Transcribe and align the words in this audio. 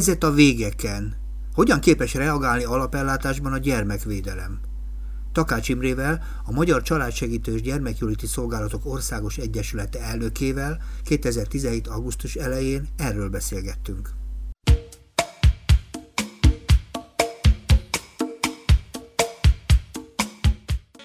helyzet 0.00 0.24
a 0.24 0.32
végeken? 0.32 1.16
Hogyan 1.54 1.80
képes 1.80 2.14
reagálni 2.14 2.64
alapellátásban 2.64 3.52
a 3.52 3.58
gyermekvédelem? 3.58 4.60
Takács 5.32 5.68
Imrével, 5.68 6.22
a 6.44 6.52
Magyar 6.52 6.82
Családsegítős 6.82 7.62
Gyermekjóléti 7.62 8.26
Szolgálatok 8.26 8.86
Országos 8.86 9.36
Egyesülete 9.36 10.00
elnökével 10.00 10.82
2017. 11.04 11.86
augusztus 11.86 12.34
elején 12.34 12.88
erről 12.96 13.28
beszélgettünk. 13.28 14.19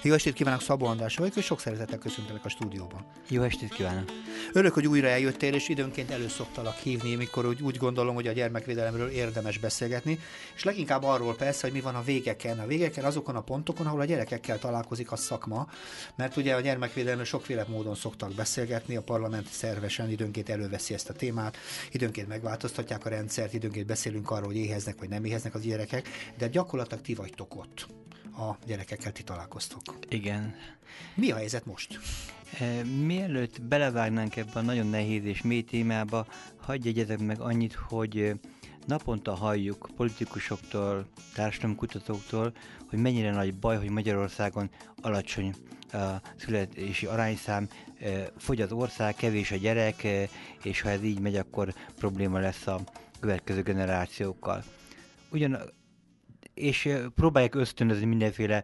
Jó 0.05 0.13
estét 0.13 0.33
kívánok, 0.33 0.61
Szabó 0.61 0.85
András 0.85 1.15
vagyok, 1.15 1.35
és 1.35 1.45
sok 1.45 1.59
szeretettel 1.59 1.97
köszöntelek 1.97 2.45
a 2.45 2.49
stúdióban. 2.49 3.05
Jó 3.29 3.41
estét 3.41 3.73
kívánok! 3.73 4.11
Örülök, 4.53 4.73
hogy 4.73 4.87
újra 4.87 5.07
eljöttél, 5.07 5.53
és 5.53 5.69
időnként 5.69 6.11
előszoktalak 6.11 6.75
hívni, 6.75 7.15
mikor 7.15 7.45
úgy, 7.45 7.61
úgy 7.61 7.77
gondolom, 7.77 8.15
hogy 8.15 8.27
a 8.27 8.31
gyermekvédelemről 8.31 9.09
érdemes 9.09 9.57
beszélgetni, 9.57 10.19
és 10.55 10.63
leginkább 10.63 11.03
arról 11.03 11.35
persze, 11.35 11.61
hogy 11.61 11.71
mi 11.71 11.81
van 11.81 11.95
a 11.95 12.03
végeken. 12.03 12.59
A 12.59 12.65
végeken 12.65 13.03
azokon 13.03 13.35
a 13.35 13.41
pontokon, 13.41 13.85
ahol 13.85 13.99
a 13.99 14.05
gyerekekkel 14.05 14.59
találkozik 14.59 15.11
a 15.11 15.15
szakma, 15.15 15.67
mert 16.15 16.37
ugye 16.37 16.55
a 16.55 16.61
gyermekvédelemről 16.61 17.25
sokféle 17.25 17.65
módon 17.67 17.95
szoktak 17.95 18.33
beszélgetni, 18.33 18.95
a 18.95 19.01
parlament 19.01 19.47
szervesen 19.47 20.09
időnként 20.09 20.49
előveszi 20.49 20.93
ezt 20.93 21.09
a 21.09 21.13
témát, 21.13 21.57
időnként 21.91 22.27
megváltoztatják 22.27 23.05
a 23.05 23.09
rendszert, 23.09 23.53
időnként 23.53 23.85
beszélünk 23.85 24.31
arról, 24.31 24.47
hogy 24.47 24.57
éheznek 24.57 24.99
vagy 24.99 25.09
nem 25.09 25.23
éheznek 25.23 25.55
az 25.55 25.61
gyerekek, 25.61 26.09
de 26.37 26.47
gyakorlatilag 26.47 27.03
ti 27.03 27.13
vagytok 27.13 27.55
ott 27.55 27.87
a 28.37 28.57
gyerekekkel 28.65 29.11
ti 29.11 29.23
találkoztok. 29.23 29.81
Igen. 30.09 30.55
Mi 31.13 31.31
a 31.31 31.35
helyzet 31.35 31.65
most? 31.65 31.99
E, 32.59 32.83
mielőtt 32.83 33.61
belevágnánk 33.61 34.35
ebbe 34.35 34.51
a 34.53 34.61
nagyon 34.61 34.87
nehéz 34.87 35.25
és 35.25 35.41
mély 35.41 35.63
témába, 35.63 36.25
hagyj 36.57 36.87
jegyezek 36.87 37.19
meg 37.19 37.39
annyit, 37.39 37.73
hogy 37.73 38.17
e, 38.17 38.35
naponta 38.87 39.33
halljuk 39.33 39.89
politikusoktól, 39.95 41.07
társadalomkutatóktól, 41.33 42.53
hogy 42.89 42.99
mennyire 42.99 43.31
nagy 43.31 43.55
baj, 43.55 43.77
hogy 43.77 43.89
Magyarországon 43.89 44.69
alacsony 45.01 45.55
a 45.91 46.21
születési 46.35 47.05
arányszám, 47.05 47.67
e, 47.99 48.31
fogy 48.37 48.61
az 48.61 48.71
ország, 48.71 49.15
kevés 49.15 49.51
a 49.51 49.55
gyerek, 49.55 50.07
és 50.63 50.81
ha 50.81 50.89
ez 50.89 51.03
így 51.03 51.19
megy, 51.19 51.35
akkor 51.35 51.73
probléma 51.97 52.39
lesz 52.39 52.67
a 52.67 52.79
következő 53.19 53.61
generációkkal. 53.61 54.63
Ugyan 55.29 55.57
és 56.55 56.89
próbálják 57.15 57.55
ösztönözni 57.55 58.05
mindenféle 58.05 58.63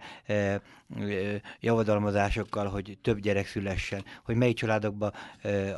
javadalmazásokkal, 1.59 2.67
hogy 2.67 2.97
több 3.02 3.20
gyerek 3.20 3.47
szülessen. 3.47 4.06
Hogy 4.23 4.36
melyik 4.36 4.56
családokban 4.56 5.14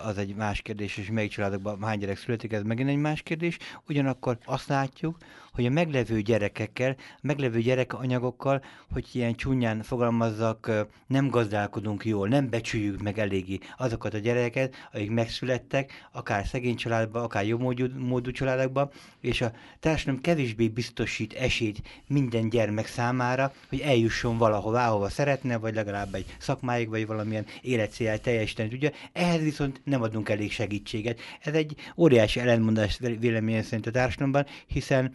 az 0.03 0.17
egy 0.17 0.35
más 0.35 0.61
kérdés, 0.61 0.97
és 0.97 1.09
melyik 1.11 1.31
családokban 1.31 1.83
hány 1.83 1.99
gyerek 1.99 2.17
születik, 2.17 2.53
ez 2.53 2.63
megint 2.63 2.89
egy 2.89 2.97
más 2.97 3.21
kérdés. 3.21 3.57
Ugyanakkor 3.87 4.37
azt 4.45 4.67
látjuk, 4.67 5.17
hogy 5.53 5.65
a 5.65 5.69
meglevő 5.69 6.21
gyerekekkel, 6.21 6.95
meglevő 7.21 7.61
gyerekanyagokkal, 7.61 8.63
hogy 8.91 9.09
ilyen 9.11 9.35
csúnyán 9.35 9.81
fogalmazzak, 9.81 10.71
nem 11.07 11.29
gazdálkodunk 11.29 12.05
jól, 12.05 12.27
nem 12.27 12.49
becsüljük 12.49 13.01
meg 13.01 13.19
eléggé 13.19 13.59
azokat 13.77 14.13
a 14.13 14.17
gyerekeket, 14.17 14.75
akik 14.91 15.11
megszülettek, 15.11 16.07
akár 16.11 16.45
szegény 16.45 16.75
családban, 16.75 17.23
akár 17.23 17.45
jó 17.45 17.57
módú, 17.57 17.85
módú 17.97 18.31
családokban, 18.31 18.91
és 19.19 19.41
a 19.41 19.51
társadalom 19.79 20.21
kevésbé 20.21 20.67
biztosít 20.67 21.33
esélyt 21.33 21.81
minden 22.07 22.49
gyermek 22.49 22.87
számára, 22.87 23.53
hogy 23.69 23.79
eljusson 23.79 24.37
valahová, 24.37 24.89
ahova 24.89 25.09
szeretne, 25.09 25.57
vagy 25.57 25.73
legalább 25.73 26.13
egy 26.13 26.35
szakmáig, 26.39 26.89
vagy 26.89 27.05
valamilyen 27.05 27.45
életcélját 27.61 28.21
teljesíteni 28.21 28.69
tudja. 28.69 28.89
Ehhez 29.11 29.41
viszont 29.41 29.81
nem 29.83 30.01
adunk 30.01 30.29
elég 30.29 30.51
segítséget. 30.51 31.19
Ez 31.41 31.53
egy 31.53 31.75
óriási 31.97 32.39
ellentmondás 32.39 32.99
véleményem 33.19 33.63
szerint 33.63 33.87
a 33.87 33.91
társadalomban, 33.91 34.45
hiszen 34.67 35.13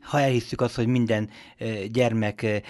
ha 0.00 0.20
elhisszük 0.20 0.60
azt, 0.60 0.74
hogy 0.74 0.86
minden 0.86 1.30
gyermek 1.90 2.62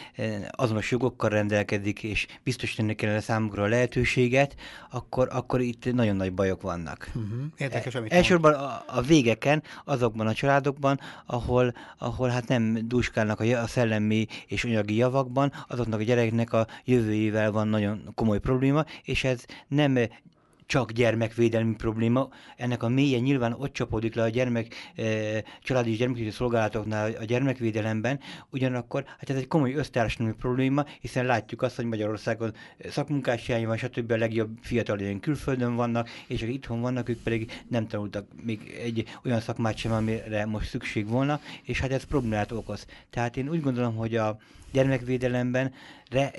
azonos 0.51 0.91
jogokkal 0.91 1.31
rendelkezik, 1.31 2.03
és 2.03 2.27
biztosítani 2.43 2.95
kellene 2.95 3.21
számukra 3.21 3.63
a 3.63 3.67
lehetőséget, 3.67 4.55
akkor, 4.91 5.29
akkor 5.33 5.61
itt 5.61 5.93
nagyon 5.93 6.17
nagy 6.17 6.33
bajok 6.33 6.63
vannak. 6.63 7.11
Uh-huh. 7.15 7.41
Érdekes, 7.57 7.95
amit 7.95 8.13
Elsősorban 8.13 8.53
a, 8.53 8.83
a 8.87 9.01
végeken, 9.01 9.63
azokban 9.85 10.27
a 10.27 10.35
családokban, 10.35 11.01
ahol, 11.27 11.75
ahol 11.99 12.29
hát 12.29 12.49
nem 12.49 12.79
dúskálnak 12.89 13.41
a, 13.41 13.63
a 13.63 13.67
szellemi 13.67 14.27
és 14.47 14.65
anyagi 14.65 14.97
javakban, 14.97 15.53
azoknak 15.69 16.01
a 16.01 16.03
gyereknek 16.03 16.53
a 16.53 16.67
jövőjével 16.85 17.51
van 17.51 17.69
nagyon 17.69 18.13
komoly 18.15 18.39
probléma, 18.39 18.85
és 19.03 19.25
ez 19.25 19.45
nem 19.69 19.99
csak 20.69 20.93
gyermekvédelmi 20.93 21.75
probléma. 21.75 22.29
Ennek 22.57 22.83
a 22.83 22.89
mélye 22.89 23.19
nyilván 23.19 23.53
ott 23.53 23.73
csapódik 23.73 24.15
le 24.15 24.23
a 24.23 24.29
gyermek, 24.29 24.75
e, 24.97 25.05
családi 25.63 25.91
és 25.91 25.97
gyermekvédelmi 25.97 26.37
szolgálatoknál 26.37 27.13
a 27.21 27.25
gyermekvédelemben, 27.25 28.21
ugyanakkor 28.51 29.05
hát 29.07 29.31
ez 29.31 29.37
egy 29.37 29.47
komoly 29.47 29.75
össztársadalmi 29.75 30.35
probléma, 30.35 30.85
hiszen 31.01 31.25
látjuk 31.25 31.63
azt, 31.63 31.77
hogy 31.77 31.85
Magyarországon 31.85 32.55
szakmunkás 32.89 33.47
hiány 33.47 33.67
van, 33.67 33.77
stb. 33.77 34.11
a 34.11 34.17
legjobb 34.17 34.51
fiatal 34.61 34.99
ilyen 35.01 35.21
külföldön 35.21 35.75
vannak, 35.75 36.09
és 36.27 36.43
akik 36.43 36.55
itthon 36.55 36.81
vannak, 36.81 37.09
ők 37.09 37.23
pedig 37.23 37.63
nem 37.69 37.87
tanultak 37.87 38.27
még 38.43 38.79
egy 38.83 39.05
olyan 39.25 39.41
szakmát 39.41 39.77
sem, 39.77 39.93
amire 39.93 40.47
most 40.47 40.69
szükség 40.69 41.09
volna, 41.09 41.41
és 41.63 41.81
hát 41.81 41.93
ez 41.93 42.05
problémát 42.05 42.53
okoz. 42.53 42.87
Tehát 43.11 43.37
én 43.37 43.49
úgy 43.49 43.61
gondolom, 43.61 43.97
hogy 43.97 44.17
a 44.17 44.39
gyermekvédelemben 44.73 45.73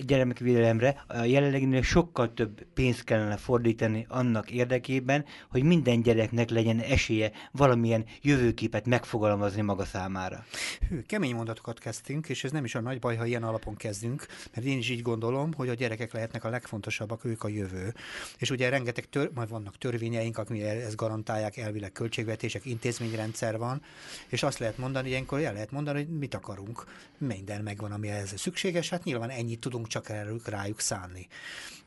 gyermekvédelemre 0.05 1.03
a 1.07 1.23
jelenleginél 1.23 1.81
sokkal 1.81 2.33
több 2.33 2.65
pénzt 2.73 3.03
kellene 3.03 3.37
fordítani 3.37 4.05
annak 4.09 4.51
érdekében, 4.51 5.25
hogy 5.49 5.63
minden 5.63 6.01
gyereknek 6.01 6.49
legyen 6.49 6.79
esélye 6.79 7.31
valamilyen 7.51 8.05
jövőképet 8.21 8.85
megfogalmazni 8.85 9.61
maga 9.61 9.85
számára. 9.85 10.45
Hű, 10.89 11.01
kemény 11.01 11.35
mondatokat 11.35 11.79
kezdtünk, 11.79 12.29
és 12.29 12.43
ez 12.43 12.51
nem 12.51 12.63
is 12.63 12.75
a 12.75 12.81
nagy 12.81 12.99
baj, 12.99 13.15
ha 13.15 13.25
ilyen 13.25 13.43
alapon 13.43 13.75
kezdünk, 13.75 14.25
mert 14.53 14.67
én 14.67 14.77
is 14.77 14.89
így 14.89 15.01
gondolom, 15.01 15.53
hogy 15.53 15.69
a 15.69 15.73
gyerekek 15.73 16.13
lehetnek 16.13 16.43
a 16.43 16.49
legfontosabbak, 16.49 17.25
ők 17.25 17.43
a 17.43 17.47
jövő. 17.47 17.93
És 18.37 18.49
ugye 18.49 18.69
rengeteg 18.69 19.05
tör, 19.09 19.31
majd 19.33 19.49
vannak 19.49 19.77
törvényeink, 19.77 20.37
akik 20.37 20.61
ezt 20.61 20.95
garantálják, 20.95 21.57
elvileg 21.57 21.91
költségvetések, 21.91 22.65
intézményrendszer 22.65 23.57
van, 23.57 23.81
és 24.27 24.43
azt 24.43 24.59
lehet 24.59 24.77
mondani, 24.77 25.09
ilyenkor 25.09 25.41
el 25.41 25.53
lehet 25.53 25.71
mondani, 25.71 25.97
hogy 25.97 26.17
mit 26.17 26.33
akarunk. 26.33 26.85
Minden 27.17 27.61
megvan, 27.61 27.91
ami 27.91 28.07
ehhez 28.07 28.33
szükséges, 28.37 28.89
hát 28.89 29.03
nyilván 29.03 29.29
ennyi 29.29 29.58
mennyit 29.59 29.73
tudunk 29.73 29.87
csak 29.87 30.09
erről 30.09 30.39
rájuk 30.45 30.79
szánni. 30.79 31.27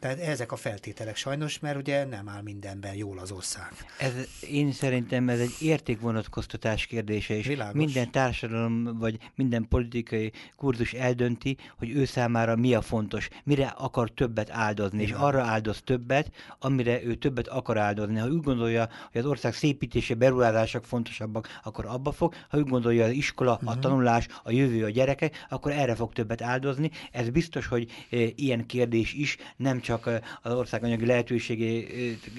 Tehát 0.02 0.18
ezek 0.18 0.52
a 0.52 0.56
feltételek 0.56 1.16
sajnos, 1.16 1.58
mert 1.58 1.76
ugye 1.76 2.04
nem 2.04 2.28
áll 2.28 2.42
mindenben 2.42 2.94
jól 2.94 3.18
az 3.18 3.30
ország. 3.30 3.72
Ez, 3.98 4.12
én 4.50 4.72
szerintem 4.72 5.28
ez 5.28 5.40
egy 5.40 5.54
értékvonatkoztatás 5.60 6.86
kérdése, 6.86 7.36
és 7.36 7.46
Világos. 7.46 7.74
minden 7.74 8.10
társadalom 8.10 8.98
vagy 8.98 9.18
minden 9.34 9.68
politikai 9.68 10.32
kurzus 10.56 10.92
eldönti, 10.92 11.56
hogy 11.78 11.90
ő 11.90 12.04
számára 12.04 12.56
mi 12.56 12.74
a 12.74 12.80
fontos, 12.80 13.28
mire 13.44 13.66
akar 13.66 14.10
többet 14.10 14.50
áldozni, 14.50 15.02
Igen. 15.02 15.14
és 15.14 15.22
arra 15.22 15.42
áldoz 15.42 15.80
többet, 15.84 16.30
amire 16.58 17.02
ő 17.02 17.14
többet 17.14 17.48
akar 17.48 17.78
áldozni. 17.78 18.18
Ha 18.18 18.28
úgy 18.28 18.42
gondolja, 18.42 18.88
hogy 19.12 19.20
az 19.20 19.26
ország 19.26 19.54
szépítése, 19.54 20.14
beruházások 20.14 20.84
fontosabbak, 20.84 21.60
akkor 21.62 21.86
abba 21.86 22.12
fog. 22.12 22.34
Ha 22.48 22.58
úgy 22.58 22.68
gondolja, 22.68 23.04
az 23.04 23.10
iskola, 23.10 23.52
uh-huh. 23.52 23.68
a 23.68 23.72
mhm. 23.72 23.80
tanulás, 23.80 24.28
a 24.42 24.50
jövő, 24.50 24.84
a 24.84 24.90
gyerekek, 24.90 25.46
akkor 25.48 25.72
erre 25.72 25.94
fog 25.94 26.12
többet 26.12 26.42
áldozni. 26.42 26.90
Ez 27.12 27.30
biztos, 27.30 27.61
hogy 27.66 27.90
e, 28.10 28.16
ilyen 28.34 28.66
kérdés 28.66 29.12
is 29.12 29.36
nem 29.56 29.80
csak 29.80 30.10
az 30.42 30.52
ország 30.52 30.84
anyagi 30.84 31.06
lehetőségé 31.06 31.86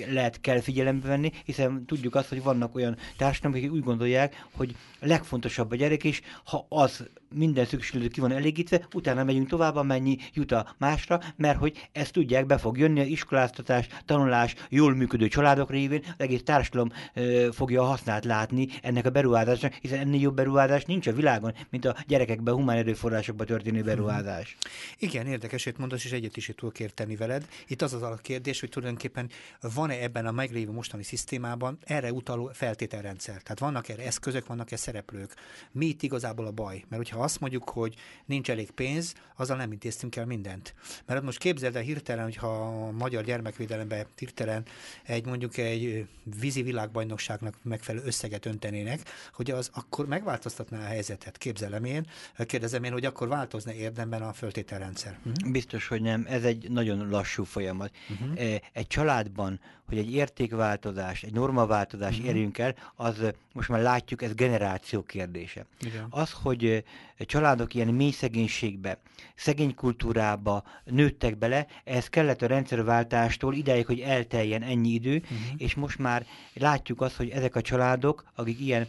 lehet 0.10 0.42
kell 0.42 0.60
figyelembe 0.60 1.08
venni, 1.08 1.32
hiszen 1.46 1.86
tudjuk 1.86 2.16
azt, 2.16 2.30
hogy 2.30 2.44
vannak 2.44 2.76
olyan 2.76 2.98
társadalmak, 3.18 3.60
akik 3.60 3.74
úgy 3.74 3.84
gondolják, 3.84 4.46
hogy 4.52 4.76
legfontosabb 5.00 5.72
a 5.72 5.76
gyerek, 5.76 6.04
és 6.04 6.22
ha 6.44 6.66
az 6.70 7.08
minden 7.34 7.66
szükségletű 7.66 8.10
ki 8.10 8.20
van 8.20 8.32
elégítve, 8.32 8.88
utána 8.94 9.24
megyünk 9.24 9.48
tovább, 9.48 9.76
amennyi 9.76 10.18
jut 10.34 10.52
a 10.52 10.76
másra, 10.78 11.20
mert 11.36 11.58
hogy 11.58 11.90
ezt 11.92 12.14
tudják, 12.14 12.46
be 12.46 12.58
fog 12.58 12.78
jönni 12.78 13.00
az 13.00 13.08
iskoláztatás, 13.08 13.88
tanulás, 14.06 14.56
jól 14.70 14.96
működő 14.96 15.28
családok 15.28 15.72
révén, 15.72 16.04
az 16.06 16.14
egész 16.18 16.44
társadalom 16.44 16.92
ö, 17.14 17.48
fogja 17.52 17.82
a 17.82 17.86
hasznát 17.86 18.26
látni 18.26 18.68
ennek 18.82 19.06
a 19.06 19.10
beruházásnak, 19.10 19.74
hiszen 19.74 20.00
ennél 20.00 20.22
jobb 20.22 20.36
beruházás 20.36 20.86
nincs 20.86 21.08
a 21.08 21.14
világon, 21.14 21.54
mint 21.70 21.86
a 21.86 21.96
gyerekekben, 22.08 22.54
humán 22.54 22.78
erőforrásokba 22.78 23.44
történő 23.44 23.82
beruházás. 23.82 24.58
Igen, 25.00 25.13
érdekes, 25.14 25.64
hogy 25.64 25.76
mondasz, 25.78 26.04
és 26.04 26.12
egyet 26.12 26.38
is 26.38 26.52
tudok 26.56 26.80
érteni 26.80 27.16
veled. 27.16 27.48
Itt 27.68 27.82
az 27.82 27.94
az 27.94 28.02
a 28.02 28.16
kérdés, 28.16 28.60
hogy 28.60 28.70
tulajdonképpen 28.70 29.30
van-e 29.62 30.02
ebben 30.02 30.26
a 30.26 30.32
meglévő 30.32 30.72
mostani 30.72 31.04
szisztémában 31.04 31.78
erre 31.84 32.12
utaló 32.12 32.52
feltételrendszer. 32.54 33.42
Tehát 33.42 33.60
vannak 33.60 33.90
erre 33.90 34.06
eszközök, 34.06 34.48
vannak-e 34.48 34.76
szereplők. 34.76 35.34
Mi 35.72 35.86
itt 35.86 36.02
igazából 36.02 36.46
a 36.46 36.52
baj? 36.52 36.84
Mert 36.90 37.02
hogyha 37.04 37.24
azt 37.24 37.40
mondjuk, 37.40 37.70
hogy 37.70 37.96
nincs 38.26 38.50
elég 38.50 38.72
pénz, 38.72 39.14
azzal 39.36 39.58
nem 39.58 39.72
intéztünk 39.72 40.16
el 40.16 40.26
mindent. 40.26 40.74
Mert 41.06 41.24
most 41.24 41.38
képzeld 41.38 41.76
el 41.76 41.82
hirtelen, 41.82 42.24
hogyha 42.24 42.48
a 42.48 42.92
magyar 42.92 43.24
gyermekvédelembe 43.24 44.08
hirtelen 44.16 44.66
egy 45.04 45.26
mondjuk 45.26 45.58
egy 45.58 46.08
vízi 46.40 46.62
világbajnokságnak 46.62 47.58
megfelelő 47.62 48.06
összeget 48.06 48.46
öntenének, 48.46 49.00
hogy 49.34 49.52
az 49.52 49.70
akkor 49.74 50.08
megváltoztatná 50.08 50.80
a 50.80 50.86
helyzetet. 50.86 51.38
Képzelem 51.38 51.84
én, 51.84 52.08
kérdezem 52.38 52.84
én, 52.84 52.92
hogy 52.92 53.06
akkor 53.06 53.28
változna 53.28 53.74
érdemben 53.74 54.22
a 54.22 54.34
föltételrendszer. 54.34 55.03
Uh-huh. 55.10 55.52
Biztos, 55.52 55.88
hogy 55.88 56.02
nem. 56.02 56.26
Ez 56.30 56.44
egy 56.44 56.70
nagyon 56.70 57.10
lassú 57.10 57.44
folyamat. 57.44 57.92
Uh-huh. 58.10 58.60
Egy 58.74 58.88
családban 58.88 59.60
hogy 59.88 59.98
egy 59.98 60.14
értékváltozás, 60.14 61.24
egy 61.24 61.34
normaváltozás 61.34 62.14
uh-huh. 62.14 62.28
érjünk 62.28 62.58
el, 62.58 62.76
az 62.96 63.22
most 63.54 63.70
már 63.70 63.82
látjuk, 63.82 64.22
ez 64.22 64.34
generáció 64.34 65.04
kérdése. 65.04 65.66
Igen. 65.80 66.08
Az, 66.10 66.32
hogy 66.32 66.84
családok 67.18 67.74
ilyen 67.74 67.88
mély 67.88 68.12
szegénységbe, 68.12 68.98
szegény 69.36 69.76
kultúrába 69.76 70.64
nőttek 70.84 71.38
bele, 71.38 71.68
ez 71.84 72.08
kellett 72.08 72.42
a 72.42 72.48
rendszerváltástól 72.48 73.54
ideig, 73.54 73.86
hogy 73.86 74.00
elteljen 74.00 74.62
ennyi 74.62 74.90
idő, 74.90 75.16
uh-huh. 75.16 75.38
és 75.58 75.74
most 75.74 76.00
már 76.00 76.26
látjuk 76.54 77.02
azt, 77.02 77.16
hogy 77.16 77.30
ezek 77.30 77.56
a 77.56 77.62
családok, 77.62 78.26
akik 78.36 78.60
ilyen 78.60 78.88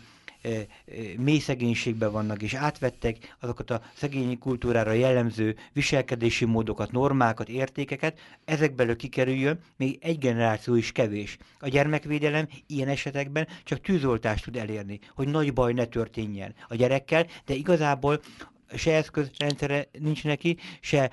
mély 1.19 1.39
szegénységben 1.39 2.13
vannak, 2.13 2.43
és 2.43 2.55
átvettek 2.55 3.37
azokat 3.41 3.71
a 3.71 3.83
szegényi 3.95 4.39
kultúrára 4.39 4.93
jellemző 4.93 5.57
viselkedési 5.73 6.45
módokat, 6.45 6.93
normákat, 6.93 7.49
értékeket, 7.49 8.19
ezekből 8.45 8.97
kikerüljön, 8.97 9.59
még 9.77 9.99
egy 10.01 10.19
generáció 10.19 10.75
is 10.75 10.93
kevés. 10.93 11.37
A 11.59 11.69
gyermekvédelem 11.69 12.49
ilyen 12.67 12.89
esetekben 12.89 13.49
csak 13.65 13.81
tűzoltást 13.81 14.45
tud 14.45 14.57
elérni, 14.57 15.01
hogy 15.15 15.29
nagy 15.29 15.53
baj 15.53 15.73
ne 15.73 15.85
történjen 15.85 16.55
a 16.69 16.75
gyerekkel, 16.75 17.27
de 17.45 17.55
igazából 17.55 18.21
se 18.77 18.95
eszközrendszere 18.95 19.89
nincs 19.99 20.25
neki, 20.25 20.57
se 20.81 21.11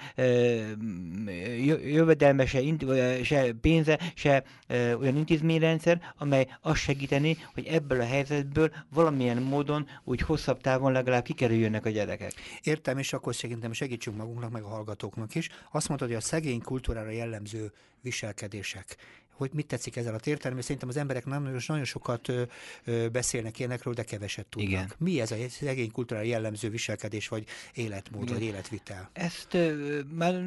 jövedelme, 1.84 2.46
se, 2.46 2.60
int, 2.60 2.86
se 3.24 3.52
pénze, 3.62 4.00
se 4.16 4.44
olyan 4.70 5.16
intézményrendszer, 5.16 6.14
amely 6.18 6.48
azt 6.62 6.80
segíteni, 6.80 7.38
hogy 7.54 7.66
ebből 7.66 8.02
a 8.02 8.06
helyzetből 8.06 8.72
valamilyen 8.94 9.42
módon 9.42 9.88
úgy 10.04 10.22
hosszabb 10.22 10.62
távon 10.62 10.92
legalább 10.92 11.24
kikerüljönnek 11.24 11.86
a 11.86 11.90
gyerekek. 11.90 12.34
Értem, 12.64 12.98
és 12.98 13.14
akkor 13.14 13.36
szerintem 13.36 13.74
segítsünk 13.74 14.18
magunknak, 14.18 14.52
meg 14.52 14.64
a 14.64 14.68
hallgatóknak 14.68 15.36
is. 15.36 15.50
Azt 15.72 15.90
mondod, 15.90 16.08
hogy 16.08 16.18
a 16.18 16.22
szegény 16.22 16.62
kultúrára 16.62 17.10
jellemző 17.10 17.72
viselkedések 18.02 18.98
hogy 19.42 19.52
mit 19.54 19.68
tetszik 19.68 19.96
ezzel 19.96 20.14
a 20.14 20.20
tértelem, 20.20 20.62
szerintem 20.62 20.90
az 20.90 20.98
emberek 20.98 21.26
nem, 21.26 21.44
nagyon 21.68 21.84
sokat 21.84 22.28
ö, 22.28 22.42
ö, 22.84 23.08
beszélnek 23.08 23.60
ilyenekről, 23.60 23.94
de 23.94 24.04
keveset 24.04 24.46
tudnak. 24.46 24.70
Igen. 24.70 24.92
Mi 24.98 25.22
ez 25.22 25.32
a 25.32 25.36
szegény 25.50 25.92
kultúrára 25.92 26.26
jellemző 26.26 26.70
viselkedés, 26.70 27.28
vagy 27.28 27.44
életmód, 27.74 28.24
Igen. 28.24 28.34
vagy 28.34 28.44
életvitel? 28.44 29.10
Ezt 29.14 29.54
ö, 29.54 30.00
már 30.14 30.44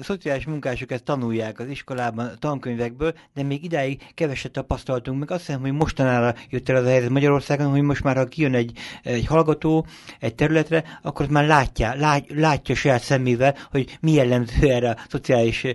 szociális 0.00 0.46
munkások 0.46 0.90
ezt 0.90 1.04
tanulják 1.04 1.58
az 1.58 1.68
iskolában, 1.68 2.36
tankönyvekből, 2.38 3.14
de 3.34 3.42
még 3.42 3.64
idáig 3.64 4.02
keveset 4.14 4.52
tapasztaltunk, 4.52 5.18
meg 5.18 5.30
azt 5.30 5.46
hiszem, 5.46 5.60
hogy 5.60 5.72
mostanára 5.72 6.34
jött 6.50 6.68
el 6.68 6.76
az 6.76 6.84
a 6.84 6.88
helyzet 6.88 7.10
Magyarországon, 7.10 7.70
hogy 7.70 7.82
most 7.82 8.02
már 8.02 8.16
ha 8.16 8.24
kijön 8.24 8.54
egy, 8.54 8.78
egy 9.02 9.26
hallgató 9.26 9.86
egy 10.20 10.34
területre, 10.34 10.98
akkor 11.02 11.28
már 11.28 11.46
látja, 11.46 11.94
lát, 11.94 12.24
látja 12.28 12.74
saját 12.74 13.02
szemével, 13.02 13.56
hogy 13.70 13.98
mi 14.00 14.12
jellemző 14.12 14.70
erre 14.70 14.90
a 14.90 14.96
szociális 15.08 15.64
e, 15.64 15.74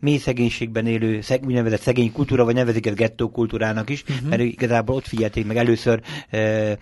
mély 0.00 0.18
szegénységben 0.18 0.86
élő, 0.86 1.20
szeg, 1.20 1.44
úgynevezett 1.44 1.80
szegény 1.92 2.12
kultúra, 2.12 2.44
vagy 2.44 2.54
nevezik 2.54 2.86
ezt 2.86 2.96
gettó 2.96 3.30
kultúrának 3.30 3.90
is, 3.90 4.04
uh-huh. 4.08 4.28
mert 4.28 4.42
igazából 4.42 4.96
ott 4.96 5.06
figyelték 5.06 5.46
meg 5.46 5.56
először 5.56 6.00
e, 6.30 6.38
e, 6.38 6.78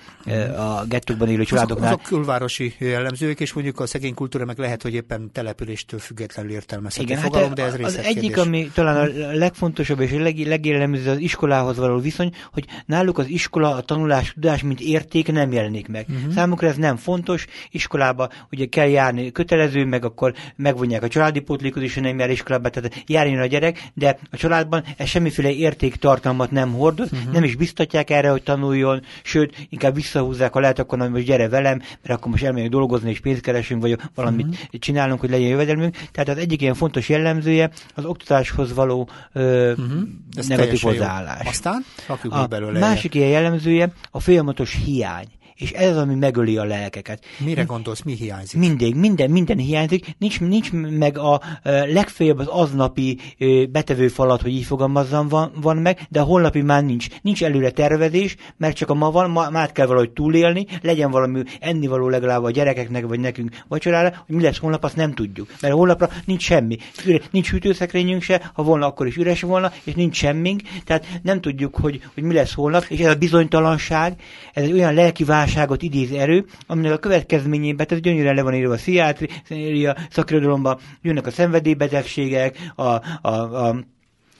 a 0.60 0.84
gettókban 0.88 1.28
élő 1.28 1.44
családoknál. 1.44 1.86
Azok, 1.86 2.00
azok 2.00 2.18
külvárosi 2.18 2.74
jellemzők, 2.78 3.40
és 3.40 3.52
mondjuk 3.52 3.80
a 3.80 3.86
szegény 3.86 4.14
kultúra 4.14 4.44
meg 4.44 4.58
lehet, 4.58 4.82
hogy 4.82 4.94
éppen 4.94 5.30
településtől 5.32 6.00
függetlenül 6.00 6.52
értelmezhető 6.52 7.06
Igen, 7.06 7.22
fogalom, 7.22 7.48
hát 7.48 7.56
de 7.56 7.64
ez 7.64 7.84
Az 7.84 7.96
egyik, 7.96 8.36
ami 8.36 8.70
talán 8.74 8.96
a 8.96 9.32
legfontosabb 9.32 10.00
és 10.00 10.12
a 10.12 10.18
leg, 10.18 10.38
legjellemző 10.38 11.10
az 11.10 11.18
iskolához 11.18 11.76
való 11.76 11.98
viszony, 11.98 12.34
hogy 12.52 12.64
náluk 12.86 13.18
az 13.18 13.28
iskola, 13.28 13.74
a 13.74 13.80
tanulás, 13.80 14.32
tudás, 14.32 14.62
mint 14.62 14.80
érték 14.80 15.32
nem 15.32 15.52
jelenik 15.52 15.88
meg. 15.88 16.06
Uh-huh. 16.08 16.32
Számukra 16.32 16.68
ez 16.68 16.76
nem 16.76 16.96
fontos, 16.96 17.46
iskolába 17.70 18.28
ugye 18.52 18.66
kell 18.66 18.88
járni 18.88 19.32
kötelező, 19.32 19.84
meg 19.84 20.04
akkor 20.04 20.34
megvonják 20.56 21.02
a 21.02 21.08
családi 21.08 21.40
pótlékot 21.40 21.82
is, 21.82 21.94
nem 21.94 22.18
jár 22.18 22.30
iskolába, 22.30 22.68
tehát 22.68 23.02
járjon 23.06 23.40
a 23.40 23.46
gyerek, 23.46 23.90
de 23.94 24.18
a 24.30 24.36
családban 24.36 24.84
ez 24.96 25.08
semmiféle 25.08 25.50
értéktartalmat 25.52 26.50
nem 26.50 26.72
hordoz, 26.72 27.12
uh-huh. 27.12 27.32
nem 27.32 27.44
is 27.44 27.56
biztatják 27.56 28.10
erre, 28.10 28.30
hogy 28.30 28.42
tanuljon, 28.42 29.02
sőt, 29.22 29.66
inkább 29.68 29.94
visszahúzzák, 29.94 30.52
ha 30.52 30.60
lehet, 30.60 30.78
akkor 30.78 31.08
hogy 31.10 31.24
gyere 31.24 31.48
velem, 31.48 31.78
mert 31.78 32.18
akkor 32.18 32.30
most 32.30 32.44
elmegyünk 32.44 32.72
dolgozni, 32.72 33.10
és 33.10 33.20
pénzt 33.20 33.40
keresünk, 33.40 33.80
vagy 33.80 33.98
valamit 34.14 34.46
uh-huh. 34.46 34.80
csinálunk, 34.80 35.20
hogy 35.20 35.30
legyen 35.30 35.48
jövedelmünk. 35.48 35.96
Tehát 36.12 36.28
az 36.28 36.36
egyik 36.36 36.60
ilyen 36.60 36.74
fontos 36.74 37.08
jellemzője 37.08 37.70
az 37.94 38.04
oktatáshoz 38.04 38.74
való 38.74 39.08
ö, 39.32 39.70
uh-huh. 39.70 40.08
negatív 40.48 40.80
hozzáállás. 40.80 41.46
Aztán 41.46 41.84
a 42.28 42.46
belőle. 42.46 42.78
másik 42.78 43.14
ilyen 43.14 43.28
jellemzője 43.28 43.92
a 44.10 44.20
folyamatos 44.20 44.78
hiány 44.84 45.26
és 45.60 45.70
ez 45.70 45.90
az, 45.90 45.96
ami 45.96 46.14
megöli 46.14 46.56
a 46.56 46.64
lelkeket. 46.64 47.24
Mire 47.44 47.62
gondolsz, 47.62 48.02
mi 48.02 48.12
hiányzik? 48.12 48.60
Mindig, 48.60 48.94
minden, 48.94 49.30
minden 49.30 49.56
hiányzik, 49.56 50.14
nincs, 50.18 50.40
nincs 50.40 50.72
meg 50.72 51.18
a 51.18 51.40
legfeljebb 51.86 52.38
az 52.38 52.46
aznapi 52.46 53.18
betevő 53.70 54.08
falat, 54.08 54.42
hogy 54.42 54.52
így 54.52 54.64
fogalmazzam, 54.64 55.28
van, 55.28 55.52
van 55.60 55.76
meg, 55.76 56.06
de 56.08 56.20
a 56.20 56.24
holnapi 56.24 56.62
már 56.62 56.84
nincs. 56.84 57.06
Nincs 57.22 57.44
előre 57.44 57.70
tervezés, 57.70 58.36
mert 58.56 58.76
csak 58.76 58.90
a 58.90 58.94
ma 58.94 59.10
van, 59.10 59.30
ma, 59.30 59.50
már 59.50 59.72
kell 59.72 59.86
valahogy 59.86 60.10
túlélni, 60.10 60.66
legyen 60.82 61.10
valami 61.10 61.42
ennivaló 61.60 62.08
legalább 62.08 62.44
a 62.44 62.50
gyerekeknek, 62.50 63.06
vagy 63.06 63.20
nekünk 63.20 63.50
vacsorára, 63.68 64.24
hogy 64.26 64.36
mi 64.36 64.42
lesz 64.42 64.58
holnap, 64.58 64.84
azt 64.84 64.96
nem 64.96 65.14
tudjuk. 65.14 65.48
Mert 65.60 65.74
holnapra 65.74 66.08
nincs 66.24 66.42
semmi. 66.42 66.76
Nincs 67.30 67.50
hűtőszekrényünk 67.50 68.22
se, 68.22 68.50
ha 68.54 68.62
volna, 68.62 68.86
akkor 68.86 69.06
is 69.06 69.16
üres 69.16 69.40
volna, 69.40 69.72
és 69.84 69.94
nincs 69.94 70.16
semmink, 70.16 70.60
tehát 70.84 71.06
nem 71.22 71.40
tudjuk, 71.40 71.76
hogy, 71.76 72.00
hogy 72.14 72.22
mi 72.22 72.34
lesz 72.34 72.54
holnap, 72.54 72.84
és 72.88 72.98
ez 72.98 73.12
a 73.12 73.14
bizonytalanság, 73.14 74.14
ez 74.52 74.62
egy 74.62 74.72
olyan 74.72 74.94
lelki 74.94 75.24
válság, 75.24 75.48
válságot 75.54 75.82
idéz 75.82 76.12
erő, 76.12 76.44
aminek 76.66 76.92
a 76.92 76.98
következményében, 76.98 77.86
tehát 77.86 78.02
gyönyörűen 78.02 78.34
le 78.34 78.42
van 78.42 78.54
írva 78.54 78.72
a 78.72 78.76
sziátria 78.76 79.96
szakirodalomban, 80.10 80.78
jönnek 81.02 81.26
a 81.26 81.30
szenvedélybetegségek, 81.30 82.72
a, 82.74 82.82
a, 82.82 83.30
a 83.66 83.76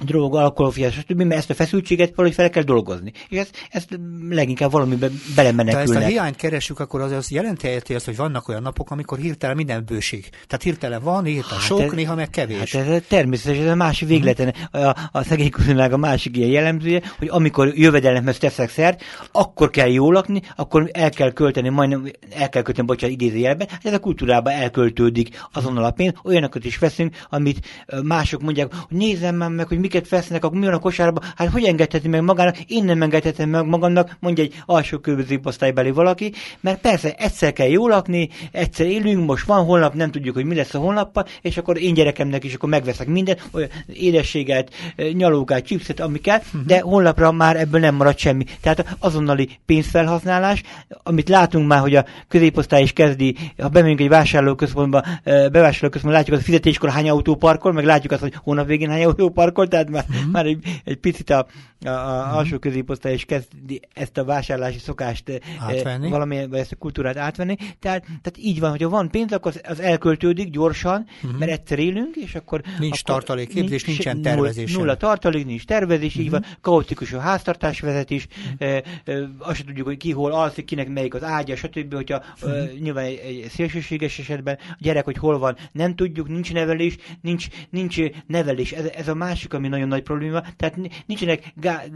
drog, 0.05 0.37
alkoholfiás, 0.37 0.95
stb., 0.95 1.23
mert 1.23 1.41
ezt 1.41 1.51
a 1.51 1.55
feszültséget 1.55 2.13
valahogy 2.15 2.37
fel 2.37 2.51
kell 2.51 2.63
dolgozni. 2.63 3.13
És 3.29 3.39
ezt, 3.39 3.67
ezt 3.71 3.99
leginkább 4.29 4.71
valamiben 4.71 5.21
belemenekülnek. 5.35 5.89
Ha 5.89 5.95
ezt 5.95 6.05
a 6.05 6.09
hiányt 6.09 6.37
keresünk, 6.37 6.81
akkor 6.81 7.01
az, 7.01 7.13
az 7.13 7.31
jelenti 7.31 7.95
azt, 7.95 8.05
hogy 8.05 8.17
vannak 8.17 8.49
olyan 8.49 8.63
napok, 8.63 8.91
amikor 8.91 9.19
hirtelen 9.19 9.57
minden 9.57 9.85
bőség. 9.85 10.29
Tehát 10.29 10.63
hirtelen 10.63 11.03
van, 11.03 11.25
hirtelen 11.25 11.59
hát 11.59 11.67
sok, 11.67 11.81
ez, 11.81 11.93
néha 11.93 12.15
meg 12.15 12.31
kevés. 12.31 12.75
Hát 12.75 12.89
ez 12.89 13.03
természetesen 13.09 13.65
ez 13.65 13.71
a 13.71 13.75
másik 13.75 14.09
végleten. 14.09 14.55
Uh-huh. 14.73 14.89
A, 14.89 14.97
a 15.13 15.23
szegény 15.23 15.51
a 15.79 15.97
másik 15.97 16.37
ilyen 16.37 16.51
jellemzője, 16.51 17.03
hogy 17.19 17.29
amikor 17.29 17.73
jövedelemhez 17.75 18.39
teszek 18.39 18.71
szert, 18.71 19.03
akkor 19.33 19.71
kell 19.71 19.89
jól 19.89 20.13
lakni, 20.13 20.43
akkor 20.57 20.91
el 20.93 21.11
kell 21.11 21.33
költeni, 21.33 21.69
majdnem 21.69 22.11
el 22.31 22.49
kell 22.49 22.63
költeni, 22.63 22.87
bocsánat, 22.87 23.21
idézőjelben, 23.21 23.69
hát 23.71 23.87
ez 23.87 23.93
a 23.93 23.99
kultúrában 23.99 24.53
elköltődik 24.53 25.47
azonnal 25.53 25.85
a 25.85 25.91
pénz, 25.91 26.13
olyanokat 26.25 26.65
is 26.65 26.79
veszünk, 26.79 27.17
amit 27.29 27.67
mások 28.03 28.43
mondják, 28.43 28.75
hogy 28.75 28.99
nézem 28.99 29.37
már 29.37 29.51
meg, 29.51 29.67
hogy 29.67 29.79
mi 29.79 29.89
miket 29.93 30.09
vesznek, 30.09 30.51
mi 30.51 30.65
van 30.65 30.75
a 30.75 30.79
kosárba? 30.79 31.21
Hát 31.37 31.49
hogy 31.49 31.65
engedheti 31.65 32.09
meg 32.09 32.23
magának? 32.23 32.59
Én 32.67 32.85
nem 32.85 33.03
engedhetem 33.03 33.49
meg 33.49 33.67
magamnak, 33.67 34.17
mondja 34.21 34.45
egy 34.45 34.63
alsó 34.67 34.99
középosztálybeli 34.99 35.91
valaki, 35.91 36.33
mert 36.61 36.81
persze 36.81 37.15
egyszer 37.15 37.53
kell 37.53 37.69
jól 37.69 37.89
lakni, 37.89 38.29
egyszer 38.53 38.87
élünk, 38.87 39.27
most 39.27 39.47
van 39.47 39.65
holnap, 39.65 39.95
nem 39.95 40.11
tudjuk, 40.11 40.35
hogy 40.35 40.45
mi 40.45 40.55
lesz 40.55 40.75
a 40.75 40.79
holnappal, 40.79 41.27
és 41.43 41.57
akkor 41.57 41.81
én 41.81 41.95
gyerekemnek 41.95 42.45
is 42.45 42.55
akkor 42.55 42.69
megveszek 42.69 43.07
mindent, 43.07 43.49
olyan 43.53 43.69
édességet, 43.87 44.71
nyalókát, 45.13 45.65
chipset, 45.65 46.01
ami 46.01 46.19
kell, 46.19 46.39
uh-huh. 46.39 46.63
de 46.67 46.81
holnapra 46.81 47.33
már 47.33 47.57
ebből 47.57 47.81
nem 47.81 47.95
marad 47.95 48.19
semmi. 48.19 48.45
Tehát 48.61 48.97
azonnali 48.99 49.49
pénzfelhasználás, 49.67 50.63
amit 51.03 51.29
látunk 51.29 51.67
már, 51.67 51.81
hogy 51.81 51.97
a 51.97 52.05
középosztály 52.29 52.83
is 52.83 52.93
kezdi, 52.93 53.37
ha 53.59 53.69
bemegyünk 53.69 54.01
egy 54.01 54.09
vásárlóközpontba, 54.09 55.03
bevásárlóközpontba, 55.25 56.19
látjuk 56.19 56.37
az 56.37 56.43
a 56.43 56.45
fizetéskor 56.45 56.91
hány 56.91 57.11
autó 57.11 57.35
parkol, 57.35 57.73
meg 57.73 57.85
látjuk 57.85 58.13
azt, 58.13 58.21
hogy 58.23 58.35
hónap 58.43 58.67
végén 58.67 58.91
hány 58.91 59.05
autó 59.05 59.29
parkol, 59.31 59.69
tehát 59.69 59.80
már, 59.89 60.05
uh-huh. 60.09 60.31
már 60.31 60.47
egy, 60.47 60.81
egy 60.85 60.97
picit 60.97 61.31
a, 61.31 61.47
a, 61.85 61.89
a 61.89 62.19
uh-huh. 62.19 62.37
alsó 62.37 62.59
középosztály 62.59 63.15
is 63.15 63.25
kezdi 63.25 63.81
ezt 63.95 64.19
a 64.19 64.25
vásárlási 64.25 64.79
szokást 64.79 65.29
eh, 65.29 65.37
átvenni. 65.59 66.09
valami, 66.09 66.47
vagy 66.47 66.59
ezt 66.59 66.73
a 66.73 66.77
kultúrát 66.77 67.17
átvenni. 67.17 67.57
Tehát, 67.79 68.03
tehát 68.05 68.35
így 68.39 68.61
van, 68.61 68.71
hogyha 68.71 68.89
van 68.89 69.11
pénz, 69.11 69.33
akkor 69.33 69.53
az, 69.55 69.71
az 69.71 69.81
elköltődik 69.81 70.51
gyorsan, 70.51 71.07
uh-huh. 71.23 71.39
mert 71.39 71.51
egyszer 71.51 71.79
élünk, 71.79 72.17
és 72.17 72.35
akkor... 72.35 72.61
Nincs 72.79 73.01
akkor 73.03 73.15
tartalékképzés, 73.15 73.85
nincs, 73.85 74.05
nincsen 74.05 74.23
tervezés. 74.23 74.77
Nulla 74.77 74.97
tartalék, 74.97 75.47
nincs 75.47 75.65
tervezés, 75.65 76.09
uh-huh. 76.09 76.25
így 76.25 76.31
van, 76.31 76.45
kaotikus 76.61 77.13
a 77.13 77.21
háztartás 77.21 77.81
vezetés, 77.81 78.27
uh-huh. 78.53 78.69
e, 78.69 78.83
e, 79.05 79.29
azt 79.39 79.57
sem 79.57 79.67
tudjuk, 79.67 79.87
hogy 79.87 79.97
ki 79.97 80.13
hol 80.13 80.33
alszik, 80.33 80.65
kinek 80.65 80.89
melyik 80.89 81.15
az 81.15 81.23
ágya, 81.23 81.57
stb. 81.57 81.95
Hogyha 81.95 82.23
uh-huh. 82.43 82.59
e, 82.59 82.71
nyilván 82.81 83.05
egy, 83.05 83.19
egy 83.25 83.51
szélsőséges 83.51 84.19
esetben 84.19 84.59
a 84.71 84.77
gyerek, 84.79 85.05
hogy 85.05 85.17
hol 85.17 85.39
van, 85.39 85.57
nem 85.73 85.95
tudjuk, 85.95 86.29
nincs 86.29 86.53
nevelés, 86.53 86.97
nincs, 87.21 87.47
nincs 87.71 87.99
nevelés. 88.27 88.73
Ez, 88.73 88.85
ez 88.85 89.09
a 89.09 89.15
másik, 89.15 89.55
ami 89.55 89.69
nagyon 89.69 89.89
nagy 89.89 90.03
probléma, 90.03 90.43
tehát 90.57 90.77
nincsenek 91.07 91.53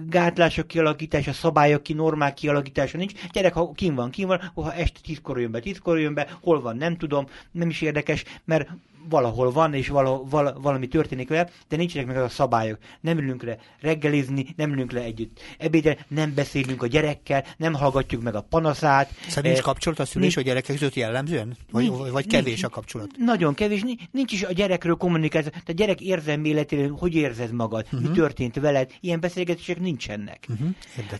gátlások 0.09 0.67
kialakítása, 0.67 1.33
szabályok 1.33 1.83
ki, 1.83 1.93
normák 1.93 2.35
kialakítása 2.35 2.97
nincs. 2.97 3.13
Gyerek, 3.33 3.53
ha 3.53 3.73
kim 3.73 3.95
van, 3.95 4.11
kim 4.11 4.27
van, 4.27 4.53
ha 4.55 4.75
este 4.75 5.01
tízkor 5.03 5.41
jön 5.41 5.51
be, 5.51 5.61
tízkor 5.61 6.01
jön 6.01 6.15
be, 6.15 6.29
hol 6.43 6.61
van, 6.61 6.77
nem 6.77 6.97
tudom, 6.97 7.27
nem 7.51 7.69
is 7.69 7.81
érdekes, 7.81 8.25
mert 8.45 8.69
valahol 9.09 9.53
van, 9.53 9.75
és 9.75 9.89
vala, 9.89 10.23
vala, 10.31 10.61
valami 10.61 10.89
történik 10.89 11.29
vele, 11.29 11.51
de 11.69 11.77
nincsenek 11.77 12.07
meg 12.07 12.17
az 12.17 12.23
a 12.23 12.29
szabályok. 12.29 12.79
Nem 13.01 13.19
ülünk 13.19 13.43
le 13.43 13.59
reggelizni, 13.81 14.47
nem 14.57 14.73
ülünk 14.73 14.93
le 14.93 15.01
együtt 15.01 15.41
ebédre, 15.59 16.07
nem 16.09 16.35
beszélünk 16.35 16.83
a 16.83 16.87
gyerekkel, 16.87 17.45
nem 17.57 17.75
hallgatjuk 17.75 18.23
meg 18.23 18.35
a 18.35 18.41
panaszát. 18.41 19.11
Szóval 19.29 19.51
nincs 19.51 19.63
kapcsolat 19.63 19.99
a 19.99 20.05
szülés 20.05 20.35
nincs, 20.35 20.47
a 20.47 20.49
gyerekek 20.51 20.77
között 20.77 20.95
jellemzően? 20.95 21.57
Vagy, 21.71 21.91
nincs, 21.91 22.11
vagy 22.11 22.27
kevés 22.27 22.45
nincs, 22.45 22.65
a 22.65 22.69
kapcsolat? 22.69 23.09
Nagyon 23.19 23.55
kevés, 23.55 23.83
nincs 24.11 24.33
is 24.33 24.43
a 24.43 24.53
gyerekről 24.53 24.95
kommunikáció. 24.95 25.53
A 25.67 25.73
gyerek 25.73 26.01
érzelmi 26.01 26.49
életéről, 26.49 26.97
hogy 26.99 27.15
érzed 27.15 27.53
magad, 27.53 27.85
uh-huh. 27.85 28.01
mi 28.01 28.07
mhm. 28.07 28.17
történt 28.17 28.55
veled, 28.55 28.91
ilyen 29.01 29.21
beszélgetések 29.21 29.81
nincsenek. 29.81 30.47
Uh-huh. 30.49 30.69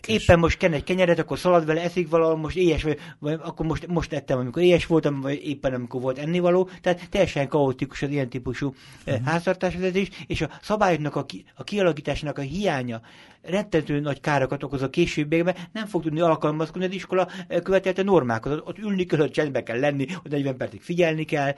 Éppen 0.05 0.39
most 0.39 0.57
ken 0.57 0.73
egy 0.73 0.83
kenyeret, 0.83 1.19
akkor 1.19 1.39
szalad 1.39 1.65
vele, 1.65 1.81
eszik 1.81 2.09
valahol, 2.09 2.37
most 2.37 2.55
éhes 2.55 2.83
vagy, 2.83 2.99
vagy 3.19 3.39
akkor 3.43 3.65
most, 3.65 3.87
most 3.87 4.13
ettem, 4.13 4.39
amikor 4.39 4.61
éhes 4.61 4.85
voltam, 4.85 5.21
vagy 5.21 5.47
éppen 5.47 5.73
amikor 5.73 6.01
volt 6.01 6.17
ennivaló. 6.17 6.69
Tehát 6.81 7.09
teljesen 7.09 7.47
kaotikus 7.47 7.74
az 8.01 8.09
ilyen 8.09 8.29
típusú 8.29 8.73
uh-huh. 9.05 9.25
háztartásvezetés, 9.25 10.09
és 10.27 10.41
a 10.41 10.49
szabályoknak 10.61 11.15
a, 11.15 11.25
ki, 11.25 11.45
a 11.55 11.63
kialakításnak 11.63 12.37
a 12.37 12.41
hiánya 12.41 13.01
rettentő 13.41 13.99
nagy 13.99 14.19
károkat 14.19 14.63
okoz 14.63 14.81
a 14.81 14.89
későbbiekben, 14.89 15.55
nem 15.71 15.85
fog 15.85 16.03
tudni 16.03 16.19
alkalmazkodni 16.19 16.87
az 16.87 16.93
iskola 16.93 17.27
követelte 17.63 18.03
normákhoz. 18.03 18.59
Ott 18.63 18.77
ülni 18.77 19.05
kell, 19.05 19.29
csendbe 19.29 19.63
kell 19.63 19.79
lenni, 19.79 20.07
hogy 20.21 20.31
40 20.31 20.57
percig 20.57 20.81
figyelni 20.81 21.23
kell, 21.25 21.55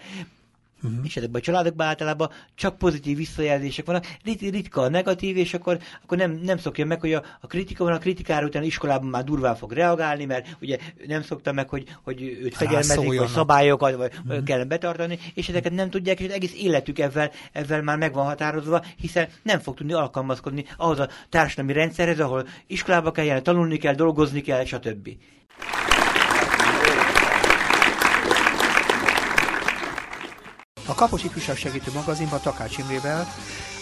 Uh-huh. 0.83 0.99
És 1.03 1.17
ezekben 1.17 1.41
a 1.41 1.43
családokban 1.43 1.87
általában 1.87 2.29
csak 2.55 2.77
pozitív 2.77 3.17
visszajelzések 3.17 3.85
vannak, 3.85 4.05
rit- 4.23 4.41
ritka 4.41 4.81
a 4.81 4.89
negatív, 4.89 5.37
és 5.37 5.53
akkor, 5.53 5.79
akkor 6.03 6.17
nem, 6.17 6.31
nem 6.43 6.57
szokja 6.57 6.85
meg, 6.85 6.99
hogy 6.99 7.13
a, 7.13 7.23
a 7.41 7.47
kritika 7.47 7.83
van, 7.83 7.93
a 7.93 7.97
kritikára 7.97 8.45
után 8.45 8.63
iskolában 8.63 9.09
már 9.09 9.23
durván 9.23 9.55
fog 9.55 9.71
reagálni, 9.71 10.25
mert 10.25 10.57
ugye 10.61 10.77
nem 11.07 11.21
szokta 11.21 11.51
meg, 11.51 11.69
hogy, 11.69 11.83
hogy 12.03 12.21
őt 12.21 12.55
fegyelmezik, 12.55 13.17
vagy 13.17 13.27
szabályokat 13.27 13.95
vagy 13.95 14.11
uh-huh. 14.25 14.43
kellene 14.43 14.67
betartani, 14.67 15.19
és 15.33 15.49
ezeket 15.49 15.73
nem 15.73 15.89
tudják, 15.89 16.19
és 16.19 16.31
egész 16.31 16.53
életük 16.55 16.99
ezzel, 16.99 17.31
ezzel 17.51 17.81
már 17.81 17.97
meg 17.97 18.13
van 18.13 18.25
határozva, 18.25 18.83
hiszen 18.97 19.27
nem 19.43 19.59
fog 19.59 19.75
tudni 19.75 19.93
alkalmazkodni 19.93 20.65
ahhoz 20.77 20.99
a 20.99 21.09
társadalmi 21.29 21.73
rendszerhez, 21.73 22.19
ahol 22.19 22.47
iskolába 22.67 23.11
kell 23.11 23.25
járni, 23.25 23.41
tanulni 23.41 23.77
kell, 23.77 23.93
dolgozni 23.93 24.41
kell, 24.41 24.65
stb. 24.65 25.09
A 30.89 30.93
Kapos 30.95 31.23
Ifjúság 31.23 31.55
Segítő 31.55 31.91
Magazinban 31.93 32.39
Takács 32.41 32.77
Imrével 32.77 33.27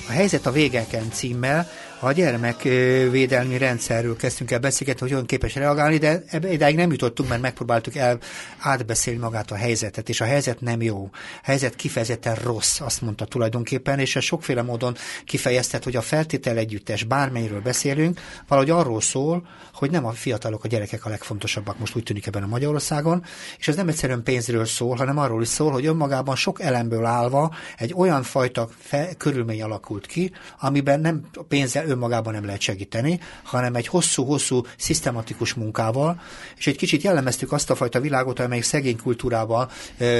a 0.07 0.11
helyzet 0.11 0.45
a 0.45 0.51
végeken 0.51 1.11
címmel 1.11 1.69
a 1.99 2.11
gyermekvédelmi 2.11 3.57
rendszerről 3.57 4.15
kezdtünk 4.15 4.51
el 4.51 4.59
beszélgetni, 4.59 5.01
hogy 5.01 5.13
olyan 5.13 5.25
képes 5.25 5.55
reagálni, 5.55 5.97
de 5.97 6.23
idáig 6.51 6.75
nem 6.75 6.91
jutottunk, 6.91 7.29
mert 7.29 7.41
megpróbáltuk 7.41 7.95
el 7.95 8.19
átbeszélni 8.59 9.19
magát 9.19 9.51
a 9.51 9.55
helyzetet, 9.55 10.09
és 10.09 10.21
a 10.21 10.25
helyzet 10.25 10.61
nem 10.61 10.81
jó. 10.81 11.09
A 11.13 11.39
helyzet 11.43 11.75
kifejezetten 11.75 12.35
rossz, 12.35 12.79
azt 12.79 13.01
mondta 13.01 13.25
tulajdonképpen, 13.25 13.99
és 13.99 14.15
ez 14.15 14.23
sokféle 14.23 14.61
módon 14.61 14.95
kifejeztet, 15.25 15.83
hogy 15.83 15.95
a 15.95 16.01
feltétel 16.01 16.57
együttes, 16.57 17.03
bármelyről 17.03 17.61
beszélünk, 17.61 18.19
valahogy 18.47 18.71
arról 18.71 19.01
szól, 19.01 19.47
hogy 19.73 19.91
nem 19.91 20.05
a 20.05 20.11
fiatalok, 20.11 20.63
a 20.63 20.67
gyerekek 20.67 21.05
a 21.05 21.09
legfontosabbak, 21.09 21.79
most 21.79 21.95
úgy 21.95 22.03
tűnik 22.03 22.27
ebben 22.27 22.43
a 22.43 22.47
Magyarországon, 22.47 23.23
és 23.57 23.67
ez 23.67 23.75
nem 23.75 23.87
egyszerűen 23.87 24.23
pénzről 24.23 24.65
szól, 24.65 24.95
hanem 24.95 25.17
arról 25.17 25.41
is 25.41 25.47
szól, 25.47 25.71
hogy 25.71 25.85
önmagában 25.85 26.35
sok 26.35 26.61
elemből 26.61 27.05
állva 27.05 27.55
egy 27.77 27.93
olyan 27.95 28.23
fajta 28.23 28.69
fe, 28.79 29.09
körülmény 29.17 29.61
alakult 29.61 30.05
ki, 30.05 30.31
amiben 30.59 30.99
nem 30.99 31.29
pénzzel 31.47 31.84
önmagában 31.87 32.33
nem 32.33 32.45
lehet 32.45 32.61
segíteni, 32.61 33.19
hanem 33.43 33.75
egy 33.75 33.87
hosszú-hosszú, 33.87 34.65
szisztematikus 34.77 35.53
munkával, 35.53 36.21
és 36.57 36.67
egy 36.67 36.77
kicsit 36.77 37.01
jellemeztük 37.01 37.51
azt 37.51 37.69
a 37.69 37.75
fajta 37.75 37.99
világot, 37.99 38.39
amely 38.39 38.61
szegény 38.61 38.97
kultúrában 38.97 39.69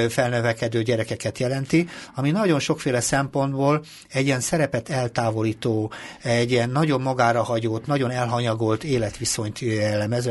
felnövekedő 0.10 0.82
gyerekeket 0.82 1.40
jelenti, 1.40 1.88
ami 2.16 2.32
nagyon 2.32 2.60
sokféle 2.60 3.02
szempontból 3.02 3.84
egy 4.10 4.26
ilyen 4.26 4.40
szerepet 4.40 4.90
eltávolító, 4.90 5.92
egy 6.22 6.52
ilyen 6.52 6.70
nagyon 6.70 7.02
magára 7.02 7.44
hagyott, 7.44 7.86
nagyon 7.86 8.12
elhanyagolt 8.12 8.84
életviszonyt 8.84 9.60
jellemez, 9.60 10.30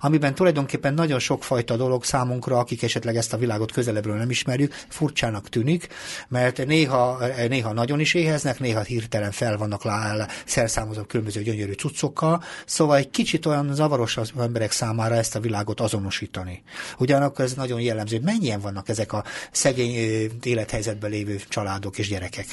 amiben 0.00 0.34
tulajdonképpen 0.34 0.94
nagyon 0.94 1.18
sokfajta 1.18 1.76
dolog 1.76 2.04
számunkra, 2.04 2.58
akik 2.58 2.82
esetleg 2.82 3.16
ezt 3.16 3.32
a 3.32 3.36
világot 3.36 3.72
közelebbről 3.72 4.16
nem 4.16 4.30
ismerjük, 4.30 4.74
furcsának 4.88 5.48
tűnik, 5.48 5.88
mert 6.28 6.66
néha, 6.66 7.18
néha 7.48 7.72
nagyon 7.72 8.00
is 8.00 8.14
éheznek, 8.14 8.58
néha 8.58 8.80
hirtelen 8.80 9.30
fel 9.30 9.56
vannak 9.56 9.84
lá, 9.84 10.26
felszámozom 10.72 11.06
különböző 11.06 11.42
gyönyörű 11.42 11.72
cuccokkal, 11.72 12.42
szóval 12.66 12.96
egy 12.96 13.10
kicsit 13.10 13.46
olyan 13.46 13.74
zavaros 13.74 14.16
az 14.16 14.32
emberek 14.38 14.70
számára 14.70 15.14
ezt 15.14 15.34
a 15.36 15.40
világot 15.40 15.80
azonosítani. 15.80 16.62
Ugyanakkor 16.98 17.44
ez 17.44 17.54
nagyon 17.54 17.80
jellemző, 17.80 18.16
hogy 18.16 18.24
mennyien 18.24 18.60
vannak 18.60 18.88
ezek 18.88 19.12
a 19.12 19.24
szegény 19.50 19.94
élethelyzetben 20.42 21.10
lévő 21.10 21.40
családok 21.48 21.98
és 21.98 22.08
gyerekek. 22.08 22.46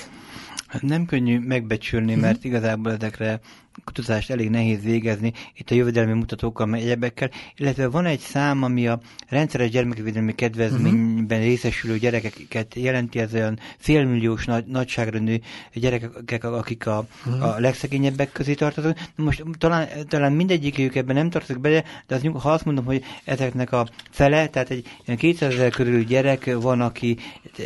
Hát 0.68 0.82
nem 0.82 1.06
könnyű 1.06 1.40
megbecsülni, 1.40 2.12
mhm. 2.12 2.22
mert 2.22 2.44
igazából 2.44 2.92
ezekre 2.92 3.40
kutatást 3.84 4.30
elég 4.30 4.50
nehéz 4.50 4.84
végezni, 4.84 5.34
itt 5.56 5.72
a 5.72 5.76
jövedelmi 5.76 6.14
mutatókkal, 6.14 6.74
egyebekkel, 6.74 7.30
illetve 7.56 7.88
van 7.88 8.06
egy 8.06 8.20
szám, 8.20 8.64
ami 8.64 8.88
a 8.88 9.00
rendszeres 9.30 9.70
gyermekvédelmi 9.70 10.36
kedvezményben 10.36 11.38
uh-huh. 11.38 11.52
részesülő 11.52 11.98
gyerekeket 11.98 12.76
jelenti, 12.76 13.20
ez 13.20 13.34
olyan 13.34 13.60
félmilliós 13.78 14.46
nagy, 14.46 14.66
nagyságrendű 14.66 15.38
gyerekek, 15.74 16.44
akik 16.44 16.88
a, 16.88 17.06
uh-huh. 17.26 17.44
a 17.44 17.60
legszegényebbek 17.60 18.32
közé 18.32 18.54
tartoznak. 18.54 19.00
Most 19.16 19.44
talán, 19.58 19.88
talán 20.08 20.32
mindegyikük 20.32 20.96
ebben 20.96 21.16
nem 21.16 21.30
tartozik 21.30 21.62
bele, 21.62 21.84
de 22.08 22.16
az, 22.16 22.22
ha 22.42 22.52
azt 22.52 22.66
mondom, 22.66 22.86
hogy 22.86 23.04
ezeknek 23.24 23.72
a 23.72 23.88
fele, 24.10 24.48
tehát 24.48 24.70
egy 24.70 24.86
200 25.18 25.54
ezer 25.54 25.72
körül 25.72 26.04
gyerek 26.04 26.56
van, 26.62 26.82
aki 26.82 27.18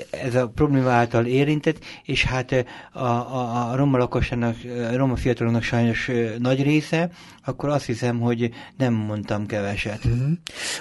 ez 0.09 0.35
a 0.35 0.47
probléma 0.47 0.89
által 0.89 1.25
érintett, 1.25 1.85
és 2.03 2.23
hát 2.23 2.65
a, 2.91 2.99
a, 2.99 3.71
a 3.71 3.75
roma 3.75 3.97
lakosságnak, 3.97 4.55
a 4.91 4.95
roma 4.95 5.15
fiataloknak 5.15 5.63
sajnos 5.63 6.02
nagy 6.39 6.63
része, 6.63 7.09
akkor 7.45 7.69
azt 7.69 7.85
hiszem, 7.85 8.19
hogy 8.19 8.49
nem 8.77 8.93
mondtam 8.93 9.45
keveset. 9.45 10.05
Uh-huh. 10.05 10.31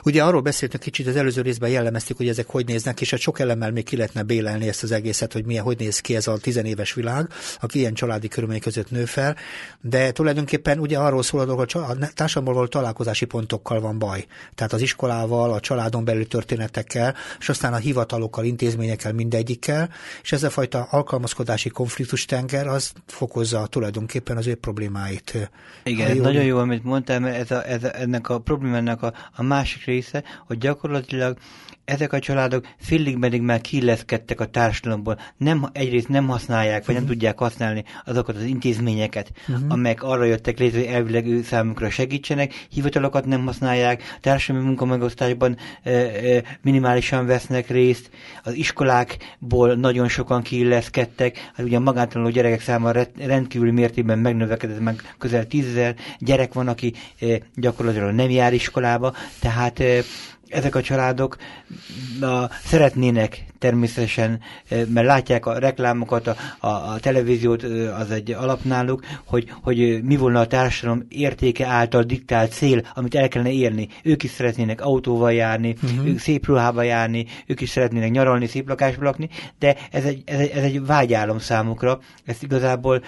Ugye 0.03 0.23
arról 0.25 0.41
beszéltünk 0.41 0.83
kicsit 0.83 1.07
az 1.07 1.17
előző 1.17 1.43
részben 1.43 1.71
jellemeztük, 1.71 2.17
hogy 2.17 2.29
ezek 2.29 2.47
hogy 2.47 2.67
néznek, 2.67 3.01
és 3.01 3.09
a 3.09 3.15
hát 3.15 3.25
sok 3.25 3.39
elemmel 3.39 3.71
még 3.71 3.85
ki 3.85 3.97
lehetne 3.97 4.23
bélelni 4.23 4.69
ezt 4.69 4.83
az 4.83 4.93
egészet, 4.93 5.33
hogy 5.33 5.45
milyen, 5.45 5.65
hogy 5.65 5.79
néz 5.79 6.01
ki 6.01 6.17
ez 6.17 6.27
a 6.27 6.39
tizenéves 6.39 6.93
világ, 6.93 7.29
aki 7.61 7.79
ilyen 7.79 7.95
családi 7.95 8.29
körülmények 8.29 8.63
között 8.63 8.91
nő 8.91 9.05
fel, 9.05 9.37
de 9.81 10.13
tulajdonképpen 10.13 10.79
ugye 10.79 10.99
arról 10.99 11.23
szól 11.23 11.41
a 11.41 11.45
dolog, 11.45 11.59
hogy 11.59 11.83
a 11.83 11.97
társadalomból 12.15 12.55
való 12.55 12.67
találkozási 12.67 13.25
pontokkal 13.25 13.81
van 13.81 13.99
baj. 13.99 14.25
Tehát 14.55 14.73
az 14.73 14.81
iskolával, 14.81 15.53
a 15.53 15.61
családon 15.61 16.05
belül 16.05 16.27
történetekkel, 16.27 17.15
és 17.39 17.49
aztán 17.49 17.73
a 17.73 17.77
hivatalokkal, 17.77 18.45
intézményekkel, 18.45 19.13
mindegyikkel, 19.13 19.91
és 20.23 20.33
ez 20.33 20.43
a 20.43 20.51
fajta 20.51 20.87
alkalmazkodási 20.91 21.69
konfliktus 21.69 22.25
tenger, 22.25 22.67
az 22.67 22.93
fokozza 23.07 23.67
tulajdonképpen 23.67 24.37
az 24.37 24.47
ő 24.47 24.55
problémáit. 24.55 25.51
Igen, 25.85 26.17
nagyon 26.17 26.45
jó 26.45 26.52
jó, 26.53 26.59
amit 26.59 26.85
mondtál, 26.85 27.21
mert 27.21 27.37
ez 27.37 27.51
a, 27.51 27.67
ez 27.69 27.85
a, 27.85 27.99
ennek 27.99 28.29
a 28.29 28.41
problémának 28.41 29.03
a, 29.03 29.13
a 29.37 29.43
másik 29.43 29.85
része, 29.85 30.23
hogy 30.47 30.59
gyakorlatilag 30.59 31.39
ezek 31.85 32.13
a 32.13 32.19
családok 32.19 32.67
félig 32.79 33.17
meddig 33.17 33.41
már 33.41 33.61
kiilleszkedtek 33.61 34.41
a 34.41 34.47
társadalomból. 34.47 35.19
Nem, 35.37 35.69
egyrészt 35.73 36.09
nem 36.09 36.29
használják, 36.29 36.71
vagy 36.71 36.81
uh-huh. 36.81 36.95
nem 36.95 37.03
mhm. 37.03 37.13
tudják 37.13 37.39
használni 37.39 37.85
azokat 38.05 38.37
az 38.37 38.43
intézményeket, 38.43 39.33
uh-huh. 39.49 39.65
amelyek 39.69 40.03
arra 40.03 40.25
jöttek 40.25 40.59
létre, 40.59 40.79
hogy 40.79 40.89
elvileg 40.89 41.27
ő 41.27 41.43
számukra 41.43 41.91
segítsenek, 41.91 42.67
hivatalokat 42.71 43.25
nem 43.25 43.45
használják, 43.45 44.19
társadalmi 44.21 44.67
munkamegosztásban 44.67 45.57
e, 45.83 45.91
e, 45.91 46.43
minimálisan 46.63 47.27
vesznek 47.27 47.69
részt, 47.69 48.11
az 48.43 48.53
iskolákból 48.53 49.75
nagyon 49.75 50.09
sokan 50.09 50.43
kiilleszkedtek, 50.43 51.51
hát 51.55 51.67
ugye 51.67 51.77
a 51.77 51.81
magántanuló 51.81 52.31
gyerekek 52.31 52.61
száma 52.61 52.93
rendkívül 53.17 53.73
mértékben 53.73 54.19
megnövekedett, 54.19 54.81
meg 54.81 55.15
közel 55.19 55.47
tízezer 55.47 55.95
gyerek 56.19 56.53
van, 56.53 56.69
aki 56.69 56.95
e, 57.21 57.27
gyakorlatilag 57.55 58.15
nem 58.15 58.31
jár 58.31 58.53
iskolába, 58.53 59.15
tehát 59.41 59.81
e, 59.81 60.03
ezek 60.53 60.75
a 60.75 60.83
családok 60.83 61.37
a, 62.21 62.47
szeretnének 62.65 63.45
természetesen, 63.63 64.41
mert 64.69 65.07
látják 65.07 65.47
a 65.47 65.59
reklámokat, 65.59 66.27
a, 66.27 66.37
a, 66.59 66.67
a 66.67 66.99
televíziót, 67.01 67.63
az 67.99 68.11
egy 68.11 68.31
alapnáluk, 68.33 69.05
hogy, 69.25 69.53
hogy 69.63 70.03
mi 70.03 70.17
volna 70.17 70.41
a 70.41 70.47
társadalom 70.47 71.07
értéke 71.09 71.67
által 71.67 72.03
diktált 72.03 72.53
cél, 72.53 72.83
amit 72.95 73.15
el 73.15 73.29
kellene 73.29 73.53
érni. 73.53 73.89
Ők 74.03 74.23
is 74.23 74.31
szeretnének 74.31 74.81
autóval 74.81 75.33
járni, 75.33 75.75
uh-huh. 75.83 76.07
ők 76.07 76.19
szép 76.19 76.47
ruhába 76.47 76.83
járni, 76.83 77.27
ők 77.47 77.61
is 77.61 77.71
szeretnének 77.71 78.11
nyaralni, 78.11 78.47
szép 78.47 78.69
lakásba 78.69 79.05
lakni, 79.05 79.29
de 79.59 79.77
ez 79.91 80.05
egy, 80.05 80.23
ez 80.25 80.39
egy, 80.39 80.51
ez 80.51 80.63
egy 80.63 80.87
vágyálom 80.87 81.39
számukra. 81.39 82.01
Ezt 82.25 82.43
igazából 82.43 83.03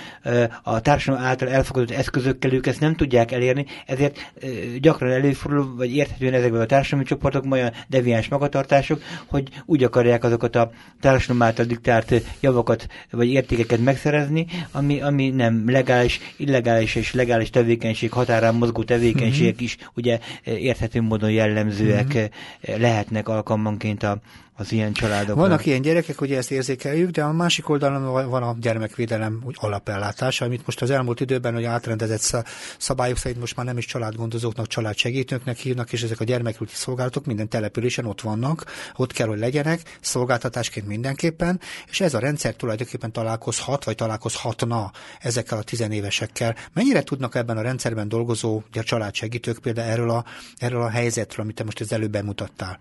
a 0.62 0.80
társadalom 0.80 1.26
által 1.26 1.49
elfogadott 1.49 1.96
eszközökkel 1.96 2.52
ők 2.52 2.66
ezt 2.66 2.80
nem 2.80 2.94
tudják 2.94 3.32
elérni, 3.32 3.66
ezért 3.87 4.32
gyakran 4.80 5.11
előfordul, 5.11 5.75
vagy 5.76 5.96
érthetően 5.96 6.34
ezekben 6.34 6.61
a 6.61 6.66
társadalmi 6.66 7.04
csoportok 7.04 7.52
olyan 7.52 7.73
deviáns 7.88 8.28
magatartások, 8.28 9.02
hogy 9.26 9.49
úgy 9.66 9.84
akarják 9.84 10.25
azokat 10.25 10.43
azokat 10.44 10.56
a 10.56 10.70
társadalom 11.00 11.42
által 11.42 11.64
diktált 11.64 12.14
javakat 12.40 12.86
vagy 13.10 13.28
értékeket 13.28 13.80
megszerezni, 13.80 14.46
ami, 14.72 15.00
ami 15.00 15.30
nem 15.30 15.70
legális, 15.70 16.20
illegális 16.36 16.94
és 16.94 17.12
legális 17.14 17.50
tevékenység, 17.50 18.12
határán 18.12 18.54
mozgó 18.54 18.82
tevékenységek 18.82 19.52
uh-huh. 19.52 19.64
is 19.64 19.76
ugye 19.94 20.18
érthető 20.44 21.00
módon 21.00 21.30
jellemzőek 21.30 22.06
uh-huh. 22.06 22.80
lehetnek 22.80 23.28
alkalmanként 23.28 24.02
a, 24.02 24.18
az 24.56 24.73
ilyen 24.73 24.92
családok. 24.92 25.37
Vannak 25.37 25.66
ilyen 25.66 25.82
gyerekek, 25.82 26.18
hogy 26.18 26.32
ezt 26.32 26.50
érzékeljük, 26.50 27.11
de 27.11 27.23
a 27.23 27.32
másik 27.32 27.68
oldalon 27.68 28.30
van 28.30 28.42
a 28.42 28.56
gyermekvédelem 28.61 29.42
úgy 29.44 29.56
alapellátása, 29.58 30.44
amit 30.44 30.66
most 30.66 30.82
az 30.82 30.90
elmúlt 30.90 31.20
időben, 31.20 31.54
hogy 31.54 31.64
átrendezett 31.64 32.44
szabályok 32.78 33.16
szerint 33.16 33.40
most 33.40 33.56
már 33.56 33.66
nem 33.66 33.78
is 33.78 33.87
családgondozóknak, 33.87 34.66
családsegítőknek 34.66 35.56
hívnak, 35.56 35.92
és 35.92 36.02
ezek 36.02 36.20
a 36.20 36.25
gyermekülti 36.25 36.75
szolgálatok 36.75 37.25
minden 37.25 37.49
településen 37.49 38.04
ott 38.04 38.20
vannak, 38.20 38.64
ott 38.96 39.12
kell, 39.12 39.26
hogy 39.26 39.38
legyenek, 39.38 39.99
szolgáltatásként 40.00 40.87
mindenképpen, 40.87 41.61
és 41.90 42.00
ez 42.00 42.14
a 42.14 42.18
rendszer 42.18 42.54
tulajdonképpen 42.54 43.12
találkozhat, 43.12 43.84
vagy 43.84 43.94
találkozhatna 43.94 44.90
ezekkel 45.20 45.58
a 45.58 45.62
tizenévesekkel. 45.62 46.56
Mennyire 46.73 47.02
tudnak 47.02 47.34
ebben 47.34 47.56
a 47.56 47.62
rendszerben 47.62 48.08
dolgozó 48.08 48.62
a 48.73 48.82
családsegítők 48.82 49.58
például 49.58 49.90
erről 49.90 50.11
a, 50.11 50.25
erről 50.56 50.82
a 50.82 50.90
helyzetről, 50.90 51.44
amit 51.44 51.56
te 51.56 51.64
most 51.64 51.80
az 51.80 51.92
előbb 51.92 52.11
bemutattál? 52.11 52.78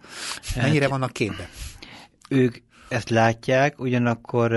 Mennyire 0.55 0.81
hát, 0.81 0.89
vannak 0.89 1.11
képben? 1.11 1.47
Ők 2.33 2.57
ezt 2.89 3.09
látják, 3.09 3.79
ugyanakkor 3.79 4.55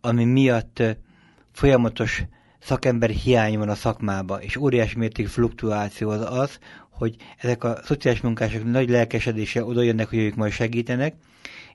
ami 0.00 0.24
miatt 0.24 0.82
folyamatos 1.52 2.22
szakember 2.58 3.10
hiány 3.10 3.58
van 3.58 3.68
a 3.68 3.74
szakmába, 3.74 4.42
és 4.42 4.56
óriási 4.56 4.98
mértékű 4.98 5.28
fluktuáció 5.28 6.10
az 6.10 6.38
az, 6.38 6.58
hogy 6.90 7.16
ezek 7.36 7.64
a 7.64 7.78
szociális 7.84 8.20
munkások 8.20 8.64
nagy 8.64 8.88
lelkesedése 8.88 9.64
oda 9.64 9.82
jönnek, 9.82 10.08
hogy 10.08 10.18
ők 10.18 10.34
majd 10.34 10.52
segítenek, 10.52 11.14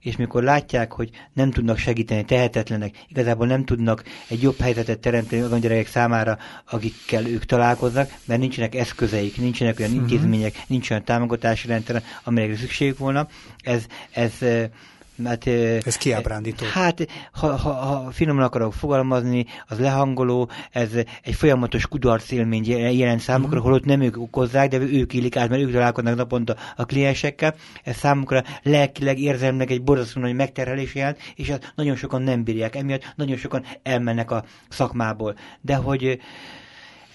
és 0.01 0.15
mikor 0.15 0.43
látják, 0.43 0.91
hogy 0.91 1.10
nem 1.34 1.51
tudnak 1.51 1.77
segíteni, 1.77 2.25
tehetetlenek, 2.25 3.05
igazából 3.08 3.48
nem 3.48 3.65
tudnak 3.65 4.03
egy 4.27 4.41
jobb 4.41 4.60
helyzetet 4.60 5.00
teremteni 5.00 5.41
azon 5.41 5.60
gyerekek 5.60 5.88
számára, 5.88 6.38
akikkel 6.70 7.27
ők 7.27 7.46
találkoznak, 7.46 8.10
mert 8.25 8.39
nincsenek 8.39 8.75
eszközeik, 8.75 9.38
nincsenek 9.38 9.79
olyan 9.79 9.91
uh-huh. 9.91 10.12
intézmények, 10.12 10.55
nincs 10.67 10.89
olyan 10.89 11.03
támogatási 11.03 11.67
rendszer, 11.67 12.03
amelyekre 12.24 12.58
szükségük 12.58 12.98
volna. 12.98 13.27
Ez, 13.63 13.86
ez 14.12 14.34
mert, 15.21 15.47
ez 15.85 15.97
kiábrándító. 15.97 16.65
Hát, 16.73 17.07
ha, 17.31 17.55
ha, 17.55 17.71
ha 17.73 18.11
finoman 18.11 18.43
akarok 18.43 18.73
fogalmazni, 18.73 19.45
az 19.67 19.79
lehangoló, 19.79 20.49
ez 20.71 20.89
egy 21.21 21.35
folyamatos 21.35 21.87
kudarc 21.87 22.31
élmény 22.31 22.65
jelent 22.97 23.19
számukra, 23.19 23.57
uh-huh. 23.57 23.63
holott 23.63 23.85
nem 23.85 24.01
ők 24.01 24.17
okozzák, 24.17 24.69
de 24.69 24.77
ők 24.77 25.13
illik 25.13 25.37
át, 25.37 25.49
mert 25.49 25.61
ők 25.61 25.71
találkoznak 25.71 26.15
naponta 26.15 26.55
a 26.75 26.85
kliensekkel. 26.85 27.55
Ez 27.83 27.95
számukra 27.95 28.43
lelkileg, 28.63 29.19
érzelmileg 29.19 29.71
egy 29.71 29.83
borzasztó 29.83 30.21
nagy 30.21 30.35
megterhelés 30.35 30.95
jelent, 30.95 31.17
és 31.35 31.49
ezt 31.49 31.73
nagyon 31.75 31.95
sokan 31.95 32.21
nem 32.21 32.43
bírják. 32.43 32.75
Emiatt 32.75 33.13
nagyon 33.15 33.37
sokan 33.37 33.65
elmennek 33.83 34.31
a 34.31 34.43
szakmából. 34.69 35.35
De 35.61 35.75
hogy 35.75 36.19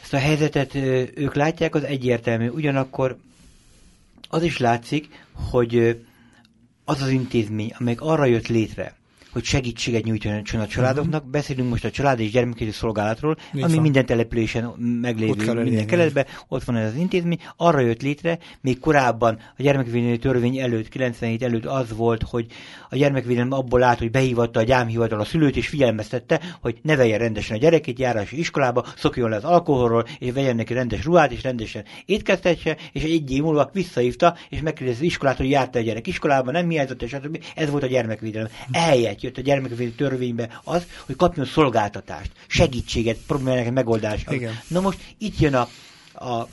ezt 0.03 0.15
a 0.15 0.19
helyzetet 0.19 0.75
ők 1.15 1.35
látják, 1.35 1.75
az 1.75 1.85
egyértelmű. 1.85 2.49
Ugyanakkor 2.49 3.17
az 4.29 4.43
is 4.43 4.59
látszik, 4.59 5.25
hogy 5.51 6.05
az 6.89 7.03
az 7.03 7.09
intézmény, 7.09 7.73
amelyik 7.79 8.01
arra 8.01 8.25
jött 8.25 8.47
létre, 8.47 8.95
hogy 9.37 9.45
segítséget 9.45 10.05
nyújtson 10.05 10.61
a 10.61 10.67
családoknak. 10.67 11.21
Uh-huh. 11.21 11.31
Beszélünk 11.31 11.69
most 11.69 11.85
a 11.85 11.91
család 11.91 12.21
és 12.21 12.31
gyermekvédő 12.31 12.71
szolgálatról, 12.71 13.37
Nincs 13.53 13.65
ami 13.65 13.75
van. 13.75 13.83
minden 13.83 14.07
településen 14.07 14.65
meglévő 15.01 15.31
ott 15.31 15.63
minden 15.63 15.87
keletben, 15.87 16.27
ott 16.49 16.65
van 16.65 16.77
ez 16.77 16.93
az 16.93 16.99
intézmény. 16.99 17.39
Arra 17.57 17.81
jött 17.81 18.03
létre, 18.03 18.39
még 18.61 18.79
korábban 18.79 19.39
a 19.59 19.63
gyermekvédelmi 19.63 20.19
törvény 20.19 20.59
előtt, 20.59 20.89
97 20.89 21.43
előtt 21.43 21.65
az 21.65 21.97
volt, 21.97 22.23
hogy 22.23 22.47
a 22.91 22.97
gyermekvédelem 22.97 23.53
abból 23.53 23.79
lát, 23.79 23.99
hogy 23.99 24.11
behívatta 24.11 24.61
a 24.61 24.63
gyámhivatal 24.63 25.21
a 25.21 25.25
szülőt, 25.25 25.57
és 25.57 25.69
figyelmeztette, 25.69 26.41
hogy 26.61 26.79
nevelje 26.83 27.17
rendesen 27.17 27.57
a 27.57 27.59
gyerekét, 27.59 27.99
járási 27.99 28.39
iskolába, 28.39 28.85
szokjon 28.97 29.31
le 29.31 29.37
az 29.37 29.45
alkoholról, 29.45 30.05
és 30.19 30.33
vegyen 30.33 30.57
neki 30.57 30.73
rendes 30.73 31.05
ruhát, 31.05 31.33
és 31.33 31.43
rendesen 31.43 31.85
étkeztesse, 32.05 32.77
és 32.93 33.03
egy 33.03 33.31
év 33.31 33.43
múlva 33.43 33.71
visszahívta, 33.73 34.37
és 34.49 34.61
megkérdezi 34.61 34.99
az 34.99 35.05
iskolát, 35.05 35.37
hogy 35.37 35.51
járta 35.51 35.79
a 35.79 35.83
gyerek 35.83 36.07
iskolába, 36.07 36.51
nem 36.51 36.69
hiányzott, 36.69 37.03
és 37.03 37.11
stb. 37.11 37.45
Ez 37.55 37.71
volt 37.71 37.83
a 37.83 37.87
gyermekvédelem. 37.87 38.49
Eljött 38.73 39.26
jött 39.27 39.39
a 39.39 39.41
gyermekvédelmi 39.41 39.93
törvénybe 39.93 40.61
az, 40.65 40.87
hogy 41.07 41.17
kapjon 41.17 41.47
szolgáltatást, 41.47 42.31
segítséget, 42.47 43.19
problémának 43.27 43.73
megoldása. 43.73 44.35
Igen. 44.35 44.61
Na 44.69 44.81
most 44.81 44.99
itt 45.19 45.39
jön 45.39 45.55
a, 45.55 45.69
a 46.25 46.49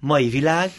mai 0.00 0.28
világ, 0.28 0.70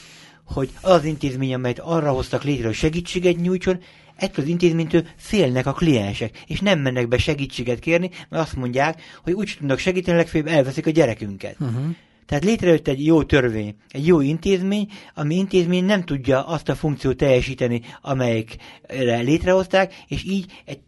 hogy 0.44 0.70
az 0.82 0.92
az 0.92 1.06
intézmény, 1.06 1.54
amelyet 1.54 1.80
arra 1.80 2.12
hoztak 2.12 2.44
létre, 2.44 2.66
hogy 2.66 2.76
segítséget 2.76 3.42
nyújtson, 3.42 3.80
ettől 4.16 4.46
az 4.46 4.52
intézménytől 4.52 5.06
félnek 5.18 5.66
a 5.66 5.74
kliensek, 5.74 6.44
és 6.48 6.60
nem 6.60 6.80
mennek 6.80 7.08
be 7.08 7.18
segítséget 7.18 7.80
kérni, 7.80 8.10
mert 8.30 8.44
azt 8.44 8.56
mondják, 8.56 9.02
hogy 9.24 9.34
úgy 9.34 9.56
tudnak 9.58 9.80
segíteni, 9.80 10.18
legfeljebb 10.18 10.50
elveszik 10.50 10.86
a 10.86 10.90
gyerekünket. 10.90 11.56
Uh-huh. 11.60 11.96
Tehát 12.26 12.44
létrejött 12.44 12.88
egy 12.88 13.06
jó 13.06 13.24
törvény, 13.24 13.76
egy 13.90 14.08
jó 14.08 14.22
intézmény, 14.22 14.92
ami 15.14 15.36
intézmény 15.36 15.84
nem 15.84 16.04
tudja 16.04 16.46
azt 16.46 16.70
a 16.70 16.76
funkciót 16.76 17.18
teljesíteni, 17.18 17.82
amelyikre 18.02 19.18
létrehozták, 19.20 20.04
és 20.08 20.24
így 20.24 20.62
egy 20.66 20.80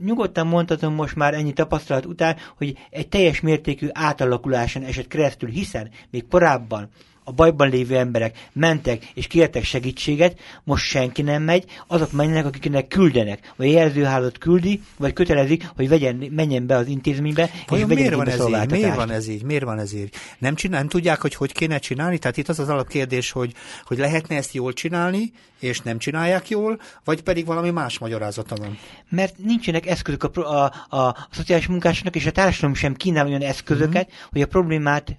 nyugodtan 0.00 0.46
mondhatom 0.46 0.94
most 0.94 1.16
már 1.16 1.34
ennyi 1.34 1.52
tapasztalat 1.52 2.06
után, 2.06 2.36
hogy 2.56 2.78
egy 2.90 3.08
teljes 3.08 3.40
mértékű 3.40 3.88
átalakuláson 3.92 4.82
esett 4.82 5.08
keresztül, 5.08 5.48
hiszen 5.48 5.90
még 6.10 6.28
korábban 6.28 6.88
a 7.28 7.32
bajban 7.32 7.68
lévő 7.68 7.96
emberek 7.96 8.48
mentek 8.52 9.10
és 9.14 9.26
kértek 9.26 9.64
segítséget, 9.64 10.38
most 10.64 10.84
senki 10.84 11.22
nem 11.22 11.42
megy, 11.42 11.64
azok 11.86 12.12
mennek, 12.12 12.46
akiknek 12.46 12.88
küldenek, 12.88 13.52
vagy 13.56 13.70
jelzőhálót 13.70 14.38
küldi, 14.38 14.80
vagy 14.96 15.12
kötelezik, 15.12 15.68
hogy 15.76 15.88
vegyen, 15.88 16.16
menjen 16.30 16.66
be 16.66 16.76
az 16.76 16.86
intézménybe, 16.86 17.50
Vajon 17.66 17.90
és 17.90 17.96
miért 17.96 18.14
van 18.14 18.28
ez 18.28 18.46
így? 18.48 18.70
Miért 18.70 18.94
van 18.94 19.10
ez 19.10 19.28
így? 19.28 19.42
Miért 19.42 19.64
van 19.64 19.78
ez 19.78 19.94
így? 19.94 20.10
Nem, 20.38 20.54
csinál, 20.54 20.78
nem 20.78 20.88
tudják, 20.88 21.20
hogy 21.20 21.34
hogy 21.34 21.52
kéne 21.52 21.78
csinálni? 21.78 22.18
Tehát 22.18 22.36
itt 22.36 22.48
az 22.48 22.58
az 22.58 22.68
alapkérdés, 22.68 23.30
hogy, 23.30 23.52
hogy 23.84 23.98
lehetne 23.98 24.36
ezt 24.36 24.54
jól 24.54 24.72
csinálni, 24.72 25.32
és 25.60 25.80
nem 25.80 25.98
csinálják 25.98 26.48
jól, 26.48 26.80
vagy 27.04 27.22
pedig 27.22 27.46
valami 27.46 27.70
más 27.70 27.98
magyarázata 27.98 28.56
van? 28.56 28.78
Mert 29.08 29.38
nincsenek 29.38 29.86
eszközök 29.86 30.24
a, 30.24 30.40
a, 30.40 30.72
a, 30.88 30.96
a 30.96 31.28
szociális 31.30 31.66
munkásnak, 31.66 32.16
és 32.16 32.26
a 32.26 32.30
társadalom 32.30 32.74
sem 32.74 32.94
kínál 32.94 33.26
olyan 33.26 33.42
eszközöket, 33.42 34.06
mm-hmm. 34.06 34.28
hogy 34.30 34.42
a 34.42 34.46
problémát 34.46 35.16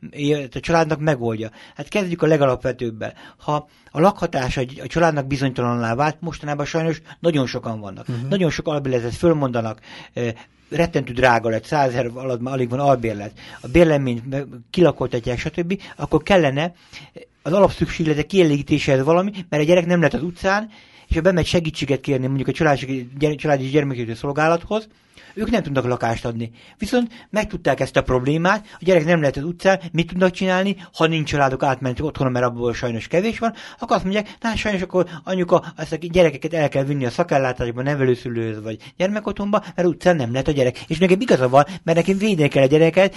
a 0.54 0.60
családnak 0.60 1.00
megoldja. 1.00 1.52
Hát 1.76 1.88
kezdjük 2.00 2.22
a 2.22 2.28
legalapvetőbbel. 2.28 3.14
Ha 3.38 3.68
a 3.92 4.00
lakhatás 4.00 4.58
a, 4.58 4.62
a 4.84 4.88
családnak 4.88 5.28
bizonytalanná 5.28 5.96
vált, 5.96 6.18
mostanában 6.20 6.66
sajnos 6.66 7.02
nagyon 7.20 7.46
sokan 7.46 7.80
vannak. 7.80 8.08
Uh-huh. 8.10 8.30
Nagyon 8.30 8.50
sok 8.50 8.68
albérletet 8.68 9.14
fölmondanak, 9.14 9.80
rettentő 10.70 11.14
drága 11.14 11.50
lett, 11.50 11.66
százer 11.66 12.06
alatt 12.14 12.42
már 12.42 12.54
alig 12.54 12.70
van 12.70 12.80
albérlet, 12.80 13.40
a 13.62 13.68
bérleményt 13.68 14.46
kilakoltatják, 14.70 15.40
stb., 15.40 15.82
akkor 15.96 16.24
kellene 16.24 16.74
az 17.42 17.54
alapszükségletek 17.54 18.26
kielégítéséhez 18.26 19.04
valami, 19.04 19.32
mert 19.50 19.64
a 19.64 19.66
gyerek 19.66 19.86
nem 19.86 20.02
lett 20.02 20.14
az 20.14 20.24
utcán, 20.24 20.70
és 21.08 21.16
ha 21.16 21.22
bemegy 21.22 21.46
segítséget 21.46 22.02
kérni 22.02 22.28
mondjuk 22.28 22.48
a 22.48 22.52
családi, 22.52 23.08
családi 23.36 23.66
gyermekvédő 23.66 24.14
szolgálathoz, 24.14 24.88
ők 25.38 25.50
nem 25.50 25.64
tudnak 25.64 25.86
lakást 25.86 26.26
adni. 26.26 26.52
Viszont 26.78 27.28
megtudták 27.30 27.80
ezt 27.80 27.98
a 27.98 28.02
problémát, 28.02 28.66
a 28.74 28.80
gyerek 28.80 29.06
nem 29.06 29.20
lehet 29.20 29.38
az 29.38 29.44
utcán, 29.44 29.80
mit 29.92 30.08
tudnak 30.08 30.32
csinálni, 30.32 30.76
ha 30.94 31.08
nincs 31.08 31.30
családok 31.30 31.64
átmentek 31.64 32.06
otthon, 32.06 32.32
mert 32.32 32.46
abból 32.46 32.74
sajnos 32.74 33.08
kevés 33.08 33.40
van, 33.40 33.54
akkor 33.80 33.96
azt 33.96 34.06
mondják, 34.06 34.38
na 34.42 34.56
sajnos 34.56 34.82
akkor 34.82 35.06
anyuka, 35.24 35.74
ezt 35.76 35.92
a 35.92 35.96
gyerekeket 35.96 36.54
el 36.54 36.70
kell 36.70 36.84
vinni 36.84 37.06
a 37.06 37.10
szakellátásba, 37.10 37.82
nevelőszülőhöz 37.82 38.62
vagy 38.62 38.94
gyermekotthonba, 38.98 39.64
mert 39.76 39.88
utcán 39.88 40.16
nem 40.16 40.32
lehet 40.32 40.48
a 40.48 40.52
gyerek. 40.52 40.80
És 40.88 40.98
nekem 40.98 41.22
igaza 41.22 41.50
van, 41.50 41.66
mert 41.84 41.98
nekem 41.98 42.18
védeni 42.18 42.50
kell 42.50 42.64
a 42.64 42.68
gyereket, 42.68 43.16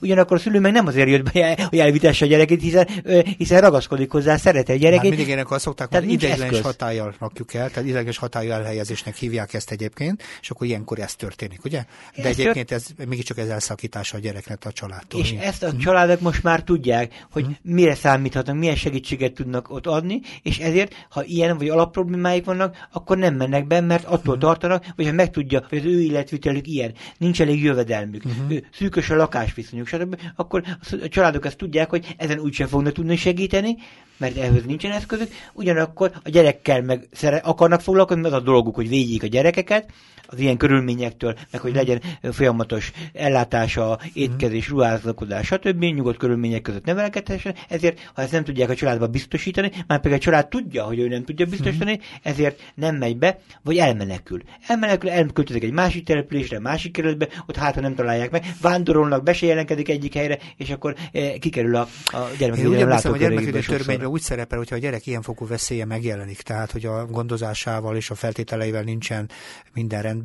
ugyanakkor 0.00 0.36
a 0.36 0.40
szülő 0.40 0.60
meg 0.60 0.72
nem 0.72 0.86
azért 0.86 1.08
jött 1.08 1.32
be, 1.32 1.66
hogy 1.68 1.78
elvitesse 1.78 2.24
a 2.24 2.28
gyereket, 2.28 2.60
hiszen, 2.60 2.88
hiszen 3.36 3.60
ragaszkodik 3.60 4.10
hozzá, 4.10 4.36
szereti 4.36 4.72
a 4.72 4.76
gyereket. 4.76 5.00
Hát 5.00 5.08
mindig 5.08 5.26
ilyenek 5.26 5.58
szokták, 5.58 5.94
hogy 5.94 6.10
ideiglenes 6.10 6.60
hatállyal 6.60 7.14
rakjuk 7.18 7.54
el, 7.54 7.68
tehát 7.68 7.88
ideiglenes 7.88 8.18
hatályú 8.18 8.50
elhelyezésnek 8.50 9.16
hívják 9.16 9.54
ezt 9.54 9.70
egyébként, 9.70 10.22
és 10.40 10.50
akkor 10.50 10.66
ilyenkor 10.66 10.98
ez 10.98 11.14
történik 11.14 11.61
ugye? 11.64 11.84
De 12.16 12.28
ezt 12.28 12.38
egyébként 12.38 12.70
ez 12.70 12.86
mégiscsak 13.08 13.38
ez 13.38 13.48
elszakítása 13.48 14.16
a 14.16 14.20
gyereknek 14.20 14.64
a 14.64 14.72
családtól. 14.72 15.20
És 15.20 15.30
igen. 15.30 15.42
ezt 15.42 15.62
a 15.62 15.76
családok 15.76 16.20
most 16.20 16.42
már 16.42 16.62
tudják, 16.62 17.26
hogy 17.30 17.44
hmm. 17.44 17.56
mire 17.62 17.94
számíthatnak, 17.94 18.56
milyen 18.56 18.76
segítséget 18.76 19.32
tudnak 19.32 19.70
ott 19.70 19.86
adni, 19.86 20.20
és 20.42 20.58
ezért, 20.58 21.06
ha 21.10 21.24
ilyen 21.24 21.58
vagy 21.58 21.68
alapproblémáik 21.68 22.44
vannak, 22.44 22.76
akkor 22.92 23.16
nem 23.18 23.34
mennek 23.34 23.66
be, 23.66 23.80
mert 23.80 24.04
attól 24.04 24.34
hmm. 24.34 24.42
tartanak, 24.42 24.86
hogy 24.96 25.06
ha 25.06 25.12
megtudja, 25.12 25.66
hogy 25.68 25.78
az 25.78 25.84
ő 25.84 26.02
életvitelük 26.02 26.66
ilyen, 26.66 26.94
nincs 27.18 27.40
elég 27.40 27.62
jövedelmük, 27.62 28.22
hmm. 28.22 28.58
szűkös 28.72 29.10
a 29.10 29.16
lakásviszonyuk, 29.16 29.86
stb., 29.86 30.20
akkor 30.36 30.62
a 31.02 31.08
családok 31.08 31.46
ezt 31.46 31.56
tudják, 31.56 31.90
hogy 31.90 32.14
ezen 32.16 32.38
úgysem 32.38 32.66
fognak 32.66 32.92
tudni 32.92 33.16
segíteni, 33.16 33.76
mert 34.16 34.36
ehhez 34.36 34.64
nincsen 34.64 34.90
eszközük, 34.90 35.32
ugyanakkor 35.52 36.12
a 36.24 36.28
gyerekkel 36.28 36.82
meg 36.82 37.08
szere, 37.12 37.36
akarnak 37.36 37.80
foglalkozni, 37.80 38.24
az 38.24 38.32
a 38.32 38.40
dolguk, 38.40 38.74
hogy 38.74 38.88
védjék 38.88 39.22
a 39.22 39.26
gyerekeket, 39.26 39.90
az 40.32 40.40
ilyen 40.40 40.56
körülményektől 40.56 41.34
meg 41.50 41.60
hogy 41.60 41.74
legyen 41.74 42.02
folyamatos 42.22 42.92
ellátása, 43.12 43.98
étkezés, 44.12 44.68
ruházlakodás, 44.68 45.46
stb. 45.46 45.82
nyugodt 45.82 46.18
körülmények 46.18 46.62
között 46.62 46.84
nevelkedhessen, 46.84 47.54
ezért, 47.68 48.10
ha 48.14 48.22
ezt 48.22 48.32
nem 48.32 48.44
tudják 48.44 48.70
a 48.70 48.74
családba 48.74 49.06
biztosítani, 49.06 49.70
már 49.86 50.00
pedig 50.00 50.16
a 50.16 50.20
család 50.20 50.48
tudja, 50.48 50.84
hogy 50.84 50.98
ő 50.98 51.08
nem 51.08 51.24
tudja 51.24 51.46
biztosítani, 51.46 52.00
ezért 52.22 52.72
nem 52.74 52.96
megy 52.96 53.16
be, 53.16 53.38
vagy 53.62 53.76
elmenekül. 53.76 54.42
Elmenekül, 54.66 55.10
elköltözik 55.10 55.62
egy 55.62 55.72
másik 55.72 56.04
településre, 56.04 56.60
másik 56.60 56.92
kerületbe, 56.92 57.28
ott 57.46 57.56
hát 57.56 57.80
nem 57.80 57.94
találják 57.94 58.30
meg, 58.30 58.44
vándorolnak, 58.60 59.22
be 59.22 59.32
se 59.32 59.46
jelenkedik 59.46 59.88
egyik 59.88 60.14
helyre, 60.14 60.38
és 60.56 60.70
akkor 60.70 60.94
eh, 61.12 61.32
kikerül 61.38 61.76
a, 61.76 61.88
a 62.04 62.18
gyermekvédelem 62.38 62.88
látókörébe. 62.88 63.58
A 63.58 63.62
törvényben 63.62 64.08
úgy 64.08 64.20
szerepel, 64.20 64.58
hogyha 64.58 64.74
a 64.74 64.78
gyerek 64.78 65.06
ilyen 65.06 65.22
fokú 65.22 65.46
veszélye 65.46 65.84
megjelenik, 65.84 66.40
tehát 66.40 66.70
hogy 66.70 66.86
a 66.86 67.06
gondozásával 67.06 67.96
és 67.96 68.10
a 68.10 68.14
feltételeivel 68.14 68.82
nincsen 68.82 69.30
minden 69.74 70.02
rendben, 70.02 70.21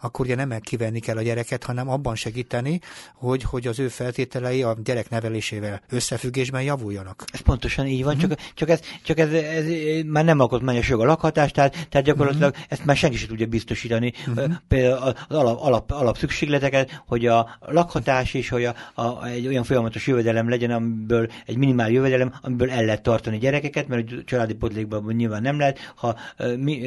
akkor 0.00 0.24
ugye 0.24 0.34
nem 0.34 0.60
kivenni 0.60 1.00
kell 1.00 1.16
a 1.16 1.22
gyereket, 1.22 1.64
hanem 1.64 1.88
abban 1.88 2.14
segíteni, 2.14 2.80
hogy, 3.14 3.42
hogy 3.42 3.66
az 3.66 3.78
ő 3.78 3.88
feltételei 3.88 4.62
a 4.62 4.76
gyerek 4.84 5.10
nevelésével 5.10 5.80
összefüggésben 5.90 6.62
javuljanak. 6.62 7.24
Ez 7.32 7.40
pontosan 7.40 7.86
így 7.86 8.04
van, 8.04 8.14
uh-huh. 8.14 8.30
csak, 8.30 8.40
csak, 8.54 8.68
ez, 8.68 8.80
csak 9.02 9.18
ez, 9.18 9.32
ez, 9.32 9.64
már 10.06 10.24
nem 10.24 10.40
alkotmányos 10.40 10.88
jog 10.88 11.00
a 11.00 11.04
lakhatás, 11.04 11.50
tehát, 11.50 11.86
tehát 11.88 12.06
gyakorlatilag 12.06 12.50
uh-huh. 12.50 12.66
ezt 12.68 12.84
már 12.84 12.96
senki 12.96 13.16
sem 13.16 13.28
tudja 13.28 13.46
biztosítani. 13.46 14.12
Uh-huh. 14.26 14.52
Például 14.68 15.02
az 15.28 15.36
alap, 15.36 15.60
alap, 15.60 15.90
alap 15.90 16.16
szükségleteket, 16.16 17.02
hogy 17.06 17.26
a 17.26 17.58
lakhatás 17.60 18.34
és 18.34 18.48
hogy 18.48 18.64
a, 18.64 18.74
a, 18.94 19.26
egy 19.26 19.46
olyan 19.46 19.64
folyamatos 19.64 20.06
jövedelem 20.06 20.48
legyen, 20.48 20.70
amiből 20.70 21.28
egy 21.46 21.56
minimál 21.56 21.90
jövedelem, 21.90 22.34
amiből 22.42 22.70
el 22.70 22.84
lehet 22.84 23.02
tartani 23.02 23.38
gyerekeket, 23.38 23.88
mert 23.88 24.24
családi 24.24 24.54
potlékban 24.54 25.14
nyilván 25.14 25.42
nem 25.42 25.58
lehet. 25.58 25.92
Ha 25.94 26.16
mi, 26.56 26.80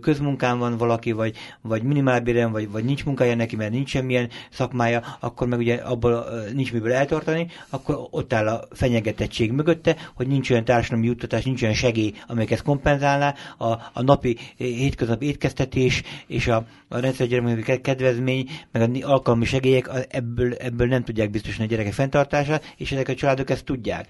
közmunkán 0.00 0.58
van 0.58 0.76
valaki, 0.76 1.12
vagy, 1.12 1.36
vagy 1.60 1.82
minimálbéren, 1.96 2.52
vagy, 2.52 2.70
vagy 2.70 2.84
nincs 2.84 3.04
munkája 3.04 3.34
neki, 3.34 3.56
mert 3.56 3.70
nincs 3.70 3.88
semmilyen 3.88 4.28
szakmája, 4.50 5.02
akkor 5.20 5.46
meg 5.46 5.58
ugye 5.58 5.74
abból 5.74 6.26
nincs 6.54 6.72
miből 6.72 6.92
eltartani, 6.92 7.46
akkor 7.70 8.06
ott 8.10 8.32
áll 8.32 8.48
a 8.48 8.64
fenyegetettség 8.70 9.52
mögötte, 9.52 9.96
hogy 10.14 10.26
nincs 10.26 10.50
olyan 10.50 10.64
társadalmi 10.64 11.06
juttatás, 11.06 11.44
nincs 11.44 11.62
olyan 11.62 11.74
segély, 11.74 12.12
amelyek 12.26 12.50
ezt 12.50 12.62
kompenzálná, 12.62 13.34
a, 13.58 13.66
a 13.92 14.02
napi 14.02 14.36
hétköznapi 14.56 15.26
étkeztetés 15.26 16.02
és 16.26 16.46
a, 16.48 16.64
a 16.88 16.98
rendszergyermekű 16.98 17.74
kedvezmény, 17.74 18.48
meg 18.72 18.82
a 18.82 19.08
alkalmi 19.08 19.44
segélyek 19.44 19.90
ebből, 20.08 20.54
ebből 20.54 20.86
nem 20.86 21.04
tudják 21.04 21.30
biztosítani 21.30 21.68
a 21.68 21.70
gyerekek 21.70 21.92
fenntartását, 21.92 22.74
és 22.76 22.92
ezek 22.92 23.08
a 23.08 23.14
családok 23.14 23.50
ezt 23.50 23.64
tudják 23.64 24.08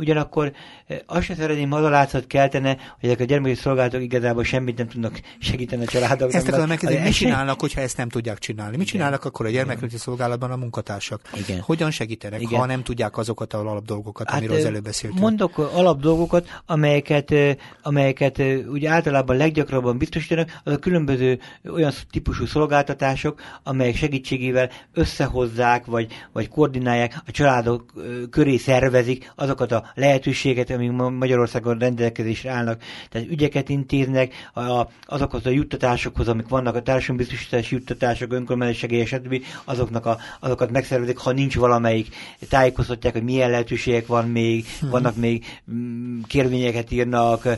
ugyanakkor 0.00 0.52
eh, 0.86 0.98
azt 1.06 1.22
sem 1.22 1.36
szeretném 1.36 1.72
az 1.72 1.84
a 1.84 1.88
látszat 1.88 2.26
keltene, 2.26 2.76
hogy 3.00 3.08
ezek 3.08 3.20
a 3.20 3.24
gyermeki 3.24 3.54
szolgálatok 3.54 4.02
igazából 4.02 4.44
semmit 4.44 4.78
nem 4.78 4.88
tudnak 4.88 5.20
segíteni 5.38 5.82
a 5.82 5.86
családoknak. 5.86 6.34
Ezt 6.34 6.48
akarom 6.48 6.68
megkérdezni, 6.68 7.04
mit 7.04 7.14
csinálnak, 7.14 7.60
hogyha 7.60 7.80
ezt 7.80 7.96
nem 7.96 8.08
tudják 8.08 8.38
csinálni? 8.38 8.76
Mit 8.76 8.86
csinálnak 8.86 9.24
akkor 9.24 9.46
a 9.46 9.50
gyermekléti 9.50 9.96
szolgálatban 9.96 10.50
a 10.50 10.56
munkatársak? 10.56 11.20
Igen. 11.34 11.60
Hogyan 11.60 11.90
segítenek, 11.90 12.40
Igen. 12.40 12.60
ha 12.60 12.66
nem 12.66 12.82
tudják 12.82 13.16
azokat 13.16 13.54
az 13.54 13.60
alapdolgokat, 13.60 14.28
hát, 14.28 14.38
amiről 14.38 14.56
az 14.56 14.64
előbb 14.64 14.82
beszéltünk? 14.82 15.22
Mondok 15.22 15.58
alapdolgokat, 15.58 16.62
amelyeket, 16.66 17.34
amelyeket 17.82 18.42
ugye 18.68 18.88
általában 18.90 19.36
leggyakrabban 19.36 19.98
biztosítanak, 19.98 20.60
az 20.64 20.72
a 20.72 20.78
különböző 20.78 21.38
olyan 21.72 21.92
típusú 22.10 22.46
szolgáltatások, 22.46 23.40
amelyek 23.62 23.96
segítségével 23.96 24.70
összehozzák, 24.92 25.84
vagy, 25.86 26.12
vagy 26.32 26.48
koordinálják, 26.48 27.14
a 27.26 27.30
családok 27.30 27.92
köré 28.30 28.56
szervezik 28.56 29.32
azokat 29.34 29.72
a 29.72 29.89
lehetőséget, 29.94 30.70
amik 30.70 30.90
Magyarországon 30.92 31.78
rendelkezésre 31.78 32.50
állnak, 32.50 32.82
tehát 33.08 33.28
ügyeket 33.28 33.68
intéznek, 33.68 34.50
a, 34.54 34.86
azokhoz 35.04 35.46
a 35.46 35.50
juttatásokhoz, 35.50 36.28
amik 36.28 36.48
vannak, 36.48 36.74
a 36.74 36.82
társadalombiztosítási 36.82 37.74
juttatások, 37.74 38.32
önkormányzati 38.32 38.78
segélyek, 38.78 39.06
stb. 39.06 39.44
Azoknak 39.64 40.06
a, 40.06 40.18
azokat 40.40 40.70
megszervezik, 40.70 41.18
ha 41.18 41.32
nincs 41.32 41.56
valamelyik, 41.56 42.14
tájékoztatják, 42.48 43.12
hogy 43.12 43.22
milyen 43.22 43.50
lehetőségek 43.50 44.06
van 44.06 44.28
még, 44.28 44.64
hmm. 44.80 44.90
vannak 44.90 45.16
még 45.16 45.44
mm, 45.72 46.20
kérvényeket 46.26 46.90
írnak, 46.90 47.48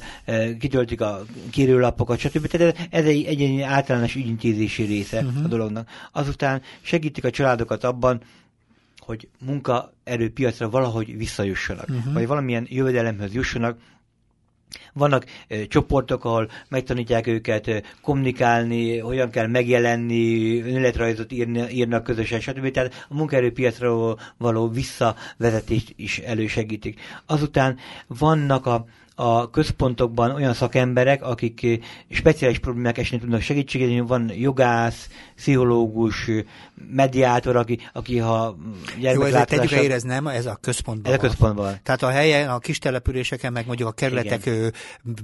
kitöltik 0.58 1.00
a 1.00 1.22
kérőlapokat, 1.50 2.18
stb. 2.18 2.46
Tehát 2.46 2.88
ez 2.90 3.04
egy, 3.04 3.24
egy, 3.24 3.42
egy 3.42 3.60
általános 3.60 4.14
ügyintézési 4.14 4.82
része 4.82 5.20
hmm. 5.20 5.44
a 5.44 5.48
dolognak. 5.48 5.88
Azután 6.12 6.62
segítik 6.82 7.24
a 7.24 7.30
családokat 7.30 7.84
abban, 7.84 8.20
hogy 9.04 9.28
munkaerőpiacra 9.44 10.70
valahogy 10.70 11.16
visszajussanak, 11.16 11.88
uh-huh. 11.88 12.12
vagy 12.12 12.26
valamilyen 12.26 12.66
jövedelemhez 12.70 13.34
jussanak, 13.34 13.78
vannak 14.92 15.24
e, 15.48 15.66
csoportok, 15.66 16.24
ahol 16.24 16.50
megtanítják 16.68 17.26
őket 17.26 17.68
e, 17.68 17.82
kommunikálni, 18.02 18.98
hogyan 18.98 19.30
kell 19.30 19.46
megjelenni, 19.46 20.60
önéletrajzot 20.60 21.32
írni, 21.32 21.68
írnak 21.70 22.02
közösen, 22.02 22.40
stb. 22.40 22.70
Tehát 22.70 23.06
a 23.08 23.14
munkaerőpiacra 23.14 24.16
való 24.38 24.68
visszavezetést 24.68 25.92
is 25.96 26.18
elősegítik. 26.18 27.00
Azután 27.26 27.78
vannak 28.06 28.66
a 28.66 28.84
a 29.22 29.50
központokban 29.50 30.30
olyan 30.30 30.54
szakemberek, 30.54 31.22
akik 31.22 31.62
eh, 31.64 31.78
speciális 32.10 32.58
problémák 32.58 32.98
esetén 32.98 33.20
tudnak 33.20 33.40
segítséget, 33.40 34.08
van 34.08 34.30
jogász, 34.34 35.08
pszichológus, 35.36 36.30
mediátor, 36.90 37.56
aki, 37.56 37.78
aki 37.92 38.18
ha 38.18 38.56
Jó, 38.98 39.22
ezért 39.22 39.48
tegyük 39.48 39.70
érez, 39.70 40.02
nem? 40.02 40.26
Ez 40.26 40.46
a 40.46 40.58
központban 40.60 41.12
Ez 41.12 41.18
a 41.18 41.20
központban. 41.20 41.80
Tehát 41.82 42.02
a 42.02 42.08
helyen, 42.08 42.48
a 42.48 42.58
kis 42.58 42.78
településeken, 42.78 43.52
meg 43.52 43.66
mondjuk 43.66 43.88
a 43.88 43.92
kerületek 43.92 44.50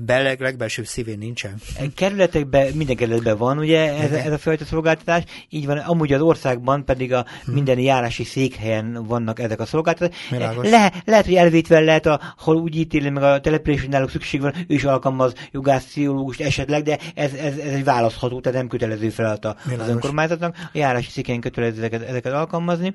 bele, 0.01 0.37
legbelsőbb 0.39 0.87
szívén 0.87 1.19
nincsen. 1.19 1.55
Kerületekben, 1.95 2.73
minden 2.73 2.97
kerületben 2.97 3.37
van 3.37 3.59
ugye 3.59 3.95
ez, 3.95 4.13
ez 4.13 4.33
a 4.33 4.39
fajta 4.39 4.65
szolgáltatás, 4.65 5.23
így 5.49 5.67
van, 5.67 5.79
amúgy 5.79 6.13
az 6.13 6.21
országban 6.21 6.85
pedig 6.85 7.13
a 7.13 7.27
hmm. 7.45 7.55
minden 7.55 7.79
járási 7.79 8.25
székhelyen 8.25 9.05
vannak 9.07 9.39
ezek 9.41 9.61
a 9.61 9.67
szolgáltatások. 9.67 10.65
Le, 10.65 10.93
lehet, 11.05 11.25
hogy 11.25 11.35
elvétve 11.35 11.81
lehet, 11.81 12.07
ahol 12.07 12.57
úgy 12.57 12.77
ítéli 12.77 13.11
meg 13.11 13.23
a 13.23 13.41
település, 13.41 13.88
hogy 13.89 13.97
náluk 13.97 14.11
szükség 14.11 14.41
van, 14.41 14.55
ő 14.69 14.75
is 14.75 14.85
alkalmaz 14.85 15.33
jogász, 15.51 15.85
pszichológust 15.85 16.41
esetleg, 16.41 16.83
de 16.83 16.99
ez, 17.15 17.33
ez, 17.33 17.57
ez 17.57 17.73
egy 17.73 17.85
választható, 17.85 18.41
tehát 18.41 18.59
nem 18.59 18.69
kötelező 18.69 19.09
feladata 19.09 19.57
az 19.79 19.89
önkormányzatnak. 19.89 20.57
A 20.61 20.71
járási 20.73 21.11
széken 21.11 21.41
kötelező 21.41 21.79
ezeket, 21.79 22.09
ezeket 22.09 22.33
alkalmazni. 22.33 22.95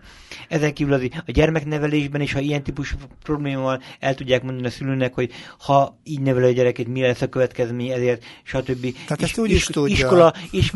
Ezen 0.49 0.73
kívül 0.73 0.93
az, 0.93 1.01
a 1.25 1.32
gyermeknevelésben 1.32 2.21
is, 2.21 2.34
ha 2.34 2.39
ilyen 2.39 2.63
típusú 2.63 2.95
problémával 3.23 3.82
el 3.99 4.15
tudják 4.15 4.43
mondani 4.43 4.67
a 4.67 4.69
szülőnek, 4.69 5.13
hogy 5.13 5.32
ha 5.60 5.97
így 6.03 6.21
nevel 6.21 6.43
a 6.43 6.51
gyereket, 6.51 6.88
mi 6.88 7.01
lesz 7.01 7.21
a 7.21 7.27
következmény, 7.27 7.89
ezért, 7.89 8.23
stb. 8.43 8.82
Tehát 8.82 9.21
is, 9.21 9.29
ezt 9.29 9.39
úgy 9.39 9.49
is, 9.49 9.56
is 9.56 9.65
tudja. 9.65 9.95
Iskola, 9.95 10.34
is, 10.51 10.71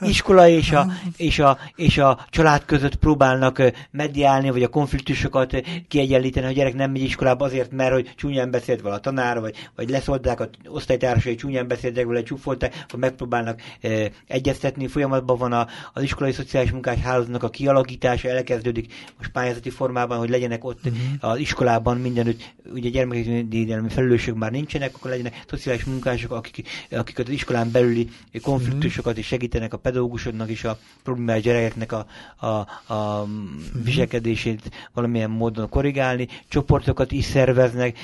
iskola 0.00 0.48
és, 0.48 0.72
a, 0.72 0.86
és, 1.16 1.38
a, 1.38 1.58
és 1.74 1.98
a 1.98 2.26
család 2.30 2.64
között 2.64 2.96
próbálnak 2.96 3.62
mediálni, 3.90 4.50
vagy 4.50 4.62
a 4.62 4.68
konfliktusokat 4.68 5.62
kiegyenlíteni, 5.88 6.46
a 6.46 6.50
gyerek 6.50 6.74
nem 6.74 6.90
megy 6.90 7.02
iskolába 7.02 7.44
azért, 7.44 7.72
mert 7.72 7.92
hogy 7.92 8.12
csúnyán 8.16 8.50
beszélt 8.50 8.80
vala 8.80 8.94
a 8.94 9.00
tanár, 9.00 9.40
vagy, 9.40 9.49
vagy 9.76 9.90
leszólták 9.90 10.40
a 10.40 10.48
osztálytársai, 10.66 11.34
csúnyán 11.34 11.68
beszéltek 11.68 12.06
vele, 12.06 12.22
csúfolták, 12.22 12.84
vagy 12.88 13.00
megpróbálnak 13.00 13.60
e, 13.80 14.10
egyeztetni. 14.26 14.86
Folyamatban 14.86 15.38
van 15.38 15.52
a, 15.52 15.66
az 15.92 16.02
iskolai 16.02 16.32
szociális 16.32 16.70
munkás 16.70 16.98
hálózatnak 16.98 17.42
a 17.42 17.50
kialakítása, 17.50 18.28
elkezdődik 18.28 18.92
most 19.18 19.30
pályázati 19.30 19.70
formában, 19.70 20.18
hogy 20.18 20.28
legyenek 20.28 20.64
ott 20.64 20.86
uh-huh. 20.86 21.30
az 21.30 21.38
iskolában 21.38 21.96
mindenütt, 21.96 22.54
ugye 22.72 22.88
gyermekvédelmi 22.88 23.88
felelősök 23.88 24.34
már 24.36 24.50
nincsenek, 24.50 24.94
akkor 24.94 25.10
legyenek 25.10 25.44
szociális 25.48 25.84
munkások, 25.84 26.32
akik, 26.32 26.68
akik 26.90 27.18
az 27.18 27.28
iskolán 27.28 27.70
belüli 27.70 28.08
konfliktusokat 28.42 29.18
is 29.18 29.26
segítenek 29.26 29.72
a 29.72 29.76
pedagógusoknak 29.76 30.50
is 30.50 30.64
a 30.64 30.78
problémás 31.02 31.42
gyerekeknek 31.42 31.92
a, 31.92 32.06
a, 32.36 32.46
a 32.46 32.66
uh-huh. 32.86 33.84
viselkedését 33.84 34.70
valamilyen 34.92 35.30
módon 35.30 35.68
korrigálni, 35.68 36.28
csoportokat 36.48 37.12
is 37.12 37.24
szerveznek, 37.24 37.98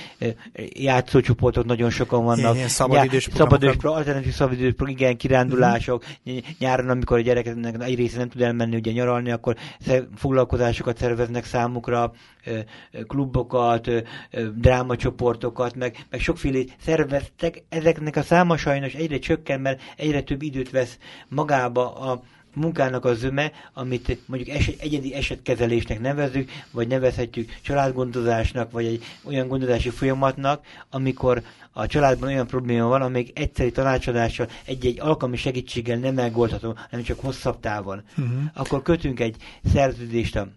játszócsoportok 0.73 1.36
csoportok 1.37 1.65
nagyon 1.65 1.91
sokan 1.91 2.25
vannak. 2.25 2.55
Ilyen 2.55 2.69
szabadidős 2.69 3.29
szabadidős, 3.35 3.75
alternatív 3.83 4.33
szabadidős, 4.33 4.73
igen, 4.85 5.17
kirándulások. 5.17 6.05
Uh-huh. 6.25 6.43
Nyáron, 6.59 6.89
amikor 6.89 7.19
a 7.19 7.21
gyerekeknek 7.21 7.83
egy 7.83 7.95
része 7.95 8.19
nem 8.19 8.29
tud 8.29 8.41
elmenni 8.41 8.77
ugye 8.77 8.93
nyaralni, 8.93 9.31
akkor 9.31 9.57
foglalkozásokat 10.15 10.99
szerveznek 10.99 11.45
számukra, 11.45 12.13
klubokat, 13.07 13.91
drámacsoportokat, 14.55 15.75
meg, 15.75 16.07
meg 16.11 16.21
sokféle 16.21 16.63
szerveztek. 16.85 17.63
Ezeknek 17.69 18.17
a 18.17 18.23
száma 18.23 18.57
sajnos 18.57 18.93
egyre 18.93 19.19
csökken, 19.19 19.61
mert 19.61 19.81
egyre 19.97 20.23
több 20.23 20.43
időt 20.43 20.71
vesz 20.71 20.99
magába 21.29 21.95
a 21.95 22.23
munkának 22.57 23.05
a 23.05 23.15
zöme, 23.15 23.53
amit 23.73 24.19
mondjuk 24.27 24.57
eset, 24.57 24.81
egyedi 24.81 25.15
esetkezelésnek 25.15 26.01
nevezünk, 26.01 26.51
vagy 26.71 26.89
nevezhetjük 26.89 27.51
családgondozásnak, 27.63 28.71
vagy 28.71 28.87
egy 28.87 29.05
olyan 29.25 29.49
gondozási 29.49 29.91
folyamatnak, 29.91 30.65
amikor 30.91 31.43
a 31.73 31.87
családban 31.87 32.29
olyan 32.29 32.47
probléma 32.47 32.87
van, 32.87 33.03
amely 33.03 33.27
egyszeri 33.35 33.71
tanácsadással, 33.71 34.49
egy-egy 34.65 35.01
alkalmi 35.01 35.37
segítséggel 35.37 35.99
nem 35.99 36.15
megoldható, 36.15 36.77
hanem 36.91 37.05
csak 37.05 37.21
hosszabb 37.21 37.61
távon. 37.61 38.03
Uh-huh. 38.19 38.43
Akkor 38.55 38.83
kötünk 38.83 39.21
egy 39.21 39.37
szerződést 39.73 40.37
a 40.37 40.49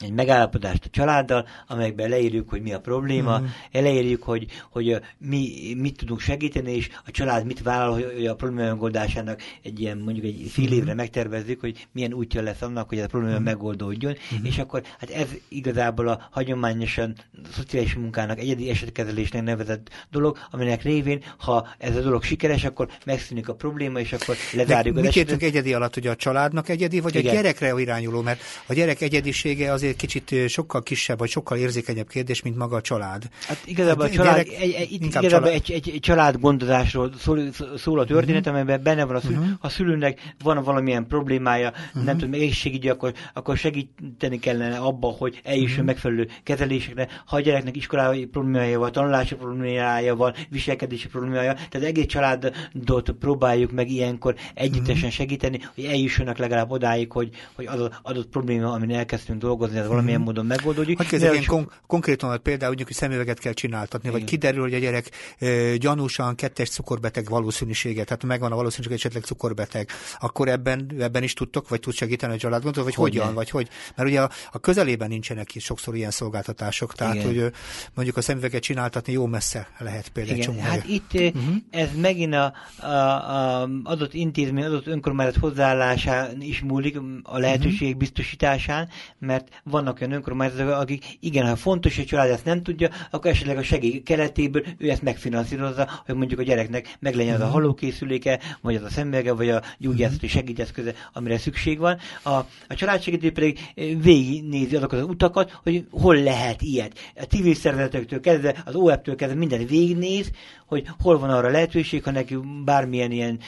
egy 0.00 0.12
megállapodást 0.12 0.84
a 0.84 0.88
családdal, 0.90 1.46
amelyekben 1.66 2.08
leírjuk, 2.08 2.48
hogy 2.48 2.62
mi 2.62 2.72
a 2.72 2.80
probléma, 2.80 3.34
uh-huh. 3.34 3.82
leírjuk, 3.82 4.22
hogy, 4.22 4.46
hogy 4.70 5.00
mi 5.18 5.50
mit 5.76 5.96
tudunk 5.96 6.20
segíteni, 6.20 6.72
és 6.72 6.88
a 7.06 7.10
család 7.10 7.46
mit 7.46 7.62
vállal, 7.62 7.92
hogy 8.14 8.26
a 8.26 8.34
probléma 8.34 8.68
megoldásának 8.68 9.42
egy 9.62 9.80
ilyen 9.80 9.98
mondjuk 9.98 10.24
egy 10.24 10.46
fél 10.50 10.64
évre 10.64 10.78
uh-huh. 10.78 10.96
megtervezzük, 10.96 11.60
hogy 11.60 11.86
milyen 11.92 12.12
útja 12.12 12.42
lesz 12.42 12.62
annak, 12.62 12.88
hogy 12.88 12.98
a 12.98 13.06
probléma 13.06 13.32
uh-huh. 13.32 13.46
megoldódjon, 13.46 14.12
uh-huh. 14.12 14.46
és 14.46 14.58
akkor 14.58 14.82
hát 14.98 15.10
ez 15.10 15.28
igazából 15.48 16.08
a 16.08 16.28
hagyományosan 16.30 17.14
a 17.32 17.48
szociális 17.52 17.94
munkának 17.94 18.38
egyedi 18.38 18.70
esetkezelésnek 18.70 19.42
nevezett 19.42 19.90
dolog, 20.10 20.38
aminek 20.50 20.82
révén, 20.82 21.22
ha 21.38 21.68
ez 21.78 21.96
a 21.96 22.00
dolog 22.00 22.22
sikeres, 22.22 22.64
akkor 22.64 22.88
megszűnik 23.04 23.48
a 23.48 23.54
probléma, 23.54 24.00
és 24.00 24.12
akkor 24.12 24.36
lezárjuk 24.52 24.94
De 24.94 25.00
az 25.00 25.06
mit 25.06 25.16
esetet. 25.16 25.42
egyedi 25.42 25.74
alatt, 25.74 25.94
hogy 25.94 26.06
a 26.06 26.16
családnak 26.16 26.68
egyedi, 26.68 27.00
vagy 27.00 27.14
Igen. 27.14 27.32
a 27.32 27.34
gyerekre 27.34 27.80
irányuló, 27.80 28.22
mert 28.22 28.40
a 28.66 28.72
gyerek 28.72 29.00
egyedisége 29.00 29.72
azért 29.72 29.87
kicsit 29.96 30.48
sokkal 30.48 30.82
kisebb, 30.82 31.18
vagy 31.18 31.28
sokkal 31.28 31.58
érzékenyebb 31.58 32.08
kérdés, 32.08 32.42
mint 32.42 32.56
maga 32.56 32.76
a 32.76 32.80
család. 32.80 33.22
Hát 33.46 33.62
igazából 33.64 34.04
hát, 34.04 34.12
a 34.12 34.16
család, 34.16 34.34
gyerek, 34.34 34.60
egy, 34.60 34.72
egy, 34.72 34.92
igazából 34.92 35.28
család... 35.28 35.52
Egy, 35.52 35.70
egy, 35.70 35.90
egy 35.94 36.00
családgondozásról 36.00 37.12
szól, 37.18 37.40
szól 37.76 37.98
a 37.98 38.04
történet, 38.04 38.40
uh-huh. 38.40 38.60
amelyben 38.60 38.82
benne 38.82 39.04
van 39.04 39.16
a 39.16 39.20
szülő. 39.20 39.36
Uh-huh. 39.36 39.50
Ha 39.50 39.66
a 39.66 39.68
szülőnek 39.68 40.34
van 40.42 40.62
valamilyen 40.62 41.06
problémája, 41.06 41.68
uh-huh. 41.68 42.04
nem 42.04 42.18
tudom, 42.18 42.34
egészségügyi, 42.34 42.88
akkor, 42.88 43.12
akkor 43.34 43.56
segíteni 43.56 44.38
kellene 44.38 44.76
abba, 44.76 45.08
hogy 45.08 45.40
eljusson 45.44 45.70
uh-huh. 45.70 45.86
megfelelő 45.86 46.28
kezelésekre. 46.42 47.08
Ha 47.26 47.36
a 47.36 47.40
gyereknek 47.40 47.76
iskolai 47.76 48.24
problémája 48.24 48.78
van, 48.78 48.92
tanulási 48.92 49.34
problémája 49.34 50.16
van, 50.16 50.34
viselkedési 50.48 51.08
problémája, 51.08 51.54
tehát 51.54 51.88
egész 51.88 52.06
családot 52.06 53.10
próbáljuk 53.18 53.70
meg 53.70 53.90
ilyenkor 53.90 54.34
együttesen 54.54 54.94
uh-huh. 54.94 55.10
segíteni, 55.10 55.60
hogy 55.74 55.84
eljussanak 55.84 56.38
legalább 56.38 56.70
odáig, 56.70 57.12
hogy, 57.12 57.30
hogy 57.54 57.66
az 57.66 57.88
adott 58.02 58.28
probléma, 58.28 58.72
amin 58.72 58.90
elkezdtünk 58.90 59.40
dolgozni, 59.40 59.77
az 59.78 59.86
valamilyen 59.86 60.20
módon 60.20 60.46
megoldódik. 60.46 60.96
Hogy 60.96 61.06
kezdjük 61.06 61.32
ilyen 61.32 61.44
kon- 61.44 61.72
konkrétan 61.86 62.42
például 62.42 62.66
mondjuk, 62.66 62.88
hogy 62.88 62.96
szemüveget 62.96 63.38
kell 63.38 63.52
csináltatni, 63.52 64.08
Igen. 64.08 64.20
vagy 64.20 64.28
kiderül, 64.28 64.62
hogy 64.62 64.74
a 64.74 64.78
gyerek 64.78 65.10
e, 65.38 65.76
gyanúsan 65.76 66.34
kettes 66.34 66.68
cukorbeteg 66.68 67.28
valószínűsége, 67.28 68.04
tehát 68.04 68.24
megvan 68.24 68.52
a 68.52 68.56
valószínűség, 68.56 68.90
hogy 68.90 68.98
esetleg 68.98 69.22
cukorbeteg, 69.22 69.88
akkor 70.20 70.48
ebben, 70.48 70.90
ebben 70.98 71.22
is 71.22 71.32
tudtok, 71.32 71.68
vagy 71.68 71.80
tud 71.80 71.94
segíteni 71.94 72.34
a 72.34 72.36
családgondot, 72.36 72.84
vagy 72.84 72.94
hogy 72.94 73.18
hogyan, 73.18 73.34
vagy 73.34 73.50
hogy? 73.50 73.68
Mert 73.96 74.08
ugye 74.08 74.20
a, 74.20 74.30
a 74.52 74.58
közelében 74.58 75.08
nincsenek 75.08 75.54
is 75.54 75.64
sokszor 75.64 75.96
ilyen 75.96 76.10
szolgáltatások, 76.10 76.94
tehát 76.94 77.14
Igen. 77.14 77.26
hogy 77.26 77.52
mondjuk 77.94 78.16
a 78.16 78.20
szemüveget 78.20 78.62
csináltatni 78.62 79.12
jó 79.12 79.26
messze 79.26 79.68
lehet 79.78 80.08
például. 80.08 80.38
Igen, 80.38 80.58
hát 80.58 80.88
itt 80.88 81.12
uh-huh. 81.14 81.54
ez 81.70 81.88
megint 82.00 82.34
a, 82.34 82.52
a, 82.80 82.86
a 82.86 83.68
adott 83.84 84.14
intézmény, 84.14 84.64
adott 84.64 84.86
önkormányzat 84.86 85.36
hozzáállásán 85.36 86.42
is 86.42 86.60
múlik, 86.60 87.00
a 87.22 87.38
lehetőség 87.38 87.86
uh-huh. 87.86 87.98
biztosításán, 87.98 88.88
mert 89.18 89.62
vannak 89.70 90.00
olyan 90.00 90.12
önkormányzatok, 90.12 90.72
akik 90.72 91.04
igen, 91.20 91.46
ha 91.46 91.56
fontos, 91.56 91.94
hogy 91.94 92.04
a 92.04 92.08
család 92.08 92.30
ezt 92.30 92.44
nem 92.44 92.62
tudja, 92.62 92.88
akkor 93.10 93.30
esetleg 93.30 93.56
a 93.56 93.62
segély 93.62 94.02
keletéből 94.02 94.64
ő 94.78 94.90
ezt 94.90 95.02
megfinanszírozza, 95.02 95.88
hogy 96.06 96.14
mondjuk 96.14 96.40
a 96.40 96.42
gyereknek 96.42 96.96
meglegyen 97.00 97.34
az 97.34 97.40
a 97.40 97.44
mhm. 97.44 97.52
halókészüléke, 97.52 98.40
vagy 98.60 98.74
az 98.74 98.82
a 98.82 98.88
szemüvege, 98.88 99.32
vagy 99.32 99.48
a 99.48 99.62
gyógyászati 99.78 100.26
mhm. 100.26 100.34
segíteszköze, 100.34 100.94
amire 101.12 101.38
szükség 101.38 101.78
van. 101.78 101.98
A, 102.22 102.30
a 102.68 102.74
családsegítő 102.74 103.32
pedig 103.32 103.58
végignézi 104.02 104.76
azokat 104.76 104.98
az 104.98 105.06
utakat, 105.06 105.58
hogy 105.62 105.86
hol 105.90 106.16
lehet 106.16 106.62
ilyet. 106.62 106.98
A 107.16 107.22
civil 107.22 107.54
szervezetektől 107.54 108.20
kezdve, 108.20 108.62
az 108.64 108.74
OEP-től 108.74 109.16
kezdve 109.16 109.38
mindent 109.38 109.68
végignéz, 109.68 110.30
hogy 110.68 110.86
hol 111.00 111.18
van 111.18 111.30
arra 111.30 111.50
lehetőség, 111.50 112.04
ha 112.04 112.10
neki 112.10 112.38
bármilyen 112.64 113.10
ilyen 113.10 113.38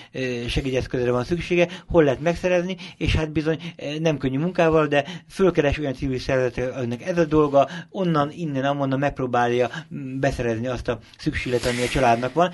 segélyeszközre 0.49 1.11
van 1.11 1.25
szüksége, 1.25 1.69
hol 1.89 2.05
lehet 2.05 2.21
megszerezni, 2.21 2.77
és 2.97 3.15
hát 3.15 3.33
bizony 3.33 3.59
nem 4.01 4.19
könnyű 4.19 4.39
munkával, 4.39 4.87
de 4.87 5.05
fölkeres 5.29 5.79
olyan 5.79 5.95
civil 5.95 6.19
szervezeteknek 6.19 7.07
ez 7.07 7.19
a 7.19 7.25
dolga, 7.25 7.69
onnan, 7.91 8.31
innen, 8.33 8.65
amonnan 8.65 8.99
megpróbálja 8.99 9.71
beszerezni 10.21 10.67
azt 10.67 10.89
a 10.89 10.99
szükséglet, 11.19 11.67
ami 11.67 11.83
a 11.83 11.89
családnak 11.89 12.33
van, 12.33 12.51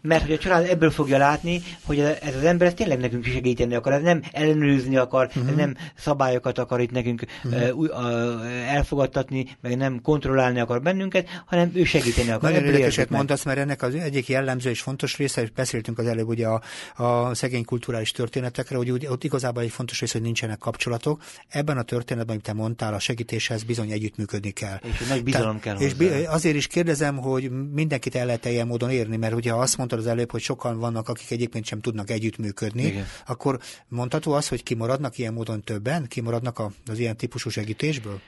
mert 0.00 0.22
hogy 0.22 0.32
a 0.32 0.38
család 0.38 0.68
ebből 0.68 0.90
fogja 0.90 1.18
látni, 1.18 1.60
hogy 1.82 1.98
ez 1.98 2.34
az 2.36 2.44
ember 2.44 2.66
ez 2.66 2.74
tényleg 2.74 2.98
nekünk 2.98 3.24
segíteni 3.24 3.74
akar, 3.74 3.92
ez 3.92 4.02
nem 4.02 4.22
ellenőrizni 4.32 4.96
akar, 4.96 5.26
uh-huh. 5.26 5.42
ez 5.42 5.48
mhm. 5.48 5.58
nem 5.58 5.76
szabályokat 5.96 6.58
akar 6.58 6.80
itt 6.80 6.90
nekünk 6.90 7.24
uh-huh. 7.44 8.74
elfogadtatni, 8.74 9.46
meg 9.60 9.76
nem 9.76 10.00
kontrollálni 10.02 10.60
akar 10.60 10.82
bennünket, 10.82 11.42
hanem 11.46 11.70
ő 11.74 11.84
segíteni 11.84 12.30
akar. 12.30 12.50
Nagyon 12.50 12.64
érdekeset 12.64 13.10
mondasz, 13.10 13.44
mert 13.44 13.58
ennek 13.58 13.82
az 13.82 13.94
egyik 13.96 14.28
jellemző 14.28 14.70
és 14.70 14.80
fontos 14.80 15.16
része, 15.16 15.42
és 15.42 15.50
beszéltünk 15.50 15.98
az 15.98 16.06
előbb 16.06 16.28
ugye 16.28 16.46
a, 16.46 16.62
a 17.04 17.34
szegény 17.34 17.64
kulturális 17.64 18.10
történetekre, 18.10 18.76
hogy 18.76 18.90
úgy, 18.90 19.06
ott 19.06 19.24
igazából 19.24 19.62
egy 19.62 19.70
fontos 19.70 20.00
része, 20.00 20.12
hogy 20.12 20.22
nincsenek 20.22 20.58
kapcsolatok. 20.58 21.22
Ebben 21.48 21.78
a 21.78 21.82
történetben, 21.82 22.34
amit 22.34 22.46
te 22.46 22.52
mondtál, 22.52 22.94
a 22.94 22.98
segítéshez 22.98 23.62
bizony 23.62 23.90
együttműködni 23.90 24.50
kell. 24.50 24.80
És 24.82 25.06
nagy 25.08 25.22
bizalom 25.22 25.60
kell 25.60 25.76
És 25.78 25.92
hozzá. 25.92 26.30
azért 26.32 26.56
is 26.56 26.66
kérdezem, 26.66 27.16
hogy 27.16 27.50
mindenkit 27.72 28.14
el 28.14 28.26
lehet 28.26 28.44
ilyen 28.44 28.66
módon 28.66 28.90
érni, 28.90 29.16
mert 29.16 29.34
ugye 29.34 29.52
azt 29.52 29.76
mondtad 29.76 29.98
az 29.98 30.06
előbb, 30.06 30.30
hogy 30.30 30.40
sokan 30.40 30.78
vannak, 30.78 31.08
akik 31.08 31.30
egyébként 31.30 31.64
sem 31.64 31.80
tudnak 31.80 32.10
együttműködni, 32.10 32.82
Igen. 32.82 33.06
akkor 33.26 33.58
mondható 33.88 34.32
az, 34.32 34.48
hogy 34.48 34.62
kimaradnak 34.62 35.18
ilyen 35.18 35.32
módon 35.32 35.62
többen, 35.62 36.06
kimaradnak 36.08 36.62
az 36.86 36.98
ilyen 36.98 37.16
típusú 37.16 37.50
segítésből? 37.50 38.20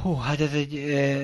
Hú, 0.00 0.14
hát 0.14 0.40
ez 0.40 0.52
egy 0.52 0.74
e, 0.76 1.18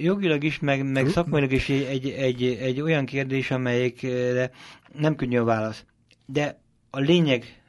jogilag 0.00 0.44
is, 0.44 0.58
meg, 0.58 0.92
meg 0.92 1.08
szakmailag 1.08 1.52
is 1.52 1.68
egy, 1.68 1.82
egy, 1.82 2.08
egy, 2.10 2.44
egy 2.44 2.80
olyan 2.80 3.04
kérdés, 3.04 3.50
amelyikre 3.50 4.50
nem 4.92 5.16
könnyű 5.16 5.38
a 5.38 5.44
válasz. 5.44 5.84
De 6.26 6.58
a 6.90 6.98
lényeg 6.98 7.60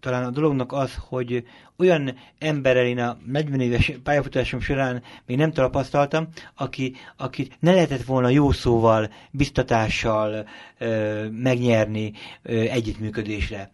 talán 0.00 0.24
a 0.24 0.30
dolognak 0.30 0.72
az, 0.72 0.94
hogy 1.08 1.44
olyan 1.76 2.16
emberrel 2.38 2.84
én 2.84 2.98
a 2.98 3.18
40 3.26 3.60
éves 3.60 3.92
pályafutásom 4.02 4.60
során 4.60 5.02
még 5.26 5.36
nem 5.36 5.52
tapasztaltam, 5.52 6.28
aki, 6.54 6.94
aki 7.16 7.50
ne 7.60 7.72
lehetett 7.72 8.02
volna 8.02 8.28
jó 8.28 8.52
szóval, 8.52 9.10
biztatással 9.30 10.48
ö, 10.78 11.26
megnyerni 11.28 12.12
ö, 12.42 12.60
együttműködésre. 12.60 13.70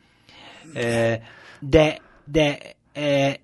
Ö, 0.74 1.12
de, 1.60 1.98
de 2.24 2.58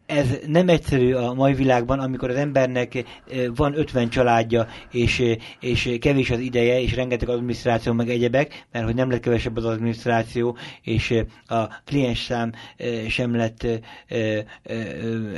ez 0.07 0.38
nem 0.47 0.69
egyszerű 0.69 1.12
a 1.12 1.35
mai 1.35 1.55
világban, 1.55 1.99
amikor 1.99 2.31
az 2.31 2.37
embernek 2.37 2.95
e, 2.95 3.03
van 3.55 3.79
50 3.79 4.09
családja, 4.09 4.67
és, 4.91 5.21
e, 5.21 5.37
és 5.61 5.97
kevés 6.01 6.31
az 6.31 6.38
ideje, 6.38 6.81
és 6.81 6.95
rengeteg 6.95 7.29
adminisztráció, 7.29 7.93
meg 7.93 8.09
egyebek, 8.09 8.67
mert 8.73 8.85
hogy 8.85 8.95
nem 8.95 9.11
lett 9.11 9.21
kevesebb 9.21 9.57
az 9.57 9.65
adminisztráció, 9.65 10.57
és 10.83 11.23
a 11.47 11.67
kliens 11.85 12.19
szám 12.19 12.53
sem 13.09 13.37
lett 13.37 13.67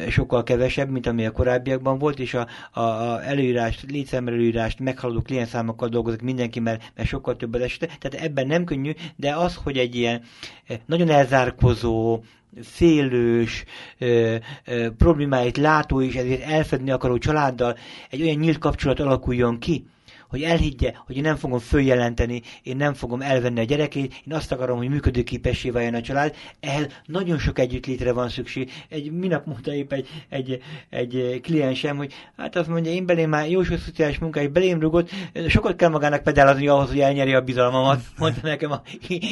sokkal 0.08 0.42
kevesebb, 0.42 0.90
mint 0.90 1.06
ami 1.06 1.26
a 1.26 1.30
korábbiakban 1.30 1.98
volt, 1.98 2.18
és 2.18 2.34
a, 2.34 2.46
a, 2.72 2.80
a 2.80 3.24
előírást, 3.24 3.90
létszám 3.90 4.26
előírást 4.26 4.80
meghaladó 4.80 5.22
számokkal 5.44 5.88
dolgozik 5.88 6.22
mindenki, 6.22 6.60
mert, 6.60 6.92
mert 6.96 7.08
sokkal 7.08 7.36
több 7.36 7.54
az 7.54 7.60
esete. 7.60 7.86
Tehát 7.86 8.26
ebben 8.26 8.46
nem 8.46 8.64
könnyű, 8.64 8.92
de 9.16 9.34
az, 9.34 9.54
hogy 9.54 9.78
egy 9.78 9.94
ilyen 9.94 10.22
nagyon 10.86 11.08
elzárkozó, 11.08 12.20
félős, 12.62 13.64
ö, 13.98 14.36
ö, 14.64 14.90
problémáit 14.90 15.56
látó 15.56 16.02
és 16.02 16.14
ezért 16.14 16.42
elfedni 16.42 16.90
akaró 16.90 17.18
családdal 17.18 17.76
egy 18.10 18.22
olyan 18.22 18.38
nyílt 18.38 18.58
kapcsolat 18.58 19.00
alakuljon 19.00 19.58
ki, 19.58 19.86
hogy 20.34 20.42
elhiggye, 20.42 20.92
hogy 21.06 21.16
én 21.16 21.22
nem 21.22 21.36
fogom 21.36 21.58
följelenteni, 21.58 22.42
én 22.62 22.76
nem 22.76 22.94
fogom 22.94 23.20
elvenni 23.20 23.60
a 23.60 23.64
gyerekét, 23.64 24.14
én 24.26 24.34
azt 24.34 24.52
akarom, 24.52 24.76
hogy 24.76 24.88
működőképessé 24.88 25.70
váljon 25.70 25.94
a 25.94 26.00
család. 26.00 26.34
Ehhez 26.60 26.86
nagyon 27.06 27.38
sok 27.38 27.58
együttlétre 27.58 28.12
van 28.12 28.28
szükség. 28.28 28.70
Egy 28.88 29.12
minap 29.12 29.46
mondta 29.46 29.74
épp 29.74 29.92
egy, 29.92 30.08
egy, 30.28 30.62
egy 30.90 31.40
kliensem, 31.42 31.96
hogy 31.96 32.12
hát 32.36 32.56
azt 32.56 32.68
mondja, 32.68 32.92
én 32.92 33.06
belém 33.06 33.28
már 33.28 33.50
jó 33.50 33.62
sok 33.62 33.78
szociális 33.78 34.18
munkáig 34.18 34.50
belém 34.50 34.80
rugott, 34.80 35.10
sokat 35.48 35.76
kell 35.76 35.88
magának 35.88 36.22
pedálozni 36.22 36.68
ahhoz, 36.68 36.88
hogy 36.88 37.00
elnyeri 37.00 37.34
a 37.34 37.40
bizalmamat, 37.40 38.00
mondta 38.18 38.40
nekem 38.42 38.72
a 38.72 38.82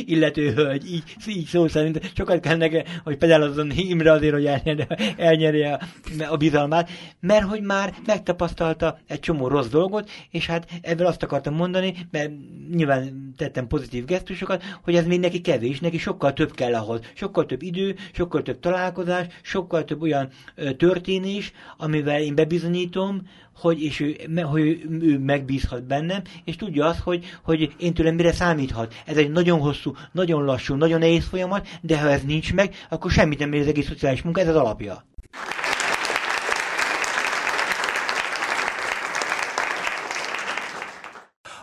illető 0.05 0.53
hölgy, 0.53 0.93
így, 0.93 1.05
így 1.27 1.47
szó 1.47 1.69
szerint, 1.69 2.13
sokat 2.15 2.41
kell 2.41 2.57
nekem, 2.57 2.83
hogy 3.05 3.17
pedálozzon 3.17 3.71
Imre 3.77 4.13
azért, 4.13 4.33
hogy 4.33 4.47
elnyeri, 4.47 4.87
elnyeri 5.17 5.63
a, 5.63 5.81
a 6.29 6.37
bizalmát, 6.37 6.91
mert 7.21 7.45
hogy 7.45 7.63
már 7.63 7.95
megtapasztalta 8.07 8.99
egy 9.07 9.21
csomó 9.21 9.49
rossz 9.49 9.69
dolgot, 9.69 10.11
és 10.31 10.47
hát 10.47 10.67
ebből 10.93 11.07
azt 11.07 11.23
akartam 11.23 11.55
mondani, 11.55 11.95
mert 12.11 12.31
nyilván 12.75 13.33
tettem 13.37 13.67
pozitív 13.67 14.05
gesztusokat, 14.05 14.63
hogy 14.83 14.95
ez 14.95 15.07
még 15.07 15.21
neki 15.21 15.41
kevés, 15.41 15.81
neki 15.81 15.99
sokkal 15.99 16.33
több 16.33 16.55
kell 16.55 16.75
ahhoz. 16.75 17.01
Sokkal 17.15 17.47
több 17.47 17.63
idő, 17.63 17.97
sokkal 18.13 18.43
több 18.43 18.61
találkozás, 18.61 19.27
sokkal 19.43 19.85
több 19.85 20.03
olyan 20.03 20.29
ö, 20.55 20.73
történés, 20.73 21.53
amivel 21.77 22.21
én 22.21 22.35
bebizonyítom, 22.35 23.23
hogy, 23.57 23.83
és 23.83 24.01
ő, 24.01 24.17
hogy 24.43 24.87
ő 25.01 25.19
megbízhat 25.19 25.87
bennem, 25.87 26.23
és 26.45 26.57
tudja 26.57 26.87
azt, 26.87 27.01
hogy, 27.01 27.25
hogy 27.43 27.75
én 27.79 27.95
tőlem 27.95 28.15
mire 28.15 28.33
számíthat. 28.33 28.95
Ez 29.07 29.17
egy 29.17 29.31
nagyon 29.31 29.61
hosszú, 29.61 29.93
nagyon 30.13 30.45
lassú, 30.45 30.75
nagyon 30.75 30.99
nehéz 30.99 31.25
folyamat, 31.25 31.69
de 31.81 32.01
ha 32.01 32.11
ez 32.11 32.23
nincs 32.23 32.55
meg, 32.55 32.75
akkor 32.89 33.11
semmit 33.11 33.39
nem 33.39 33.53
ér 33.53 33.61
az 33.61 33.67
egész 33.67 33.87
szociális 33.87 34.23
munka, 34.23 34.41
ez 34.41 34.49
az 34.49 34.57
alapja. 34.57 35.05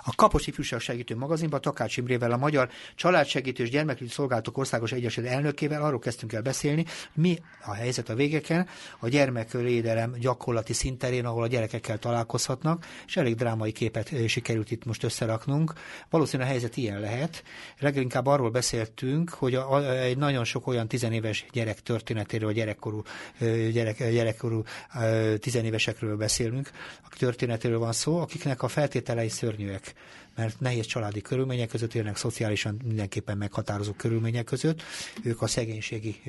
A 0.09 0.15
Kapos 0.15 0.47
Ifjúság 0.47 0.79
Segítő 0.79 1.15
magazinban 1.15 1.61
Takács 1.61 1.97
Imrével, 1.97 2.31
a 2.31 2.37
Magyar 2.37 2.69
Családsegítő 2.95 3.63
és 3.63 3.69
Gyermekügyi 3.69 4.09
Szolgálatok 4.09 4.57
Országos 4.57 4.91
Egyesület 4.91 5.31
elnökével 5.31 5.83
arról 5.83 5.99
kezdtünk 5.99 6.33
el 6.33 6.41
beszélni, 6.41 6.85
mi 7.13 7.39
a 7.65 7.73
helyzet 7.73 8.09
a 8.09 8.15
végeken 8.15 8.67
a 8.99 9.07
gyermekvédelem 9.07 10.15
gyakorlati 10.19 10.73
szinterén, 10.73 11.25
ahol 11.25 11.43
a 11.43 11.47
gyerekekkel 11.47 11.97
találkozhatnak, 11.97 12.85
és 13.07 13.17
elég 13.17 13.35
drámai 13.35 13.71
képet 13.71 14.27
sikerült 14.27 14.71
itt 14.71 14.85
most 14.85 15.03
összeraknunk. 15.03 15.73
Valószínűleg 16.09 16.47
a 16.47 16.51
helyzet 16.51 16.77
ilyen 16.77 16.99
lehet. 16.99 17.43
Leginkább 17.79 18.25
arról 18.25 18.49
beszéltünk, 18.49 19.29
hogy 19.29 19.55
a, 19.55 19.73
a, 19.73 19.99
egy 19.99 20.17
nagyon 20.17 20.43
sok 20.43 20.67
olyan 20.67 20.87
tizenéves 20.87 21.45
gyerek 21.51 21.79
történetéről, 21.79 22.51
gyerekkorú, 22.51 23.01
gyerek, 23.71 24.11
gyerekkorú 24.11 24.63
tizenévesekről 25.39 26.17
beszélünk, 26.17 26.69
a 27.03 27.15
történetéről 27.17 27.79
van 27.79 27.93
szó, 27.93 28.19
akiknek 28.19 28.63
a 28.63 28.67
feltételei 28.67 29.29
szörnyűek 29.29 29.93
mert 30.35 30.59
nehéz 30.59 30.85
családi 30.85 31.21
körülmények 31.21 31.69
között 31.69 31.93
élnek, 31.93 32.17
szociálisan 32.17 32.81
mindenképpen 32.83 33.37
meghatározó 33.37 33.91
körülmények 33.91 34.43
között. 34.43 34.81
Ők 35.23 35.41
a 35.41 35.47
szegénységi 35.47 36.21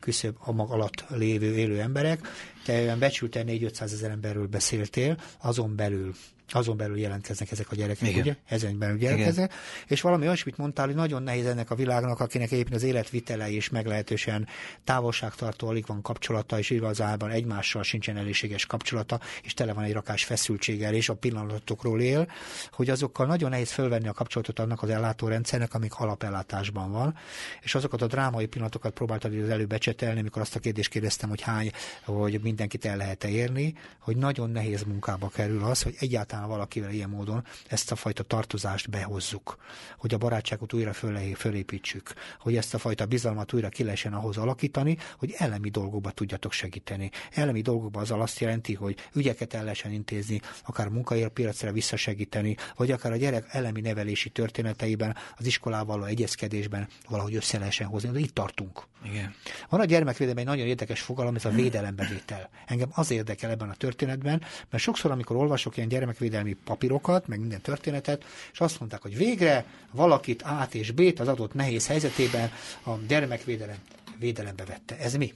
küszöb 0.00 0.36
a 0.38 0.52
mag 0.52 0.70
alatt 0.70 1.04
lévő 1.08 1.56
élő 1.56 1.80
emberek. 1.80 2.28
Te 2.64 2.96
becsülten 2.96 3.46
4-500 3.48 3.82
ezer 3.82 4.10
emberről 4.10 4.46
beszéltél, 4.46 5.18
azon 5.38 5.76
belül 5.76 6.14
azon 6.52 6.76
belül 6.76 6.98
jelentkeznek 6.98 7.50
ezek 7.50 7.70
a 7.70 7.74
gyerekek, 7.74 8.08
Igen. 8.08 8.20
ugye? 8.20 8.36
Ezen 8.46 8.78
belül 8.78 9.02
jelentkeznek. 9.02 9.50
Igen. 9.50 9.86
És 9.86 10.00
valami 10.00 10.26
olyasmit 10.26 10.56
mondtál, 10.56 10.86
hogy 10.86 10.94
nagyon 10.94 11.22
nehéz 11.22 11.46
ennek 11.46 11.70
a 11.70 11.74
világnak, 11.74 12.20
akinek 12.20 12.50
éppen 12.50 12.72
az 12.72 12.82
életvitele 12.82 13.48
is 13.48 13.68
meglehetősen 13.68 14.46
távolságtartó, 14.84 15.68
alig 15.68 15.86
van 15.86 16.02
kapcsolata, 16.02 16.58
és 16.58 16.70
igazából 16.70 17.32
egymással 17.32 17.82
sincsen 17.82 18.16
elégséges 18.16 18.66
kapcsolata, 18.66 19.20
és 19.42 19.54
tele 19.54 19.72
van 19.72 19.84
egy 19.84 19.92
rakás 19.92 20.24
feszültséggel, 20.24 20.94
és 20.94 21.08
a 21.08 21.14
pillanatokról 21.14 22.00
él, 22.00 22.28
hogy 22.72 22.90
azokkal 22.90 23.26
nagyon 23.26 23.50
nehéz 23.50 23.72
fölvenni 23.72 24.08
a 24.08 24.12
kapcsolatot 24.12 24.58
annak 24.58 24.82
az 24.82 24.90
ellátórendszernek, 24.90 25.74
amik 25.74 25.94
alapellátásban 25.94 26.92
van. 26.92 27.16
És 27.60 27.74
azokat 27.74 28.02
a 28.02 28.06
drámai 28.06 28.46
pillanatokat 28.46 28.92
próbáltad 28.92 29.34
az 29.34 29.48
előbb 29.48 29.68
becsetelni, 29.68 30.20
amikor 30.20 30.42
azt 30.42 30.56
a 30.56 30.58
kérdést 30.58 30.90
kérdeztem, 30.90 31.28
hogy 31.28 31.40
hány, 31.40 31.70
hogy 32.04 32.40
mindenkit 32.42 32.84
el 32.84 32.96
lehet 32.96 33.24
-e 33.24 33.28
érni, 33.28 33.74
hogy 33.98 34.16
nagyon 34.16 34.50
nehéz 34.50 34.82
munkába 34.82 35.28
kerül 35.28 35.64
az, 35.64 35.82
hogy 35.82 35.94
egyáltalán 35.98 36.33
egyáltalán 36.34 36.48
valakivel 36.48 36.90
ilyen 36.90 37.08
módon 37.08 37.44
ezt 37.68 37.92
a 37.92 37.96
fajta 37.96 38.22
tartozást 38.22 38.90
behozzuk, 38.90 39.56
hogy 39.98 40.14
a 40.14 40.18
barátságot 40.18 40.72
újra 40.72 40.92
fölé, 40.92 41.32
fölépítsük, 41.32 42.12
hogy 42.38 42.56
ezt 42.56 42.74
a 42.74 42.78
fajta 42.78 43.06
bizalmat 43.06 43.52
újra 43.52 43.68
ki 43.68 43.82
lehessen 43.82 44.14
ahhoz 44.14 44.36
alakítani, 44.36 44.96
hogy 45.18 45.34
elemi 45.38 45.68
dolgokba 45.68 46.10
tudjatok 46.10 46.52
segíteni. 46.52 47.10
Elemi 47.32 47.60
dolgokba 47.60 48.00
az 48.00 48.10
azt 48.10 48.38
jelenti, 48.38 48.74
hogy 48.74 48.96
ügyeket 49.14 49.54
el 49.54 49.62
lehessen 49.62 49.92
intézni, 49.92 50.40
akár 50.66 50.88
munkaérpiacra 50.88 51.72
visszasegíteni, 51.72 52.56
vagy 52.76 52.90
akár 52.90 53.12
a 53.12 53.16
gyerek 53.16 53.46
elemi 53.48 53.80
nevelési 53.80 54.30
történeteiben, 54.30 55.16
az 55.36 55.46
iskolával 55.46 55.96
való 55.96 56.04
egyezkedésben 56.04 56.88
valahogy 57.08 57.34
össze 57.34 57.58
lehessen 57.58 57.86
hozni. 57.86 58.10
De 58.10 58.18
itt 58.18 58.34
tartunk. 58.34 58.86
Igen. 59.04 59.34
Van 59.68 59.80
a 59.80 59.84
gyermekvédelem 59.84 60.38
egy 60.38 60.44
nagyon 60.44 60.66
érdekes 60.66 61.00
fogalom, 61.00 61.34
ez 61.34 61.44
a 61.44 61.50
védelembevétel. 61.50 62.50
Engem 62.66 62.88
az 62.92 63.10
érdekel 63.10 63.50
ebben 63.50 63.68
a 63.68 63.74
történetben, 63.74 64.42
mert 64.70 64.82
sokszor, 64.82 65.10
amikor 65.10 65.36
olvasok 65.36 65.76
ilyen 65.76 65.88
gyermekvédelmi 65.88 66.23
papírokat, 66.64 67.28
meg 67.28 67.40
minden 67.40 67.60
történetet, 67.60 68.24
és 68.52 68.60
azt 68.60 68.78
mondták, 68.80 69.02
hogy 69.02 69.16
végre 69.16 69.64
valakit 69.92 70.42
A 70.42 70.68
és 70.72 70.90
B-t 70.90 71.20
az 71.20 71.28
adott 71.28 71.54
nehéz 71.54 71.86
helyzetében 71.86 72.50
a 72.84 72.90
gyermekvédelem 73.08 73.76
védelembe 74.18 74.64
vette. 74.64 74.98
Ez 74.98 75.14
mi? 75.14 75.32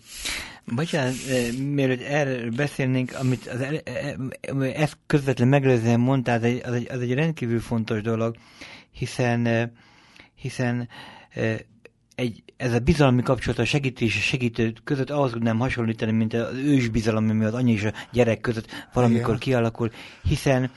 Bocsánat, 0.65 1.15
eh, 1.29 1.53
mielőtt 1.53 2.01
erről 2.01 2.51
beszélnénk, 2.51 3.15
amit 3.15 3.47
az, 3.47 3.61
eh, 3.61 3.81
eh, 3.85 4.81
ezt 4.83 4.97
közvetlen 5.07 5.49
megelőzően 5.49 6.01
mondtál, 6.01 6.37
az 6.37 6.45
egy, 6.45 6.63
az, 6.65 6.73
egy, 6.73 6.89
az 6.91 7.01
egy 7.01 7.15
rendkívül 7.15 7.61
fontos 7.61 8.03
dolog, 8.03 8.37
hiszen, 8.91 9.73
hiszen 10.35 10.89
egy, 12.15 12.43
ez 12.59 12.73
a 12.73 12.79
bizalmi 12.79 13.23
kapcsolat 13.23 13.59
a 13.59 13.65
segítés 13.65 14.17
és 14.17 14.23
segítő 14.23 14.73
között 14.85 15.11
ahhoz 15.11 15.33
nem 15.41 15.59
hasonlítani, 15.59 16.13
mint 16.13 16.35
az 16.35 16.57
ős 16.57 16.89
bizalom, 16.89 17.31
ami 17.31 17.45
az 17.45 17.55
anya 17.55 17.73
és 17.73 17.85
a 17.85 17.93
gyerek 18.13 18.41
között 18.41 18.67
valamikor 18.93 19.27
Igen. 19.27 19.39
kialakul, 19.39 19.91
hiszen 20.23 20.71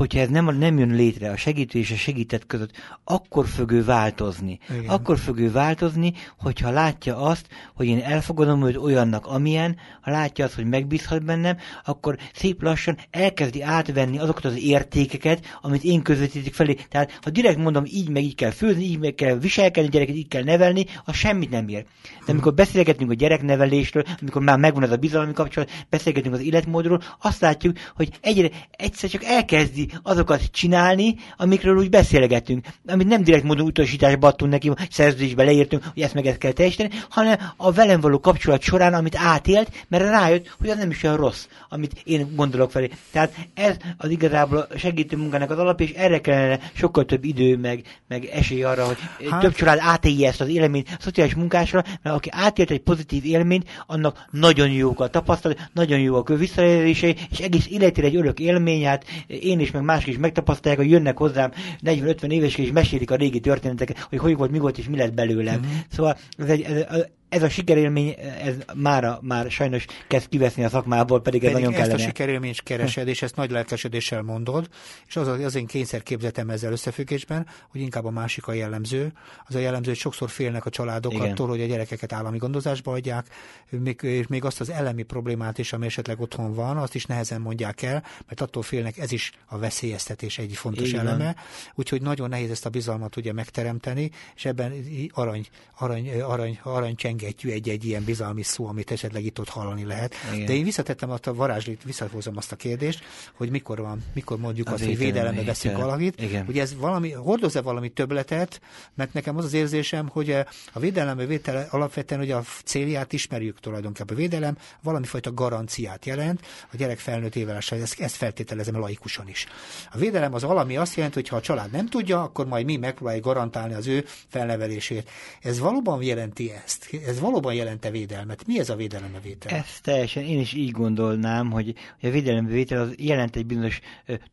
hogyha 0.00 0.20
ez 0.20 0.28
nem, 0.28 0.58
nem 0.58 0.78
jön 0.78 0.94
létre 0.94 1.30
a 1.30 1.36
segítő 1.36 1.78
és 1.78 1.90
a 1.90 1.96
segített 1.96 2.46
között, 2.46 2.70
akkor 3.04 3.46
fog 3.46 3.70
ő 3.70 3.84
változni. 3.84 4.58
Igen. 4.70 4.88
Akkor 4.88 5.18
fog 5.18 5.38
ő 5.38 5.50
változni, 5.50 6.12
hogyha 6.38 6.70
látja 6.70 7.16
azt, 7.16 7.46
hogy 7.74 7.86
én 7.86 7.98
elfogadom 7.98 8.66
őt 8.66 8.76
olyannak, 8.76 9.26
amilyen, 9.26 9.76
ha 10.00 10.10
látja 10.10 10.44
azt, 10.44 10.54
hogy 10.54 10.66
megbízhat 10.66 11.24
bennem, 11.24 11.56
akkor 11.84 12.16
szép 12.34 12.62
lassan 12.62 12.98
elkezdi 13.10 13.62
átvenni 13.62 14.18
azokat 14.18 14.44
az 14.44 14.62
értékeket, 14.62 15.58
amit 15.60 15.84
én 15.84 16.02
közvetítek 16.02 16.52
felé. 16.52 16.76
Tehát 16.88 17.18
ha 17.22 17.30
direkt 17.30 17.58
mondom, 17.58 17.84
így 17.86 18.08
meg 18.08 18.22
így 18.22 18.34
kell 18.34 18.50
főzni, 18.50 18.84
így 18.84 18.98
meg 18.98 19.14
kell 19.14 19.38
viselkedni, 19.38 19.90
gyereket 19.90 20.16
így 20.16 20.28
kell 20.28 20.44
nevelni, 20.44 20.84
az 21.04 21.14
semmit 21.14 21.50
nem 21.50 21.68
ér. 21.68 21.84
De 22.26 22.32
amikor 22.32 22.54
beszélgetünk 22.54 23.10
a 23.10 23.14
gyereknevelésről, 23.14 24.04
amikor 24.20 24.42
már 24.42 24.58
megvan 24.58 24.82
ez 24.82 24.90
a 24.90 24.96
bizalmi 24.96 25.32
kapcsolat, 25.32 25.70
beszélgetünk 25.88 26.34
az 26.34 26.42
életmódról, 26.42 27.02
azt 27.20 27.40
látjuk, 27.40 27.76
hogy 27.96 28.10
egyre 28.20 28.50
egyszer 28.70 29.10
csak 29.10 29.24
elkezdi 29.24 29.88
azokat 30.02 30.42
csinálni, 30.50 31.14
amikről 31.36 31.76
úgy 31.76 31.90
beszélgetünk, 31.90 32.66
amit 32.86 33.08
nem 33.08 33.22
direkt 33.22 33.44
módon 33.44 33.66
utasításba 33.66 34.26
adtunk 34.26 34.50
neki, 34.52 34.72
szerződésbe 34.90 35.44
leírtunk, 35.44 35.84
hogy 35.94 36.02
ezt 36.02 36.14
meg 36.14 36.26
ezt 36.26 36.38
kell 36.38 36.52
teljesíteni, 36.52 36.90
hanem 37.08 37.38
a 37.56 37.72
velem 37.72 38.00
való 38.00 38.20
kapcsolat 38.20 38.62
során, 38.62 38.94
amit 38.94 39.16
átélt, 39.16 39.86
mert 39.88 40.04
rájött, 40.04 40.56
hogy 40.58 40.68
az 40.68 40.76
nem 40.76 40.90
is 40.90 41.02
olyan 41.02 41.16
rossz, 41.16 41.46
amit 41.68 42.00
én 42.04 42.34
gondolok 42.34 42.70
felé. 42.70 42.90
Tehát 43.12 43.34
ez 43.54 43.76
az 43.96 44.10
igazából 44.10 44.66
segítő 44.76 45.16
munkának 45.16 45.50
az 45.50 45.58
alap, 45.58 45.80
és 45.80 45.90
erre 45.90 46.20
kellene 46.20 46.58
sokkal 46.72 47.04
több 47.04 47.24
idő, 47.24 47.56
meg, 47.56 47.82
meg 48.08 48.24
esély 48.24 48.62
arra, 48.62 48.84
hogy 48.86 48.98
hát... 49.30 49.40
több 49.40 49.54
család 49.54 49.78
átélje 49.80 50.28
ezt 50.28 50.40
az 50.40 50.48
élményt 50.48 50.88
a 50.90 50.96
szociális 50.98 51.34
munkásra, 51.34 51.84
mert 52.02 52.16
aki 52.16 52.28
átélt 52.32 52.70
egy 52.70 52.80
pozitív 52.80 53.24
élményt, 53.24 53.68
annak 53.86 54.26
nagyon 54.30 54.70
jók 54.70 55.00
a 55.00 55.08
tapasztalat, 55.08 55.58
nagyon 55.72 55.98
jó 55.98 56.14
a 56.14 56.22
visszaélései, 56.22 57.16
és 57.30 57.38
egész 57.38 57.66
életére 57.68 58.06
egy 58.06 58.16
örök 58.16 58.40
élmény, 58.40 58.86
hát 58.86 59.04
én 59.26 59.60
is 59.60 59.69
is, 59.70 59.76
meg 59.76 59.84
mások 59.84 60.08
is 60.08 60.18
megtapasztalják, 60.18 60.80
hogy 60.80 60.90
jönnek 60.90 61.16
hozzám 61.16 61.50
40-50 61.84 62.30
éves 62.30 62.56
és 62.56 62.72
mesélik 62.72 63.10
a 63.10 63.16
régi 63.16 63.40
történeteket, 63.40 63.98
hogy 63.98 64.18
hogy 64.18 64.36
volt, 64.36 64.50
mi 64.50 64.58
volt 64.58 64.78
és 64.78 64.88
mi 64.88 64.96
lett 64.96 65.14
belőlem. 65.14 65.58
Mm-hmm. 65.58 65.78
Szóval 65.88 66.16
ez 66.38 66.48
egy, 66.48 66.62
ez, 66.62 67.06
ez 67.30 67.42
a 67.42 67.48
sikerélmény, 67.48 68.16
ez 68.42 68.54
már, 68.74 69.18
már 69.20 69.50
sajnos 69.50 69.86
kezd 70.08 70.28
kiveszni 70.28 70.64
a 70.64 70.68
szakmából, 70.68 71.20
pedig, 71.20 71.40
pedig 71.40 71.54
ez 71.54 71.60
nagyon 71.60 71.72
kellene. 71.72 71.94
ezt 71.94 72.02
a 72.02 72.06
sikerélményt 72.06 72.62
keresed, 72.62 73.08
és 73.08 73.22
ezt 73.22 73.36
nagy 73.36 73.50
lelkesedéssel 73.50 74.22
mondod, 74.22 74.68
és 75.06 75.16
az 75.16 75.28
az 75.28 75.54
én 75.54 75.66
kényszerképzetem 75.66 76.50
ezzel 76.50 76.72
összefüggésben, 76.72 77.46
hogy 77.68 77.80
inkább 77.80 78.04
a 78.04 78.10
másik 78.10 78.46
a 78.46 78.52
jellemző. 78.52 79.12
Az 79.46 79.54
a 79.54 79.58
jellemző, 79.58 79.88
hogy 79.90 79.98
sokszor 79.98 80.30
félnek 80.30 80.66
a 80.66 80.70
családok 80.70 81.12
Igen. 81.12 81.30
attól, 81.30 81.48
hogy 81.48 81.60
a 81.60 81.66
gyerekeket 81.66 82.12
állami 82.12 82.38
gondozásba 82.38 82.92
adják, 82.92 83.26
még, 83.70 83.98
és 84.02 84.26
még 84.26 84.44
azt 84.44 84.60
az 84.60 84.70
elemi 84.70 85.02
problémát 85.02 85.58
is, 85.58 85.72
ami 85.72 85.86
esetleg 85.86 86.20
otthon 86.20 86.54
van, 86.54 86.76
azt 86.76 86.94
is 86.94 87.04
nehezen 87.04 87.40
mondják 87.40 87.82
el, 87.82 88.04
mert 88.26 88.40
attól 88.40 88.62
félnek, 88.62 88.98
ez 88.98 89.12
is 89.12 89.32
a 89.46 89.58
veszélyeztetés 89.58 90.38
egy 90.38 90.56
fontos 90.56 90.88
Igen. 90.88 91.06
eleme. 91.06 91.36
Úgyhogy 91.74 92.02
nagyon 92.02 92.28
nehéz 92.28 92.50
ezt 92.50 92.66
a 92.66 92.70
bizalmat 92.70 93.16
ugye 93.16 93.32
megteremteni, 93.32 94.10
és 94.34 94.44
ebben 94.44 94.72
arany, 95.12 95.46
arany, 95.76 96.20
arany, 96.20 96.58
arany 96.62 96.94
emlegetjük 97.20 97.52
egy-egy 97.52 97.84
ilyen 97.84 98.04
bizalmi 98.04 98.42
szó, 98.42 98.66
amit 98.66 98.90
esetleg 98.90 99.24
itt 99.24 99.40
ott 99.40 99.48
hallani 99.48 99.84
lehet. 99.84 100.14
Igen. 100.32 100.46
De 100.46 100.52
én 100.52 100.64
visszatettem 100.64 101.10
azt 101.10 101.26
a 101.26 101.34
varázslit, 101.34 101.82
visszahozom 101.84 102.36
azt 102.36 102.52
a 102.52 102.56
kérdést, 102.56 103.04
hogy 103.34 103.50
mikor 103.50 103.80
van, 103.80 104.02
mikor 104.14 104.38
mondjuk 104.38 104.66
az 104.66 104.72
azt, 104.72 104.84
hogy 104.84 104.98
védelembe 104.98 105.42
veszünk 105.42 105.76
valakit, 105.76 106.20
Igen. 106.20 106.44
hogy 106.44 106.58
ez 106.58 106.74
valami, 106.76 107.12
hordoz-e 107.12 107.60
valami 107.60 107.88
töbletet, 107.88 108.60
mert 108.94 109.12
nekem 109.12 109.36
az 109.36 109.44
az 109.44 109.52
érzésem, 109.52 110.08
hogy 110.08 110.30
eh, 110.30 110.44
a 110.72 110.78
védelembe 110.78 111.26
vétele 111.26 111.66
alapvetően, 111.70 112.20
hogy 112.20 112.30
a 112.30 112.44
célját 112.64 113.12
ismerjük 113.12 113.60
tulajdonképpen. 113.60 114.16
A 114.16 114.18
védelem 114.18 114.56
valami 114.82 115.06
fajta 115.06 115.32
garanciát 115.32 116.06
jelent 116.06 116.40
a 116.72 116.76
gyerek 116.76 116.98
felnőtt 116.98 117.36
évelása, 117.36 117.76
ezt, 117.76 118.00
ezt 118.00 118.16
feltételezem 118.16 118.78
laikusan 118.78 119.28
is. 119.28 119.46
A 119.92 119.98
védelem 119.98 120.34
az 120.34 120.42
valami 120.42 120.76
azt 120.76 120.94
jelenti, 120.94 121.18
hogy 121.18 121.28
ha 121.28 121.36
a 121.36 121.40
család 121.40 121.70
nem 121.70 121.86
tudja, 121.86 122.22
akkor 122.22 122.46
majd 122.46 122.64
mi 122.64 122.76
megpróbáljuk 122.76 123.24
garantálni 123.24 123.74
az 123.74 123.86
ő 123.86 124.04
felnevelését. 124.28 125.10
Ez 125.40 125.58
valóban 125.58 126.02
jelenti 126.02 126.52
ezt? 126.64 126.88
Ez 127.10 127.20
valóban 127.20 127.54
jelente 127.54 127.90
védelmet. 127.90 128.46
Mi 128.46 128.58
ez 128.58 128.70
a 128.70 128.76
védelembevétel? 128.76 129.56
Ez 129.56 129.80
teljesen, 129.82 130.22
én 130.22 130.40
is 130.40 130.52
így 130.52 130.70
gondolnám, 130.70 131.50
hogy, 131.50 131.74
hogy 132.00 132.08
a 132.08 132.12
védelembevétel 132.12 132.80
az 132.80 132.94
jelent 132.96 133.36
egy 133.36 133.46
bizonyos 133.46 133.80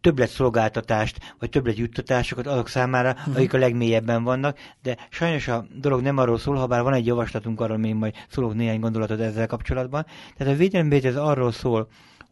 többlet 0.02 0.30
szolgáltatást, 0.30 1.36
vagy 1.40 1.50
többlet 1.50 1.78
juttatásokat 1.78 2.48
azok 2.48 2.70
számára, 2.70 3.10
uh-huh. 3.12 3.36
akik 3.36 3.54
a 3.54 3.58
legmélyebben 3.58 4.24
vannak, 4.24 4.58
de 4.82 4.98
sajnos 5.10 5.48
a 5.48 5.66
dolog 5.76 6.02
nem 6.02 6.18
arról 6.18 6.38
szól, 6.38 6.56
ha 6.56 6.68
bár 6.68 6.84
van 6.84 6.94
egy 6.94 7.06
javaslatunk, 7.06 7.62
arról 7.62 7.78
még 7.78 7.94
majd 7.94 8.13
szólok 8.30 8.54
néhány 8.54 8.80
gondolatot 8.80 9.20
ezzel 9.20 9.48
kapcsolatban. 9.48 10.06
Tehát 10.38 10.54
a 10.54 10.58
védelembevétel 10.58 11.12
az 11.12 11.30
arról 11.30 11.52
szól, 11.52 11.88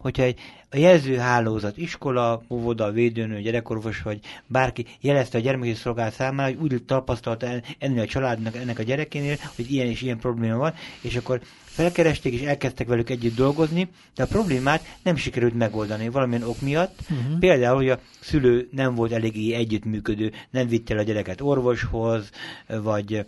hogyha 0.05 0.23
egy 0.23 0.39
a 0.71 0.77
jelzőhálózat, 0.77 1.77
iskola, 1.77 2.41
óvoda, 2.49 2.91
védőnő, 2.91 3.41
gyerekorvos 3.41 4.01
vagy 4.01 4.19
bárki 4.47 4.85
jelezte 5.01 5.37
a 5.37 5.41
gyermeki 5.41 5.73
szolgálat 5.73 6.13
számára, 6.13 6.53
hogy 6.53 6.71
úgy 6.71 6.83
tapasztalta 6.83 7.47
ennél 7.77 8.01
a 8.01 8.05
családnak, 8.05 8.55
ennek 8.55 8.79
a 8.79 8.83
gyerekénél, 8.83 9.35
hogy 9.55 9.71
ilyen 9.71 9.87
és 9.87 10.01
ilyen 10.01 10.17
probléma 10.17 10.57
van, 10.57 10.73
és 11.01 11.15
akkor 11.15 11.41
felkeresték 11.63 12.33
és 12.33 12.41
elkezdtek 12.41 12.87
velük 12.87 13.09
együtt 13.09 13.35
dolgozni, 13.35 13.89
de 14.15 14.23
a 14.23 14.27
problémát 14.27 14.97
nem 15.03 15.15
sikerült 15.15 15.53
megoldani 15.53 16.09
valamilyen 16.09 16.43
ok 16.43 16.61
miatt. 16.61 16.99
Uh-huh. 17.01 17.39
Például, 17.39 17.75
hogy 17.75 17.89
a 17.89 17.99
szülő 18.19 18.67
nem 18.71 18.95
volt 18.95 19.11
eléggé 19.11 19.53
együttműködő, 19.53 20.31
nem 20.49 20.67
vitte 20.67 20.93
el 20.93 20.99
a 20.99 21.03
gyereket 21.03 21.41
orvoshoz, 21.41 22.29
vagy 22.67 23.25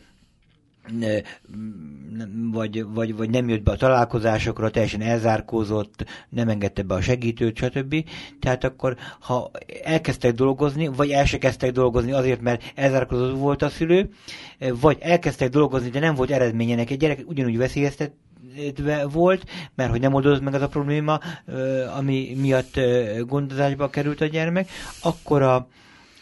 vagy, 2.52 2.86
vagy, 2.94 3.16
vagy 3.16 3.30
nem 3.30 3.50
jött 3.50 3.64
be 3.64 3.72
a 3.72 3.76
találkozásokra, 3.76 4.70
teljesen 4.70 5.02
elzárkózott, 5.02 6.06
nem 6.30 6.50
engedte 6.50 6.84
be 6.84 6.94
a 6.94 7.02
segítőt, 7.02 7.58
stb. 7.58 7.96
Tehát 8.40 8.64
akkor, 8.64 8.98
ha 9.20 9.52
elkezdtek 9.84 10.34
dolgozni, 10.34 10.88
vagy 10.88 11.10
el 11.10 11.26
se 11.26 11.38
kezdtek 11.38 11.72
dolgozni 11.72 12.12
azért, 12.12 12.42
mert 12.42 12.72
elzárkózott 12.76 13.38
volt 13.38 13.62
a 13.62 13.70
szülő, 13.70 14.10
vagy 14.60 14.98
elkezdtek 15.00 15.50
dolgozni, 15.50 15.90
de 15.90 16.00
nem 16.00 16.16
volt 16.16 16.32
eredménye 16.32 16.76
neki, 16.76 16.94
egy 16.94 17.00
gyerek 17.00 17.24
ugyanúgy 17.26 17.58
veszélyeztet, 17.58 18.12
volt, 19.12 19.46
mert 19.76 19.90
hogy 19.90 20.00
nem 20.00 20.14
oldódott 20.14 20.42
meg 20.42 20.54
az 20.54 20.62
a 20.62 20.68
probléma, 20.68 21.20
ami 21.98 22.36
miatt 22.42 22.80
gondozásba 23.26 23.90
került 23.90 24.22
a 24.22 24.26
gyermek, 24.26 24.70
akkor 25.02 25.42
a, 25.42 25.56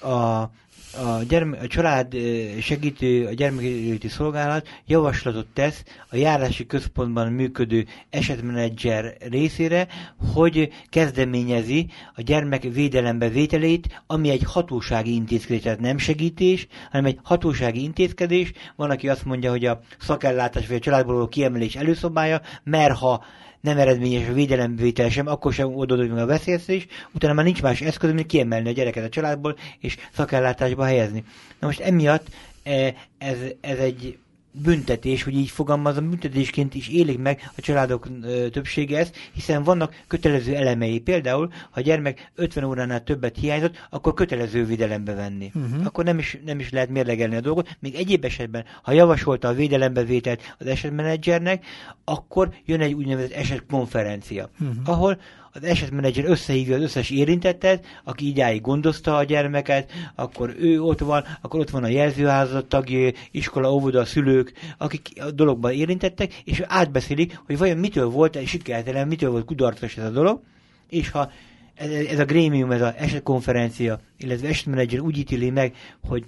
a 0.08 0.50
a, 0.98 1.24
gyerme, 1.28 1.58
a 1.58 1.68
család 1.68 2.16
segítő, 2.62 3.26
a 3.26 3.34
gyermekjóléti 3.34 4.08
szolgálat 4.08 4.68
javaslatot 4.86 5.48
tesz 5.54 5.84
a 6.10 6.16
járási 6.16 6.66
központban 6.66 7.32
működő 7.32 7.86
esetmenedzser 8.10 9.18
részére, 9.30 9.88
hogy 10.34 10.70
kezdeményezi 10.90 11.88
a 12.16 12.22
gyermek 12.22 12.64
védelembe 12.64 13.30
vételét, 13.30 14.02
ami 14.08 14.30
egy 14.30 14.44
hatósági 14.44 15.14
intézkedés, 15.14 15.62
tehát 15.62 15.80
nem 15.80 15.98
segítés, 15.98 16.68
hanem 16.92 17.06
egy 17.06 17.20
hatósági 17.24 17.84
intézkedés. 17.84 18.52
Van, 18.76 18.90
aki 18.90 19.10
azt 19.10 19.26
mondja, 19.26 19.50
hogy 19.50 19.66
a 19.66 19.80
szakellátás 20.00 20.68
vagy 20.68 20.76
a 20.76 20.80
családból 20.80 21.14
való 21.14 21.28
kiemelés 21.28 21.76
előszobája, 21.76 22.42
mert 22.64 22.98
ha 22.98 23.24
nem 23.66 23.78
eredményes 23.78 24.28
a 24.28 24.34
védelemvétel 24.34 25.10
sem, 25.10 25.28
akkor 25.28 25.54
sem 25.54 25.76
oldódik 25.76 26.12
meg 26.12 26.22
a 26.22 26.26
veszélyeztetés, 26.26 26.88
utána 27.12 27.34
már 27.34 27.46
nincs 27.46 27.62
más 27.62 27.82
eszköz, 27.82 28.12
mint 28.12 28.26
kiemelni 28.26 28.70
a 28.70 28.72
gyereket 28.72 29.04
a 29.04 29.10
családból, 29.10 29.56
és 29.80 29.98
szakellátásba 30.14 30.84
helyezni. 30.84 31.24
Na 31.60 31.68
most 31.68 31.80
emiatt 31.80 32.28
eh, 32.64 32.94
ez, 33.18 33.38
ez 33.62 33.78
egy 33.78 34.18
büntetés, 34.64 35.24
hogy 35.24 35.36
így 35.36 35.50
fogalmazom, 35.50 36.10
büntetésként 36.10 36.76
is 36.76 36.88
élik 36.88 37.18
meg 37.18 37.52
a 37.58 37.62
családok 37.62 38.08
ö, 38.22 38.50
többsége 38.50 38.98
ezt, 38.98 39.16
hiszen 39.34 39.64
vannak 39.64 39.96
kötelező 40.08 40.56
elemei. 40.56 41.00
Például, 41.00 41.50
ha 41.52 41.80
a 41.80 41.82
gyermek 41.82 42.32
50 42.36 42.64
óránál 42.64 43.04
többet 43.04 43.38
hiányzott, 43.38 43.88
akkor 43.90 44.14
kötelező 44.14 44.66
védelembe 44.66 45.14
venni. 45.14 45.52
Uh-huh. 45.54 45.86
Akkor 45.86 46.04
nem 46.04 46.18
is, 46.18 46.38
nem 46.46 46.60
is 46.60 46.72
lehet 46.72 46.90
mérlegelni 46.90 47.36
a 47.36 47.42
dolgot. 47.42 47.78
Még 47.80 47.96
egyéb 47.96 48.26
esetben, 48.26 48.66
ha 48.82 48.92
javasolta 48.92 49.48
a 49.48 49.54
védelembevételt 49.54 50.56
az 50.58 50.66
esetmenedzsernek, 50.66 51.66
akkor 52.04 52.50
jön 52.66 52.82
egy 52.82 52.94
úgynevezett 52.94 53.32
esetkonferencia, 53.32 54.50
uh-huh. 54.60 54.76
ahol 54.86 55.20
az 55.56 55.64
esetmenedzser 55.64 56.26
összehívja 56.26 56.76
az 56.76 56.82
összes 56.82 57.10
érintettet, 57.10 57.86
aki 58.04 58.28
idáig 58.28 58.62
gondozta 58.62 59.16
a 59.18 59.24
gyermeket, 59.24 59.92
akkor 60.16 60.56
ő 60.60 60.82
ott 60.82 61.00
van, 61.00 61.24
akkor 61.42 61.60
ott 61.60 61.70
van 61.70 61.84
a 61.84 61.88
jelzőházat 61.88 62.66
tagja, 62.66 63.12
iskola, 63.32 63.74
óvoda, 63.74 64.06
szülők, 64.06 64.54
akik 64.78 65.10
a 65.20 65.32
dologban 65.32 65.72
érintettek, 65.72 66.34
és 66.44 66.62
átbeszélik, 66.66 67.40
hogy 67.46 67.58
vajon 67.58 67.78
mitől 67.78 68.10
volt 68.10 68.36
egy 68.36 68.48
sikertelen, 68.48 69.08
mitől 69.08 69.32
volt 69.32 69.46
kudarcos 69.46 69.98
ez 69.98 70.06
a 70.06 70.10
dolog, 70.10 70.42
és 70.90 71.10
ha 71.10 71.32
ez, 71.76 71.90
ez 71.90 72.20
a 72.20 72.26
grémium, 72.26 72.72
ez 72.72 72.82
az 72.82 72.94
esetkonferencia, 72.98 74.00
illetve 74.18 74.48
esetmenedzser 74.48 75.00
úgy 75.00 75.18
ítéli 75.18 75.50
meg, 75.50 75.76
hogy 76.08 76.24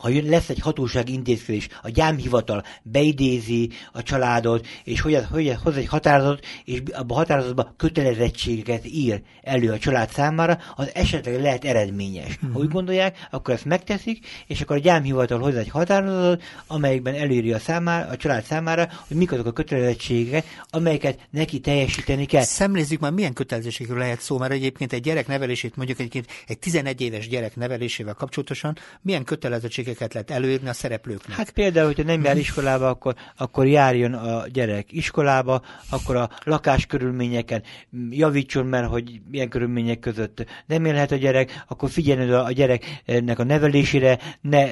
ha 0.00 0.08
jön, 0.08 0.24
lesz 0.24 0.48
egy 0.48 0.60
hatóság 0.60 1.08
intézkedés, 1.08 1.68
a 1.82 1.88
gyámhivatal 1.88 2.64
beidézi 2.82 3.70
a 3.92 4.02
családot, 4.02 4.66
és 4.84 5.00
hogy, 5.00 5.18
hogy 5.30 5.56
hoz 5.62 5.76
egy 5.76 5.86
határozatot, 5.86 6.46
és 6.64 6.82
a 6.92 7.14
határozatban 7.14 7.74
kötelezettségeket 7.76 8.86
ír 8.86 9.22
elő 9.42 9.70
a 9.72 9.78
család 9.78 10.10
számára, 10.10 10.58
az 10.76 10.90
esetleg 10.94 11.40
lehet 11.40 11.64
eredményes. 11.64 12.34
Uh-huh. 12.34 12.52
Ha 12.52 12.58
úgy 12.58 12.68
gondolják, 12.68 13.28
akkor 13.30 13.54
ezt 13.54 13.64
megteszik, 13.64 14.26
és 14.46 14.60
akkor 14.60 14.76
a 14.76 14.80
gyámhivatal 14.80 15.38
hoz 15.38 15.54
egy 15.54 15.68
határozatot, 15.68 16.42
amelyikben 16.66 17.14
előírja 17.14 17.56
a, 17.56 17.58
számára, 17.58 18.08
a 18.10 18.16
család 18.16 18.44
számára, 18.44 18.88
hogy 19.08 19.16
mik 19.16 19.32
azok 19.32 19.46
a 19.46 19.52
kötelezettségek, 19.52 20.44
amelyeket 20.70 21.18
neki 21.30 21.60
teljesíteni 21.60 22.26
kell. 22.26 22.42
Szemlézzük 22.42 23.00
már, 23.00 23.12
milyen 23.12 23.32
kötelezettségről 23.32 23.98
lehet 23.98 24.20
szó, 24.20 24.38
mert 24.38 24.52
egyébként 24.52 24.92
egy 24.92 25.02
gyerek 25.02 25.26
nevelését, 25.26 25.76
mondjuk 25.76 25.98
egyébként 25.98 26.26
egy 26.46 26.58
11 26.58 27.00
éves 27.00 27.28
gyerek 27.28 27.56
nevelésével 27.56 28.14
kapcsolatosan 28.14 28.76
milyen 29.02 29.24
kötelezettség 29.24 29.87
tevékenységeket 29.88 30.12
lehet 30.12 30.30
előírni 30.30 30.68
a 30.68 30.72
szereplőknek. 30.72 31.36
Hát 31.36 31.50
például, 31.50 31.86
hogyha 31.86 32.02
nem 32.02 32.24
jár 32.24 32.36
iskolába, 32.36 32.88
akkor, 32.88 33.14
akkor 33.36 33.66
járjon 33.66 34.14
a 34.14 34.46
gyerek 34.52 34.92
iskolába, 34.92 35.62
akkor 35.90 36.16
a 36.16 36.30
lakáskörülményeken 36.44 37.62
javítson, 38.10 38.66
mert 38.66 38.86
hogy 38.86 39.20
milyen 39.30 39.48
körülmények 39.48 39.98
között 39.98 40.44
nem 40.66 40.84
élhet 40.84 41.12
a 41.12 41.16
gyerek, 41.16 41.64
akkor 41.68 41.90
figyeljen 41.90 42.34
a 42.34 42.52
gyereknek 42.52 43.38
a 43.38 43.44
nevelésére, 43.44 44.18
ne 44.40 44.66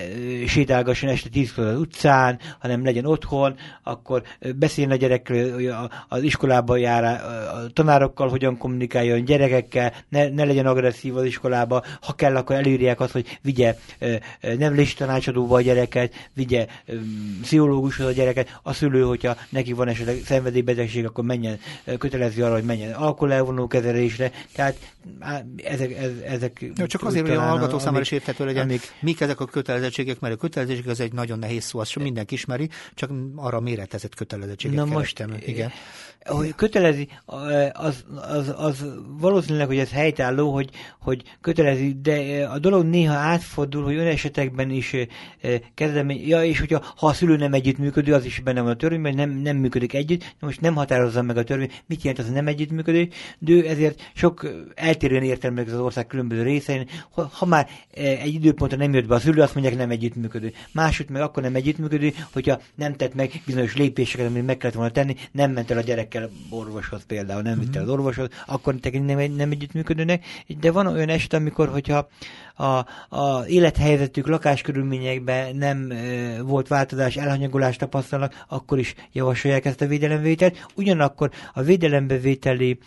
sétálgasson 0.47 1.11
este 1.11 1.29
tíz 1.29 1.53
az 1.59 1.79
utcán, 1.79 2.39
hanem 2.59 2.85
legyen 2.85 3.07
otthon, 3.07 3.57
akkor 3.83 4.23
beszéljen 4.57 4.93
a 4.93 4.97
gyerekről, 4.97 5.75
az 6.09 6.23
iskolába 6.23 6.77
jár 6.77 7.05
a 7.05 7.67
tanárokkal, 7.73 8.29
hogyan 8.29 8.59
kommunikáljon 8.59 9.25
gyerekekkel, 9.25 9.93
ne, 10.09 10.29
ne 10.29 10.45
legyen 10.45 10.67
agresszív 10.67 11.17
az 11.17 11.25
iskolába, 11.25 11.83
ha 12.01 12.13
kell, 12.13 12.37
akkor 12.37 12.57
előírják 12.57 13.01
azt, 13.01 13.13
hogy 13.13 13.39
vigye 13.43 13.77
nevelési 14.41 14.95
tanácsadóba 15.07 15.57
a 15.57 15.61
gyereket, 15.61 16.15
vigye 16.33 16.67
pszichológushoz 17.41 18.07
a 18.07 18.13
gyereket, 18.13 18.59
a 18.63 18.73
szülő, 18.73 19.03
hogyha 19.03 19.37
neki 19.49 19.73
van 19.73 19.89
esetleg 19.89 20.23
szenvedélybetegség, 20.25 21.05
akkor 21.05 21.25
menjen, 21.25 21.59
kötelezi 21.99 22.41
arra, 22.43 22.55
hogy 22.55 22.65
menjen 22.65 22.93
alkoholelvonó 22.93 23.67
kezelésre, 23.67 24.31
tehát 24.55 24.77
ezek, 25.65 25.97
ezek 26.27 26.73
Jó, 26.77 26.87
csak 26.87 27.05
azért, 27.05 27.27
hogy 27.27 27.37
a 27.37 27.41
hallgató 27.41 27.79
számára 27.79 28.03
is 28.03 28.11
érthető 28.11 28.45
legyen, 28.45 28.63
amik, 28.63 28.93
mik 29.01 29.21
ezek 29.21 29.41
a 29.41 29.45
kötelezettségek, 29.45 30.21
mert 30.21 30.35
a 30.35 30.37
kötelezettség 30.37 30.89
az 30.89 31.01
egy 31.01 31.13
nagyon 31.13 31.39
nehéz 31.39 31.65
szó, 31.65 31.79
azt 31.79 31.97
mindenki 31.97 32.35
ismeri, 32.35 32.69
csak 32.95 33.11
arra 33.35 33.61
méretezett 33.61 34.15
kötelezettséget 34.15 34.77
Na 34.77 34.85
kerestem. 34.85 35.31
most, 35.31 35.47
igen 35.47 35.73
hogy 36.29 36.55
kötelezi, 36.55 37.09
az, 37.73 38.05
az, 38.29 38.55
az 38.57 38.85
valószínűleg, 39.21 39.67
hogy 39.67 39.79
ez 39.79 39.91
helytálló, 39.91 40.53
hogy, 40.53 40.71
hogy 41.01 41.23
kötelezi, 41.41 41.97
de 42.03 42.47
a 42.47 42.59
dolog 42.59 42.85
néha 42.85 43.15
átfordul, 43.15 43.85
hogy 43.85 43.97
olyan 43.97 44.07
esetekben 44.07 44.71
is 44.71 44.96
kezdemény, 45.75 46.29
ja, 46.29 46.45
és 46.45 46.59
hogyha 46.59 46.83
ha 46.97 47.07
a 47.07 47.13
szülő 47.13 47.37
nem 47.37 47.53
együttműködő, 47.53 48.15
az 48.15 48.25
is 48.25 48.41
benne 48.41 48.61
van 48.61 48.71
a 48.71 48.77
törvényben, 48.77 49.15
nem, 49.15 49.31
nem 49.31 49.57
működik 49.57 49.95
együtt, 49.95 50.21
de 50.21 50.47
most 50.47 50.61
nem 50.61 50.75
határozza 50.75 51.23
meg 51.23 51.37
a 51.37 51.45
törvény, 51.45 51.71
mit 51.87 52.03
jelent 52.03 52.23
az 52.23 52.31
nem 52.31 52.47
együttműködő, 52.47 53.09
de 53.39 53.69
ezért 53.69 54.11
sok 54.15 54.51
eltérően 54.75 55.23
értelmezik 55.23 55.73
az 55.73 55.81
ország 55.81 56.07
különböző 56.07 56.43
részein, 56.43 56.89
ha, 57.11 57.31
ha 57.33 57.47
már 57.47 57.69
egy 57.95 58.35
időpontra 58.35 58.77
nem 58.77 58.95
jött 58.95 59.07
be 59.07 59.15
a 59.15 59.19
szülő, 59.19 59.43
azt 59.43 59.55
mondják 59.55 59.77
nem 59.77 59.91
együttműködő. 59.91 60.53
Másút 60.73 61.09
meg 61.09 61.23
akkor 61.23 61.43
nem 61.43 61.55
együttműködő, 61.55 62.13
hogyha 62.33 62.61
nem 62.75 62.95
tett 62.95 63.15
meg 63.15 63.43
bizonyos 63.47 63.77
lépéseket, 63.77 64.27
amit 64.27 64.47
meg 64.47 64.57
kellett 64.57 64.77
volna 64.77 64.93
tenni, 64.93 65.17
nem 65.33 65.53
ment 65.53 65.71
el 65.71 65.79
a 65.79 65.81
gyerek 65.81 66.09
kell 66.09 66.31
orvoshoz 66.51 67.05
például, 67.07 67.43
nem 67.43 67.59
vitte 67.59 67.81
az 67.81 67.89
orvoshoz, 67.89 68.29
akkor 68.47 68.75
nem, 68.93 69.33
nem 69.33 69.51
együttműködőnek, 69.51 70.25
de 70.61 70.71
van 70.71 70.87
olyan 70.87 71.09
eset, 71.09 71.33
amikor, 71.33 71.69
hogyha 71.69 72.09
a, 72.57 72.87
a 73.17 73.47
élethelyzetük, 73.47 74.27
lakáskörülményekben 74.27 75.57
nem 75.57 75.91
e, 75.91 76.43
volt 76.43 76.69
változás, 76.69 77.17
elhanyagolás 77.17 77.77
tapasztalnak, 77.77 78.45
akkor 78.49 78.79
is 78.79 78.95
javasolják 79.13 79.65
ezt 79.65 79.81
a 79.81 79.87
védelemvételt. 79.87 80.67
Ugyanakkor 80.75 81.31
a 81.55 81.63
védelembevételi 81.63 82.79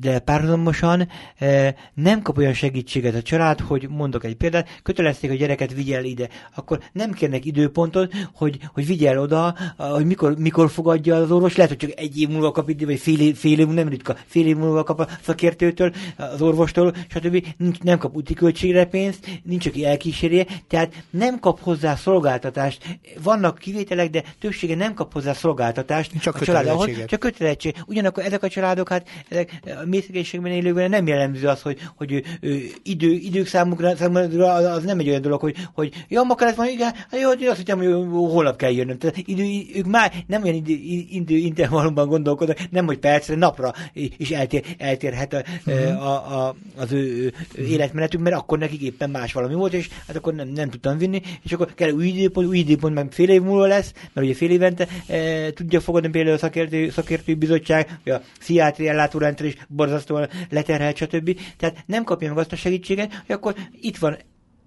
de 0.00 0.18
párhuzamosan 0.18 1.08
e, 1.38 1.74
nem 1.94 2.22
kap 2.22 2.38
olyan 2.38 2.52
segítséget 2.52 3.14
a 3.14 3.22
család, 3.22 3.60
hogy 3.60 3.88
mondok 3.88 4.24
egy 4.24 4.34
példát, 4.34 4.80
kötelezték 4.82 5.30
a 5.30 5.34
gyereket 5.34 5.74
vigyel 5.74 6.04
ide, 6.04 6.28
akkor 6.54 6.80
nem 6.92 7.12
kérnek 7.12 7.44
időpontot, 7.44 8.12
hogy, 8.34 8.58
hogy 8.72 8.86
vigyel 8.86 9.18
oda, 9.18 9.54
hogy 9.76 10.06
mikor, 10.06 10.38
mikor 10.38 10.70
fogadja 10.70 11.16
az 11.16 11.30
orvos, 11.30 11.56
lehet, 11.56 11.70
hogy 11.70 11.88
csak 11.88 11.98
egy 12.00 12.20
év 12.20 12.28
múlva 12.28 12.50
kap 12.50 12.68
idő, 12.68 12.86
vagy 12.86 12.98
fél 12.98 13.20
év, 13.20 13.36
fél 13.36 13.58
év, 13.58 13.66
nem 13.66 13.88
ritka, 13.88 14.16
fél 14.26 14.46
év 14.46 14.56
múlva 14.56 14.82
kap 14.82 15.00
a 15.00 15.08
szakértőtől, 15.22 15.92
az 16.16 16.42
orvostól, 16.42 16.94
stb. 17.08 17.46
Nincs, 17.56 17.78
nem 17.78 17.98
kap 17.98 18.16
úti 18.16 18.34
költségre 18.34 18.84
pénzt, 18.84 19.40
nincs, 19.42 19.66
aki 19.66 19.84
elkísérje, 19.84 20.46
tehát 20.68 21.04
nem 21.10 21.38
kap 21.38 21.60
hozzá 21.60 21.94
szolgáltatást. 21.94 22.98
Vannak 23.22 23.58
kivételek, 23.58 24.10
de 24.10 24.22
többsége 24.40 24.74
nem 24.74 24.94
kap 24.94 25.12
hozzá 25.12 25.32
szolgáltatást 25.32 26.12
csak 26.20 26.36
a 26.36 26.44
család, 26.44 26.66
ahol, 26.66 27.04
csak 27.04 27.20
kötelezettség. 27.20 27.76
Ugyanakkor 27.86 28.24
ezek 28.24 28.42
a 28.42 28.48
családok, 28.48 28.88
hát 28.88 29.08
ezek 29.28 29.60
a 29.70 29.86
mészegénységben 29.86 30.52
élőkben 30.52 30.90
nem 30.90 31.06
jellemző 31.06 31.46
az, 31.46 31.62
hogy, 31.62 31.78
hogy 31.96 32.22
ő, 32.40 32.60
idő, 32.82 33.10
idők 33.10 33.46
számukra, 33.46 33.96
számukra 33.96 34.52
az, 34.52 34.64
az, 34.64 34.84
nem 34.84 34.98
egy 34.98 35.08
olyan 35.08 35.22
dolog, 35.22 35.40
hogy, 35.40 35.56
hogy 35.74 36.04
ja, 36.08 36.22
ma 36.22 36.34
kellett 36.34 36.54
van, 36.54 36.66
igen, 36.66 36.92
hát 37.10 37.20
jó, 37.20 37.48
azt 37.48 37.56
hittem, 37.56 37.78
hogy 37.78 37.88
holnap 38.30 38.56
kell 38.56 38.72
jönnöm. 38.72 38.98
Tehát 38.98 39.16
idő, 39.24 39.44
ők 39.74 39.86
már 39.86 40.12
nem 40.26 40.42
olyan 40.42 40.54
idő, 40.54 40.72
idő 41.10 41.36
intervallumban 41.36 42.08
gondolkodnak, 42.08 42.70
nem, 42.70 42.86
hogy 42.86 42.98
percre, 42.98 43.34
napra 43.34 43.74
is 43.92 44.30
eltér, 44.30 44.64
eltérhet 44.78 45.32
a, 45.32 45.42
uh-huh. 45.66 46.06
a, 46.06 46.46
a, 46.46 46.54
az 46.76 46.92
ő, 46.92 47.26
uh-huh. 47.26 47.70
életmenetük, 47.70 48.20
mert 48.20 48.36
akkor 48.36 48.58
nekik 48.58 48.82
éppen 48.82 49.10
más 49.10 49.32
valami 49.32 49.54
volt, 49.54 49.72
és 49.72 49.88
hát 50.06 50.16
akkor 50.16 50.34
nem, 50.34 50.48
nem 50.48 50.70
tudtam 50.70 50.98
vinni, 50.98 51.22
és 51.42 51.52
akkor 51.52 51.74
kell 51.74 51.90
új 51.90 52.06
időpont, 52.06 52.48
új 52.48 52.58
időpont, 52.58 52.94
meg 52.94 53.12
fél 53.12 53.28
év 53.28 53.42
múlva 53.42 53.66
lesz, 53.66 53.92
mert 54.12 54.26
ugye 54.26 54.36
fél 54.36 54.50
évente 54.50 54.88
e, 55.06 55.52
tudja 55.52 55.80
fogadni 55.80 56.08
például 56.08 56.34
a 56.34 56.38
szakértő, 56.38 56.90
szakértői 56.90 57.34
bizottság, 57.34 57.98
a 58.04 58.20
pszichiátri 58.38 58.88
ellátórendszer 58.88 59.46
is 59.58 59.66
borzasztóan 59.68 60.28
leterhelt, 60.50 60.96
stb. 60.96 61.40
Tehát 61.56 61.82
nem 61.86 62.04
kapja 62.04 62.28
meg 62.28 62.38
azt 62.38 62.52
a 62.52 62.56
segítséget, 62.56 63.22
hogy 63.26 63.34
akkor 63.34 63.54
itt 63.80 63.96
van 63.96 64.16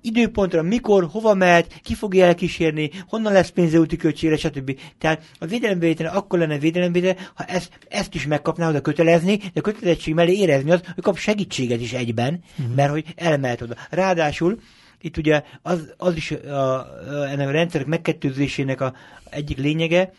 időpontra, 0.01 0.61
mikor, 0.61 1.07
hova 1.11 1.33
mehet, 1.33 1.79
ki 1.83 1.93
fogja 1.93 2.25
elkísérni, 2.25 2.89
honnan 3.07 3.33
lesz 3.33 3.49
pénze 3.49 3.79
úti 3.79 3.95
költségre, 3.95 4.37
stb. 4.37 4.79
Tehát 4.97 5.23
a 5.39 5.45
védelemvétel 5.45 6.15
akkor 6.15 6.39
lenne 6.39 6.57
védelemvétel, 6.57 7.15
ha 7.33 7.43
ezt, 7.43 7.69
ezt 7.87 8.15
is 8.15 8.27
megkapná, 8.27 8.69
oda 8.69 8.81
kötelezni, 8.81 9.37
de 9.37 9.59
a 9.59 9.61
kötelezettség 9.61 10.13
mellé 10.13 10.33
érezni 10.33 10.71
az, 10.71 10.81
hogy 10.93 11.03
kap 11.03 11.17
segítséget 11.17 11.81
is 11.81 11.93
egyben, 11.93 12.43
uh-huh. 12.59 12.75
mert 12.75 12.91
hogy 12.91 13.05
elmehet 13.15 13.61
oda. 13.61 13.75
Ráadásul 13.89 14.59
itt 15.01 15.17
ugye 15.17 15.43
az, 15.61 15.93
az 15.97 16.15
is 16.15 16.31
a, 16.31 16.49
a, 16.49 16.87
ennek 17.29 17.47
a 17.47 17.51
rendszerek 17.51 17.87
megkettőzésének 17.87 18.81
a 18.81 18.93
egyik 19.29 19.57
lényege, 19.57 20.13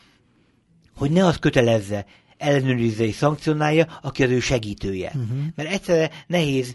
hogy 0.96 1.10
ne 1.10 1.26
az 1.26 1.36
kötelezze, 1.36 2.04
ellenőrizze 2.42 3.04
és 3.04 3.14
szankcionálja, 3.14 3.86
aki 4.02 4.22
az 4.22 4.30
ő 4.30 4.40
segítője. 4.40 5.12
Uh-huh. 5.14 5.38
Mert 5.56 5.72
egyszerre 5.72 6.10
nehéz 6.26 6.74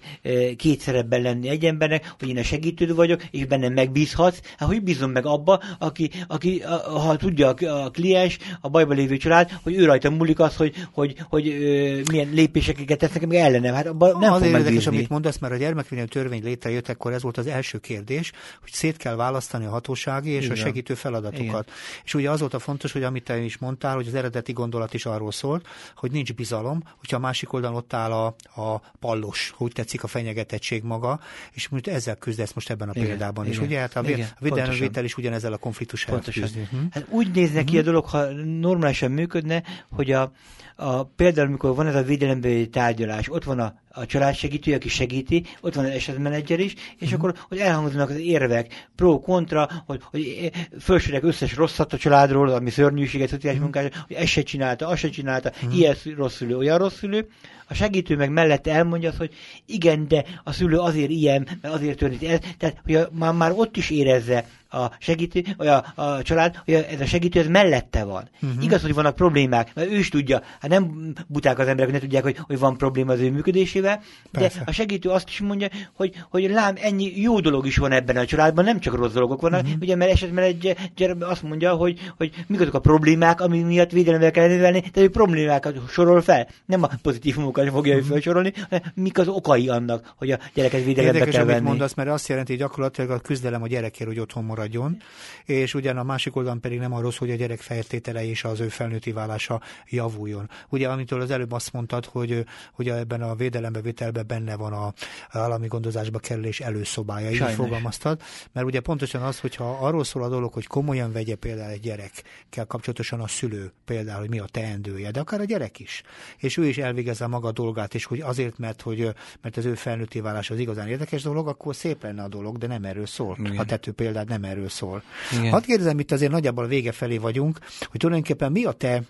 két 0.55 0.79
szerepben 0.79 1.21
lenni 1.21 1.49
egy 1.49 1.65
embernek, 1.65 2.15
hogy 2.19 2.29
én 2.29 2.37
a 2.37 2.43
segítő 2.43 2.95
vagyok, 2.95 3.23
és 3.31 3.45
bennem 3.45 3.73
megbízhatsz. 3.73 4.39
Hát 4.57 4.67
hogy 4.67 4.83
bízom 4.83 5.11
meg 5.11 5.25
abba, 5.25 5.61
aki, 5.79 6.09
aki 6.27 6.61
ha 6.83 7.15
tudja 7.15 7.53
a, 7.53 7.83
a 7.85 7.89
kliens, 7.89 8.37
a 8.61 8.69
bajba 8.69 8.93
lévő 8.93 9.17
család, 9.17 9.51
hogy 9.63 9.75
ő 9.75 9.85
rajta 9.85 10.09
múlik 10.09 10.39
az, 10.39 10.55
hogy, 10.55 10.73
hogy, 10.91 11.15
hogy, 11.29 11.47
hogy 11.47 12.03
milyen 12.11 12.29
lépéseket 12.33 12.97
tesznek 12.97 13.27
meg 13.27 13.37
ellenem. 13.37 13.73
Hát 13.73 13.87
abban 13.87 14.19
nem 14.19 14.33
az 14.33 14.41
érdekes, 14.41 14.87
amit 14.87 15.09
mondasz, 15.09 15.37
mert 15.37 15.53
a 15.53 15.57
gyermekvédelmi 15.57 16.09
törvény 16.09 16.43
létrejött, 16.43 16.89
akkor 16.89 17.13
ez 17.13 17.21
volt 17.21 17.37
az 17.37 17.47
első 17.47 17.77
kérdés, 17.77 18.31
hogy 18.61 18.71
szét 18.71 18.97
kell 18.97 19.15
választani 19.15 19.65
a 19.65 19.69
hatósági 19.69 20.29
és 20.29 20.43
Igen. 20.43 20.57
a 20.57 20.59
segítő 20.59 20.93
feladatokat. 20.93 21.43
Igen. 21.43 21.65
És 22.03 22.13
ugye 22.13 22.29
az 22.29 22.39
volt 22.39 22.53
a 22.53 22.59
fontos, 22.59 22.91
hogy 22.91 23.03
amit 23.03 23.23
te 23.23 23.37
is 23.37 23.57
mondtál, 23.57 23.95
hogy 23.95 24.07
az 24.07 24.15
eredeti 24.15 24.51
gondolat 24.51 24.93
is 24.93 25.05
arról 25.05 25.31
szól, 25.31 25.56
volt, 25.57 25.93
hogy 25.95 26.11
nincs 26.11 26.33
bizalom, 26.33 26.83
hogyha 26.97 27.17
a 27.17 27.19
másik 27.19 27.53
oldalon 27.53 27.77
ott 27.77 27.93
áll 27.93 28.11
a, 28.11 28.25
a 28.61 28.81
pallos, 28.99 29.53
úgy 29.57 29.71
tetszik 29.71 30.03
a 30.03 30.07
fenyegetettség 30.07 30.83
maga, 30.83 31.19
és 31.51 31.67
most 31.67 31.87
ezzel 31.87 32.15
küzdesz 32.15 32.53
most 32.53 32.69
ebben 32.69 32.89
a 32.89 32.91
igen, 32.95 33.07
példában 33.07 33.45
igen, 33.45 33.57
is. 33.57 33.65
Ugye 33.65 33.79
hát 33.79 33.95
a, 33.95 34.01
igen, 34.03 34.27
a 34.39 34.43
védelmi 34.43 35.05
is 35.05 35.17
ugyanezzel 35.17 35.53
a 35.53 35.57
konfliktus 35.57 36.05
Pontosan. 36.05 36.49
Hm? 36.69 36.77
Hát 36.91 37.05
úgy 37.09 37.31
nézne 37.31 37.63
ki 37.63 37.75
a 37.75 37.79
mhm. 37.79 37.85
dolog, 37.85 38.05
ha 38.05 38.25
normálisan 38.43 39.11
működne, 39.11 39.63
hogy 39.89 40.11
a, 40.11 40.31
a, 40.79 41.03
például, 41.03 41.47
amikor 41.47 41.75
van 41.75 41.87
ez 41.87 41.95
a 41.95 42.03
védelembeli 42.03 42.69
tárgyalás, 42.69 43.29
ott 43.29 43.43
van 43.43 43.59
a, 43.59 43.73
a 43.89 44.05
családsegítő, 44.05 44.73
aki 44.73 44.89
segíti, 44.89 45.43
ott 45.61 45.73
van 45.73 45.85
az 45.85 45.91
esetmenedzser 45.91 46.59
is, 46.59 46.73
és 46.99 47.09
mm. 47.09 47.13
akkor 47.13 47.33
hogy 47.47 47.57
elhangzanak 47.57 48.09
az 48.09 48.17
érvek, 48.17 48.87
pro, 48.95 49.19
kontra, 49.19 49.69
hogy, 49.85 50.01
hogy 50.03 50.51
felsorolják 50.79 51.23
összes 51.23 51.55
rosszat 51.55 51.93
a 51.93 51.97
családról, 51.97 52.49
ami 52.49 52.69
szörnyűséget, 52.69 53.29
szociális 53.29 53.59
mm. 53.59 53.63
munkás, 53.63 53.89
hogy 54.07 54.15
ezt 54.15 54.27
se 54.27 54.41
csinálta, 54.41 54.87
azt 54.87 54.99
se 54.99 55.09
csinálta, 55.09 55.51
mm. 55.65 55.71
ilyen 55.71 55.95
rossz 56.15 56.35
szülő, 56.35 56.57
olyan 56.57 56.77
rossz 56.77 56.97
szülő, 56.97 57.27
a 57.69 57.73
segítő 57.73 58.15
meg 58.15 58.31
mellette 58.31 58.71
elmondja 58.71 59.09
azt, 59.09 59.17
hogy 59.17 59.33
igen, 59.65 60.07
de 60.07 60.25
a 60.43 60.51
szülő 60.51 60.77
azért 60.77 61.09
ilyen, 61.09 61.47
mert 61.61 61.73
azért 61.73 61.97
történt 61.97 62.23
ez, 62.23 62.39
tehát 62.57 62.81
hogy 62.83 62.95
a, 62.95 63.09
már, 63.11 63.33
már 63.33 63.51
ott 63.55 63.77
is 63.77 63.89
érezze 63.89 64.45
a 64.69 64.91
segítő, 64.99 65.43
vagy 65.57 65.67
a, 65.67 65.85
a 65.95 66.21
család, 66.21 66.55
hogy 66.65 66.73
ez 66.73 67.01
a 67.01 67.05
segítő 67.05 67.39
ez 67.39 67.47
mellette 67.47 68.03
van. 68.03 68.29
Uh-huh. 68.41 68.63
Igaz, 68.63 68.81
hogy 68.81 68.93
vannak 68.93 69.15
problémák, 69.15 69.71
mert 69.75 69.91
ő 69.91 69.97
is 69.97 70.09
tudja, 70.09 70.41
hát 70.59 70.71
nem 70.71 71.13
buták 71.27 71.59
az 71.59 71.67
emberek, 71.67 71.91
ne 71.91 71.99
tudják, 71.99 72.23
hogy, 72.23 72.37
hogy 72.37 72.59
van 72.59 72.77
probléma 72.77 73.11
az 73.11 73.19
ő 73.19 73.31
működésével, 73.31 74.01
Persze. 74.31 74.57
de 74.57 74.63
a 74.67 74.71
segítő 74.71 75.09
azt 75.09 75.29
is 75.29 75.39
mondja, 75.39 75.67
hogy, 75.93 76.13
hogy 76.29 76.49
lám, 76.49 76.75
ennyi 76.81 77.21
jó 77.21 77.39
dolog 77.39 77.65
is 77.65 77.77
van 77.77 77.91
ebben 77.91 78.17
a 78.17 78.25
családban, 78.25 78.63
nem 78.63 78.79
csak 78.79 78.95
rossz 78.95 79.13
dolgok 79.13 79.41
vannak, 79.41 79.61
uh-huh. 79.61 79.81
ugye, 79.81 79.95
mert 79.95 80.11
esetben 80.11 80.43
egy 80.43 80.75
gyerek 80.95 81.15
azt 81.19 81.43
mondja, 81.43 81.73
hogy, 81.73 81.99
hogy 82.17 82.31
mik 82.47 82.61
azok 82.61 82.73
a 82.73 82.79
problémák, 82.79 83.41
ami 83.41 83.61
miatt 83.61 83.91
védelemvel 83.91 84.31
kell 84.31 84.47
növelni, 84.47 84.83
de 84.93 85.01
ő 85.01 85.09
problémákat 85.09 85.89
sorol 85.89 86.21
fel, 86.21 86.47
nem 86.65 86.83
a 86.83 86.89
pozitívumokat 87.01 87.69
fogja 87.69 87.95
uh-huh. 87.95 88.09
felsorolni, 88.09 88.53
hanem 88.69 88.91
mik 88.93 89.17
az 89.17 89.27
okai 89.27 89.69
annak, 89.69 90.13
hogy 90.15 90.31
a 90.31 90.39
gyereket 90.53 90.83
védelembe 90.83 91.17
Érdekes, 91.17 91.35
kell 91.35 91.45
venni. 91.45 91.67
mondasz, 91.67 91.93
mert 91.93 92.09
azt 92.09 92.27
jelenti, 92.27 92.51
hogy 92.51 92.61
gyakorlatilag 92.61 93.09
a 93.09 93.19
küzdelem 93.19 93.63
a 93.63 93.67
gyerekért, 93.67 94.09
hogy 94.09 94.19
otthon 94.19 94.45
maradjon, 94.57 94.97
és 95.45 95.73
ugyan 95.73 95.97
a 95.97 96.03
másik 96.03 96.35
oldalon 96.35 96.61
pedig 96.61 96.79
nem 96.79 96.93
arról 96.93 97.11
hogy 97.17 97.31
a 97.31 97.35
gyerek 97.35 97.59
feltétele 97.59 98.25
és 98.25 98.43
az 98.43 98.59
ő 98.59 98.67
felnőtti 98.67 99.11
válása 99.11 99.61
javuljon. 99.89 100.49
Ugye, 100.69 100.89
amitől 100.89 101.21
az 101.21 101.31
előbb 101.31 101.51
azt 101.51 101.73
mondtad, 101.73 102.05
hogy, 102.05 102.45
hogy 102.71 102.89
ebben 102.89 103.21
a 103.21 103.35
védelembevételben 103.35 104.27
benne 104.27 104.55
van 104.55 104.73
a, 104.73 104.85
a 104.85 105.37
állami 105.37 105.67
gondozásba 105.67 106.19
kerülés 106.19 106.59
előszobája, 106.59 107.29
így 107.29 107.53
fogalmaztad, 107.53 108.21
mert 108.51 108.65
ugye 108.65 108.79
pontosan 108.79 109.21
az, 109.21 109.39
hogyha 109.39 109.77
arról 109.81 110.03
szól 110.03 110.23
a 110.23 110.29
dolog, 110.29 110.53
hogy 110.53 110.67
komolyan 110.67 111.11
vegye 111.11 111.35
például 111.35 111.71
egy 111.71 111.79
gyerekkel 111.79 112.65
kapcsolatosan 112.65 113.19
a 113.19 113.27
szülő, 113.27 113.71
például, 113.85 114.19
hogy 114.19 114.29
mi 114.29 114.39
a 114.39 114.45
teendője, 114.51 115.11
de 115.11 115.19
akár 115.19 115.39
a 115.39 115.43
gyerek 115.43 115.79
is, 115.79 116.03
és 116.37 116.57
ő 116.57 116.65
is 116.65 116.77
elvégezze 116.77 117.27
maga 117.27 117.51
dolgát, 117.51 117.95
és 117.95 118.05
hogy 118.05 118.21
azért, 118.21 118.57
mert, 118.57 118.81
hogy, 118.81 119.13
mert 119.41 119.57
az 119.57 119.65
ő 119.65 119.75
felnőtti 119.75 120.19
válás 120.19 120.49
az 120.49 120.59
igazán 120.59 120.87
érdekes 120.87 121.21
dolog, 121.21 121.47
akkor 121.47 121.75
szép 121.75 122.03
lenne 122.03 122.23
a 122.23 122.27
dolog, 122.27 122.57
de 122.57 122.67
nem 122.67 122.83
erről 122.83 123.05
szól. 123.05 123.35
Igen. 123.39 123.57
A 123.57 123.65
tető 123.65 123.91
példád 123.91 124.29
nem 124.29 124.43
erről 124.47 124.69
szól. 124.69 125.03
Igen. 125.39 125.51
Hadd 125.51 125.63
kérdezem, 125.63 125.99
itt 125.99 126.11
azért 126.11 126.31
nagyjából 126.31 126.63
a 126.63 126.67
vége 126.67 126.91
felé 126.91 127.17
vagyunk, 127.17 127.59
hogy 127.79 127.99
tulajdonképpen 127.99 128.51
mi 128.51 128.63
a 128.63 128.71
te 128.71 129.03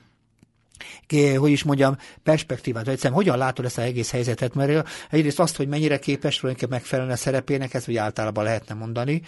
hogy 1.37 1.51
is 1.51 1.63
mondjam, 1.63 1.97
perspektívát, 2.23 2.87
egyszerűen 2.87 3.19
hogyan 3.19 3.37
látod 3.37 3.65
ezt 3.65 3.77
az 3.77 3.83
egész 3.83 4.11
helyzetet, 4.11 4.53
mert 4.53 4.89
egyrészt 5.09 5.39
azt, 5.39 5.55
hogy 5.55 5.67
mennyire 5.67 5.99
képes 5.99 6.37
tulajdonképpen 6.37 6.79
megfelelni 6.79 7.11
a 7.11 7.15
szerepének, 7.15 7.73
ezt 7.73 7.89
úgy 7.89 7.97
általában 7.97 8.43
lehetne 8.43 8.75
mondani, 8.75 9.21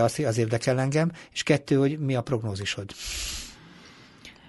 az, 0.00 0.18
az 0.18 0.38
érdekel 0.38 0.80
engem, 0.80 1.12
és 1.32 1.42
kettő, 1.42 1.76
hogy 1.76 1.98
mi 1.98 2.14
a 2.14 2.22
prognózisod? 2.22 2.90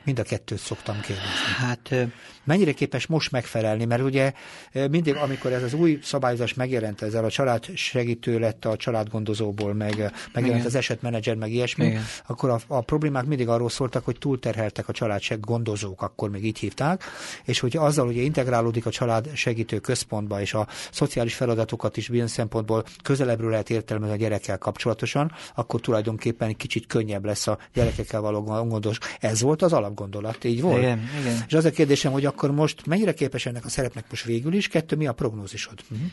Mind 0.04 0.20
a 0.20 0.24
kettőt 0.24 0.60
szoktam 0.60 1.02
kérdezni. 1.02 1.30
Hát 1.58 2.10
mennyire 2.44 2.72
képes 2.72 3.08
most 3.08 3.32
megfelelni, 3.32 3.86
mert 3.86 4.02
ugye 4.02 4.34
mindig, 4.72 5.16
amikor 5.16 5.52
ez 5.52 5.64
az 5.64 5.74
új 5.74 6.00
szabályozás 6.04 6.54
megjelent, 6.54 7.02
ezzel 7.02 7.24
a 7.24 7.30
család 7.30 7.76
segítő 7.76 8.40
lett 8.40 8.66
a 8.66 8.76
családgondozóból, 8.76 9.74
meg 9.74 9.96
megjelent 10.34 10.60
Igen. 10.60 10.66
az 10.66 10.76
esetmenedzser, 10.76 11.36
meg 11.36 11.52
ilyesmi, 11.52 11.86
Igen. 11.86 12.04
akkor 12.28 12.50
a, 12.50 12.60
a 12.68 12.82
problémák 12.82 13.26
mindig 13.26 13.48
arról 13.48 13.70
szóltak, 13.70 14.06
hogy 14.06 14.18
túlterheltek 14.20 14.88
a 14.88 14.94
család 14.94 15.22
gondozók, 15.40 16.02
akkor 16.02 16.30
még 16.30 16.46
így 16.46 16.60
hívták, 16.60 17.04
és 17.44 17.60
hogy 17.60 17.78
azzal, 17.78 18.06
hogy 18.06 18.18
integrálódik 18.18 18.86
a 18.86 18.90
család 18.90 19.30
segítő 19.36 19.80
központba, 19.80 20.42
és 20.42 20.54
a 20.54 20.68
szociális 20.92 21.36
feladatokat 21.36 21.98
is 21.98 22.08
bizonyos 22.08 22.32
szempontból 22.32 22.84
közelebbről 23.04 23.50
lehet 23.50 23.70
értelmezni 23.70 24.16
a 24.16 24.18
gyerekkel 24.18 24.58
kapcsolatosan, 24.58 25.32
akkor 25.56 25.80
tulajdonképpen 25.80 26.48
egy 26.48 26.58
kicsit 26.58 26.88
könnyebb 26.88 27.26
lesz 27.26 27.48
a 27.48 27.58
gyerekekkel 27.74 28.22
való 28.22 28.42
gondos. 28.44 28.98
Ez 29.20 29.42
volt 29.42 29.62
az 29.62 29.74
alapgondolat, 30.00 30.44
így 30.44 30.62
volt. 30.62 30.82
Igen, 30.82 31.10
igen. 31.20 31.44
És 31.48 31.54
az 31.54 31.66
a 31.66 31.72
kérdésem, 31.72 32.12
hogy 32.12 32.26
akkor 32.26 32.52
most 32.52 32.86
mennyire 32.86 33.14
képes 33.14 33.46
ennek 33.46 33.66
a 33.66 33.70
szerepnek 33.70 34.06
most 34.10 34.24
végül 34.24 34.54
is? 34.54 34.68
Kettő, 34.68 34.96
mi 34.96 35.08
a 35.08 35.14
prognózisod? 35.14 35.80
Uh-huh. 35.92 36.08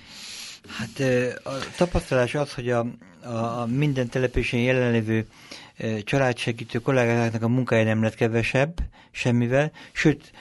Hát 0.69 1.01
a 1.45 1.51
tapasztalás 1.77 2.35
az, 2.35 2.53
hogy 2.53 2.71
a, 2.71 2.87
a, 3.23 3.29
a 3.29 3.67
minden 3.67 4.09
településen 4.09 4.61
jelenlévő 4.61 5.27
családsegítő 6.05 6.79
kollégáknak 6.79 7.43
a 7.43 7.49
munkája 7.49 7.85
nem 7.85 8.03
lett 8.03 8.15
kevesebb 8.15 8.81
semmivel, 9.11 9.71
sőt 9.93 10.33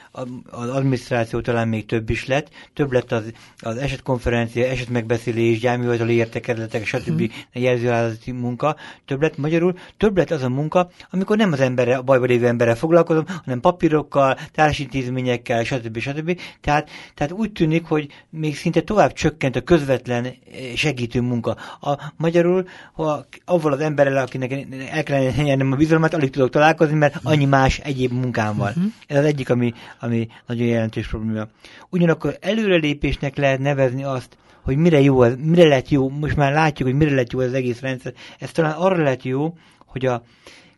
az 0.50 0.70
adminisztráció 0.70 1.42
talán 1.42 1.68
még 1.68 1.86
több 1.86 2.10
is 2.10 2.26
lett, 2.26 2.50
több 2.74 2.92
lett 2.92 3.12
az, 3.12 3.24
az 3.58 3.78
esetkonferencia, 3.78 4.66
esetmegbeszélés, 4.66 5.60
gyámhivatali 5.60 6.14
értekezletek, 6.14 6.86
stb. 6.86 7.18
Hmm. 7.18 7.28
jelzőállati 7.54 8.32
munka, 8.32 8.76
több 9.06 9.22
lett 9.22 9.38
magyarul, 9.38 9.78
több 9.98 10.18
lett 10.18 10.32
az 10.32 10.44
a 10.44 10.50
munka, 10.50 10.90
amikor 11.10 11.38
nem 11.38 11.52
az 11.52 11.60
emberre, 11.60 11.96
a 11.96 12.02
bajba 12.02 12.26
lévő 12.26 12.48
emberrel 12.48 12.76
foglalkozom, 12.76 13.26
hanem 13.44 13.60
papírokkal, 13.60 14.38
társintézményekkel, 14.52 15.64
stb. 15.64 16.00
stb. 16.00 16.40
Tehát, 16.62 16.90
tehát 17.14 17.34
úgy 17.34 17.52
tűnik, 17.52 17.86
hogy 17.86 18.08
még 18.30 18.56
szinte 18.56 18.82
tovább 18.82 19.14
csökkent 19.14 19.56
a 19.56 19.62
közvetlen 19.62 20.34
segítő 20.76 21.22
munka. 21.22 21.58
A 21.82 22.12
magyarul, 22.18 22.68
ha 22.94 23.26
avval 23.46 23.74
az 23.74 23.80
emberrel, 23.80 24.18
akinek 24.18 24.52
el 24.92 25.04
kellene 25.04 25.25
nyernem 25.36 25.72
a 25.72 25.76
bizalmat, 25.76 26.14
alig 26.14 26.30
tudok 26.30 26.50
találkozni, 26.50 26.96
mert 26.96 27.20
annyi 27.24 27.46
más 27.46 27.80
egyéb 27.80 28.12
munkám 28.12 28.56
van. 28.56 28.70
Uh-huh. 28.70 28.92
Ez 29.08 29.18
az 29.18 29.26
egyik, 29.26 29.50
ami, 29.50 29.74
ami 30.00 30.28
nagyon 30.48 30.68
jelentős 30.68 31.08
probléma. 31.08 31.48
Ugyanakkor 31.90 32.38
előrelépésnek 32.42 33.38
lehet 33.38 33.60
nevezni 33.60 34.04
azt, 34.04 34.38
hogy 34.62 34.78
mire 34.78 35.02
jó 35.02 35.24
ez, 35.24 35.34
mire 35.38 35.68
lett 35.68 35.90
jó, 35.90 36.10
most 36.10 36.36
már 36.36 36.54
látjuk, 36.54 36.88
hogy 36.88 36.98
mire 36.98 37.16
lett 37.16 37.32
jó 37.32 37.40
az 37.40 37.54
egész 37.54 37.80
rendszer. 37.80 38.14
Ez 38.40 38.52
talán 38.52 38.72
arra 38.72 39.04
lett 39.04 39.24
jó, 39.24 39.58
hogy 39.86 40.06
a 40.06 40.24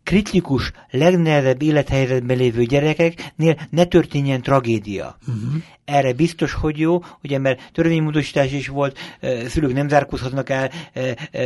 kritikus, 0.03 0.71
legnehezebb 0.89 1.61
élethelyzetben 1.61 2.37
lévő 2.37 2.63
gyerekeknél 2.63 3.59
ne 3.69 3.83
történjen 3.83 4.41
tragédia. 4.41 5.17
Uh-huh. 5.27 5.61
Erre 5.87 6.13
biztos, 6.13 6.53
hogy 6.53 6.79
jó, 6.79 7.03
ugye, 7.23 7.39
mert 7.39 7.69
törvénymódosítás 7.73 8.51
is 8.51 8.67
volt, 8.67 8.97
szülők 9.47 9.73
nem 9.73 9.89
zárkózhatnak 9.89 10.49
el, 10.49 10.71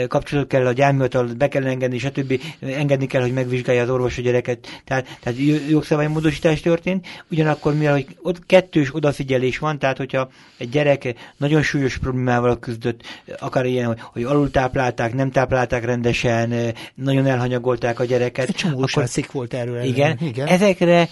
kapcsolatot 0.07 0.49
kell 0.49 0.65
a 0.65 0.71
gyámhivatal, 0.71 1.29
be 1.37 1.47
kell 1.47 1.65
engedni, 1.65 1.97
stb. 1.97 2.41
engedni 2.59 3.07
kell, 3.07 3.21
hogy 3.21 3.33
megvizsgálja 3.33 3.81
az 3.81 3.89
orvos 3.89 4.17
a 4.17 4.21
gyereket. 4.21 4.81
Tehát, 4.85 5.17
tehát 5.19 5.39
jogszabálymódosítás 5.69 6.59
történt, 6.59 7.07
ugyanakkor 7.31 7.73
mivel 7.73 7.93
hogy 7.93 8.07
ott 8.21 8.45
kettős 8.45 8.95
odafigyelés 8.95 9.57
van, 9.57 9.79
tehát 9.79 9.97
hogyha 9.97 10.29
egy 10.57 10.69
gyerek 10.69 11.13
nagyon 11.37 11.61
súlyos 11.61 11.97
problémával 11.97 12.59
küzdött, 12.59 13.01
akár 13.39 13.65
ilyen, 13.65 13.85
hogy, 13.85 13.99
hogy 14.01 14.23
alultáplálták, 14.23 15.13
nem 15.13 15.31
táplálták 15.31 15.85
rendesen, 15.85 16.73
nagyon 16.95 17.25
elhanyagolták 17.25 17.99
a 17.99 18.05
gyereket. 18.05 18.47
Egy 18.47 18.55
csomó 18.55 18.81
akkor, 18.81 19.07
volt 19.31 19.53
erről. 19.53 19.83
Igen, 19.83 20.17
igen. 20.21 20.47
Ezekre 20.47 21.09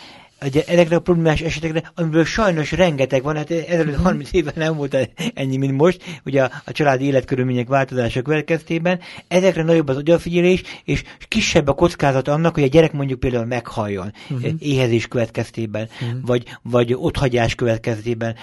ezekre 0.68 0.96
a 0.96 1.00
problémás 1.00 1.42
esetekre, 1.42 1.92
amiből 1.96 2.26
sajnos 2.26 2.72
rengeteg 2.72 3.24
van, 3.24 3.36
hát 3.36 3.52
ezelőtt 3.52 3.96
30 3.96 4.28
mhm. 4.28 4.38
éven 4.38 4.54
nem 4.56 4.76
volt 4.76 5.10
ennyi, 5.34 5.58
mint 5.58 5.78
most, 5.78 6.04
ugye 6.26 6.44
a, 6.44 6.52
a 6.66 6.72
családi 6.72 7.06
életkörülmények 7.06 7.68
változása 7.68 8.22
következtében, 8.22 9.00
ezekre 9.28 9.64
nagyobb 9.64 9.88
az 9.88 9.98
odafigyelés, 9.98 10.62
és 10.84 11.04
kisebb 11.28 11.68
a 11.68 11.74
kockázat 11.74 12.28
annak, 12.28 12.54
hogy 12.54 12.64
a 12.64 12.68
gyerek 12.68 12.92
mondjuk 12.92 13.20
például 13.20 13.46
meghalljon 13.46 14.14
uh-huh. 14.30 14.52
éhezés 14.60 15.08
következtében, 15.08 15.90
uh-huh. 16.02 16.20
vagy, 16.26 16.44
vagy 16.62 16.94
otthagyás 16.94 17.56
következtében, 17.56 18.36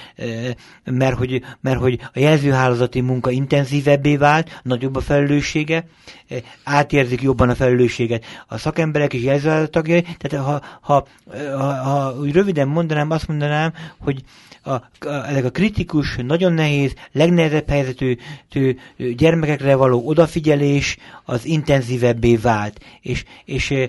mert 0.84 1.16
hogy, 1.16 1.42
mert 1.60 1.78
hogy 1.78 2.00
a 2.12 2.18
jelzőhálózati 2.18 3.00
munka 3.00 3.30
intenzívebbé 3.30 4.16
vált, 4.16 4.60
nagyobb 4.62 4.96
a 4.96 5.00
felelőssége, 5.00 5.86
átérzik 6.64 7.22
jobban 7.22 7.48
a 7.48 7.54
felelősséget 7.54 8.24
a 8.46 8.58
szakemberek 8.58 9.12
és 9.12 9.22
jelzőhálózat 9.22 9.70
tagjai, 9.70 10.02
tehát 10.18 10.46
ha, 10.46 10.62
ha, 10.80 11.06
ha 11.58 11.85
ha 11.86 12.14
röviden 12.32 12.68
mondanám, 12.68 13.10
azt 13.10 13.28
mondanám, 13.28 13.72
hogy 13.98 14.22
a, 14.66 14.72
a, 14.72 15.28
ezek 15.28 15.44
a 15.44 15.50
kritikus, 15.50 16.16
nagyon 16.16 16.52
nehéz, 16.52 16.94
legnehezebb 17.12 17.68
helyzetű 17.68 18.16
gyermekekre 19.16 19.74
való 19.74 20.06
odafigyelés 20.06 20.96
az 21.24 21.44
intenzívebbé 21.44 22.36
vált. 22.36 22.80
És, 23.00 23.24
és 23.44 23.70
e, 23.70 23.88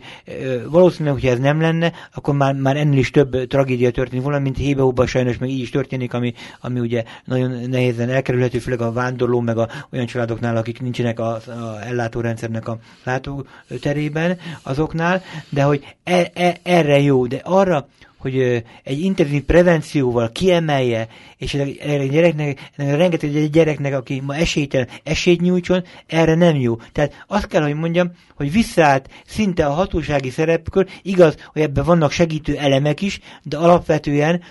valószínűleg, 0.69 1.13
hogyha 1.13 1.29
ez 1.29 1.39
nem 1.39 1.61
lenne, 1.61 1.91
akkor 2.13 2.35
már, 2.35 2.53
már 2.53 2.77
ennél 2.77 2.97
is 2.97 3.11
több 3.11 3.47
tragédia 3.47 3.91
történik 3.91 4.23
volna, 4.23 4.39
mint 4.39 4.57
Hébeóban 4.57 5.07
sajnos 5.07 5.37
meg 5.37 5.49
így 5.49 5.61
is 5.61 5.69
történik, 5.69 6.13
ami, 6.13 6.33
ami 6.61 6.79
ugye 6.79 7.03
nagyon 7.25 7.69
nehézen 7.69 8.09
elkerülhető, 8.09 8.59
főleg 8.59 8.81
a 8.81 8.91
vándorló, 8.91 9.39
meg 9.39 9.57
a, 9.57 9.69
olyan 9.91 10.05
családoknál, 10.05 10.57
akik 10.57 10.81
nincsenek 10.81 11.19
a, 11.19 11.31
a 11.31 11.81
ellátórendszernek 11.87 12.67
a 12.67 12.77
látóterében 13.03 14.37
azoknál, 14.61 15.23
de 15.49 15.63
hogy 15.63 15.95
e, 16.03 16.31
e, 16.33 16.57
erre 16.63 16.99
jó, 16.99 17.25
de 17.25 17.41
arra, 17.43 17.87
hogy 18.17 18.63
egy 18.83 18.99
intenzív 19.01 19.43
prevencióval 19.43 20.31
kiemelje, 20.31 21.07
és 21.37 21.53
a 21.53 21.63
gyereknek, 22.09 22.71
rengeteg 22.75 23.35
egy 23.35 23.49
gyereknek, 23.49 23.93
aki 23.93 24.21
ma 24.25 24.35
esélytelen, 24.35 24.87
esélyt 25.03 25.41
nyújtson, 25.41 25.83
erre 26.07 26.35
nem 26.35 26.55
jó. 26.55 26.75
Tehát 26.91 27.23
azt 27.27 27.47
kell, 27.47 27.61
hogy 27.61 27.75
mondjam, 27.75 28.11
hogy 28.35 28.51
visszaállt 28.51 29.09
szinte 29.25 29.65
a 29.65 29.73
hatósági 29.73 30.29
szerepkör, 30.29 30.87
igaz, 31.01 31.35
hogy 31.53 31.61
ebben 31.61 31.85
vannak 31.85 32.11
segítő 32.11 32.57
elemek 32.57 33.01
is, 33.01 33.19
de 33.43 33.57
alapvetően 33.57 34.41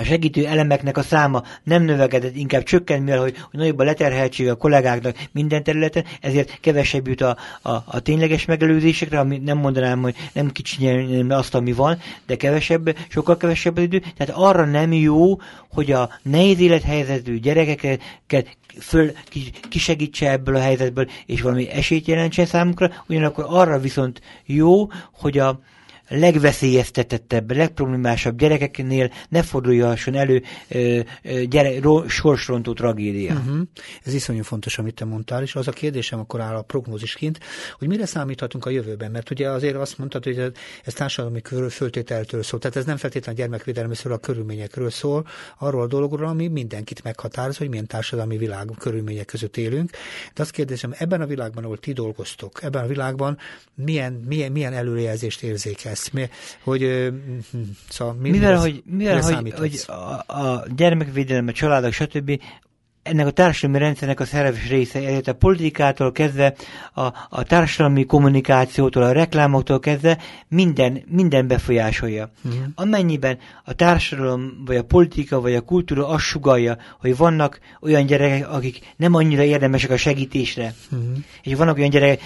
a 0.00 0.04
segítő 0.04 0.46
elemeknek 0.46 0.96
a 0.96 1.02
száma 1.02 1.42
nem 1.62 1.82
növekedett, 1.82 2.36
inkább 2.36 2.62
csökkent, 2.62 3.04
mivel 3.04 3.20
hogy, 3.20 3.36
hogy 3.50 3.60
nagyobb 3.60 3.78
a 3.78 3.84
leterheltség 3.84 4.48
a 4.48 4.56
kollégáknak 4.56 5.16
minden 5.32 5.62
területen, 5.62 6.04
ezért 6.20 6.58
kevesebb 6.60 7.08
jut 7.08 7.20
a, 7.20 7.36
a, 7.62 7.70
a 7.70 8.00
tényleges 8.00 8.44
megelőzésekre, 8.44 9.18
ami 9.18 9.38
nem 9.38 9.58
mondanám, 9.58 10.02
hogy 10.02 10.14
nem 10.32 10.50
kicsinyelni 10.50 11.32
azt, 11.32 11.54
ami 11.54 11.72
van, 11.72 11.98
de 12.26 12.36
kevesebb, 12.36 12.96
sokkal 13.08 13.36
kevesebb 13.36 13.76
az 13.76 13.82
idő. 13.82 13.98
Tehát 13.98 14.34
arra 14.36 14.64
nem 14.64 14.92
jó, 14.92 15.40
hogy 15.70 15.92
a 15.92 16.10
nehéz 16.22 16.60
élethelyzetű 16.60 17.38
gyerekeket 17.38 18.56
föl, 18.80 19.12
kisegítse 19.68 20.30
ebből 20.30 20.56
a 20.56 20.60
helyzetből, 20.60 21.10
és 21.26 21.40
valami 21.40 21.68
esélyt 21.68 22.06
jelentsen 22.06 22.46
számukra, 22.46 22.90
ugyanakkor 23.08 23.44
arra 23.48 23.78
viszont 23.78 24.20
jó, 24.44 24.88
hogy 25.12 25.38
a, 25.38 25.60
legveszélyeztetettebb, 26.10 27.50
legproblémásabb 27.50 28.38
gyerekeknél 28.38 29.12
ne 29.28 29.42
fordulhasson 29.42 30.14
elő 30.14 30.42
gyere, 31.48 31.80
ro, 31.80 32.08
sorsrontó 32.08 32.72
tragédia. 32.72 33.34
Uh-huh. 33.34 33.60
Ez 34.04 34.14
iszonyú 34.14 34.42
fontos, 34.42 34.78
amit 34.78 34.94
te 34.94 35.04
mondtál, 35.04 35.42
és 35.42 35.54
az 35.54 35.68
a 35.68 35.72
kérdésem 35.72 36.18
akkor 36.18 36.40
áll 36.40 36.54
a 36.54 36.62
prognózisként, 36.62 37.40
hogy 37.78 37.88
mire 37.88 38.06
számíthatunk 38.06 38.66
a 38.66 38.70
jövőben, 38.70 39.10
mert 39.10 39.30
ugye 39.30 39.48
azért 39.48 39.76
azt 39.76 39.98
mondtad, 39.98 40.24
hogy 40.24 40.38
ez, 40.38 40.50
ez 40.84 40.92
társadalmi 40.92 41.40
föltételtől 41.70 42.42
szól, 42.42 42.60
tehát 42.60 42.76
ez 42.76 42.84
nem 42.84 42.96
feltétlenül 42.96 43.40
gyermekvédelemről 43.40 43.96
szól, 43.96 44.12
a 44.12 44.18
körülményekről 44.18 44.90
szól, 44.90 45.26
arról 45.58 45.82
a 45.82 45.86
dologról, 45.86 46.28
ami 46.28 46.48
mindenkit 46.48 47.02
meghatároz, 47.02 47.56
hogy 47.56 47.68
milyen 47.68 47.86
társadalmi 47.86 48.36
világ 48.36 48.68
körülmények 48.78 49.26
között 49.26 49.56
élünk. 49.56 49.90
De 50.34 50.42
azt 50.42 50.50
kérdezem, 50.50 50.94
ebben 50.98 51.20
a 51.20 51.26
világban, 51.26 51.64
ahol 51.64 51.78
ti 51.78 51.92
dolgoztok, 51.92 52.62
ebben 52.62 52.84
a 52.84 52.86
világban 52.86 53.38
milyen, 53.74 54.12
milyen, 54.12 54.52
milyen 54.52 54.72
előrejelzést 54.72 55.42
érzékelsz? 55.42 55.99
Lesz, 56.00 56.10
mi, 56.10 56.28
hogy 56.62 56.80
hm, 57.50 57.58
szóval 57.88 58.14
mi, 58.14 58.30
mivel, 58.30 58.52
mi 58.52 58.58
hogy, 58.58 58.82
mivel 58.84 59.20
hogy, 59.20 59.52
hogy 59.52 59.84
a, 59.86 60.34
a 60.42 60.64
gyermekvédelem, 60.76 61.48
a 61.48 61.52
családok, 61.52 61.92
stb 61.92 62.40
ennek 63.10 63.26
a 63.26 63.30
társadalmi 63.30 63.78
rendszernek 63.78 64.20
a 64.20 64.24
szerves 64.24 64.68
része, 64.68 65.20
a 65.24 65.32
politikától 65.32 66.12
kezdve, 66.12 66.54
a, 66.94 67.02
a 67.28 67.42
társadalmi 67.42 68.04
kommunikációtól, 68.04 69.02
a 69.02 69.12
reklámoktól 69.12 69.78
kezdve 69.78 70.18
minden, 70.48 71.02
minden 71.08 71.46
befolyásolja. 71.46 72.30
Uh-huh. 72.44 72.62
Amennyiben 72.74 73.38
a 73.64 73.72
társadalom, 73.72 74.62
vagy 74.66 74.76
a 74.76 74.84
politika, 74.84 75.40
vagy 75.40 75.54
a 75.54 75.60
kultúra 75.60 76.08
azt 76.08 76.24
sugalja, 76.24 76.76
hogy 77.00 77.16
vannak 77.16 77.60
olyan 77.80 78.06
gyerekek, 78.06 78.52
akik 78.52 78.94
nem 78.96 79.14
annyira 79.14 79.42
érdemesek 79.42 79.90
a 79.90 79.96
segítésre, 79.96 80.74
uh-huh. 80.90 81.08
és 81.42 81.54
vannak 81.54 81.76
olyan 81.76 81.90
gyerekek, 81.90 82.20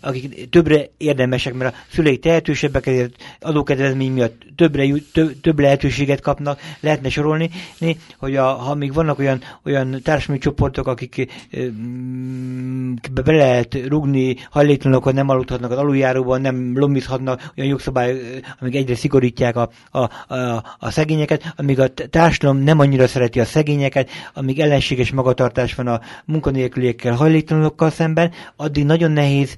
akik 0.00 0.50
többre 0.50 0.88
érdemesek, 0.96 1.54
mert 1.54 1.74
a 1.74 1.78
szüleik 1.92 2.20
tehetősebbek, 2.20 2.86
ezért 2.86 3.14
adókedvezmény 3.40 4.12
miatt 4.12 4.42
többre, 4.56 4.86
több, 5.12 5.40
több 5.40 5.58
lehetőséget 5.58 6.20
kapnak, 6.20 6.60
lehetne 6.80 7.08
sorolni, 7.08 7.50
hogy 8.18 8.36
a, 8.36 8.44
ha 8.44 8.74
még 8.74 8.92
vannak 8.92 9.18
olyan, 9.18 9.42
olyan 9.64 10.00
társadalmi 10.02 10.25
társadalmi 10.26 10.38
csoportok, 10.38 10.86
akik 10.86 11.26
mm, 11.58 12.94
be 13.24 13.32
lehet 13.32 13.78
rugni, 13.88 14.36
hajléktalanok, 14.50 15.12
nem 15.12 15.28
aludhatnak 15.28 15.70
az 15.70 15.78
aluljáróban, 15.78 16.40
nem 16.40 16.78
lombizhatnak, 16.78 17.52
olyan 17.56 17.70
jogszabály, 17.70 18.16
amik 18.60 18.74
egyre 18.74 18.94
szigorítják 18.94 19.56
a, 19.56 19.70
a, 19.90 20.34
a, 20.34 20.64
a 20.78 20.90
szegényeket, 20.90 21.54
amíg 21.56 21.80
a 21.80 21.88
társadalom 21.88 22.62
nem 22.62 22.78
annyira 22.78 23.06
szereti 23.06 23.40
a 23.40 23.44
szegényeket, 23.44 24.10
amíg 24.34 24.60
ellenséges 24.60 25.12
magatartás 25.12 25.74
van 25.74 25.86
a 25.86 26.00
munkanélküliekkel, 26.24 27.14
hajléktalanokkal 27.14 27.90
szemben, 27.90 28.32
addig 28.56 28.84
nagyon 28.84 29.10
nehéz 29.10 29.56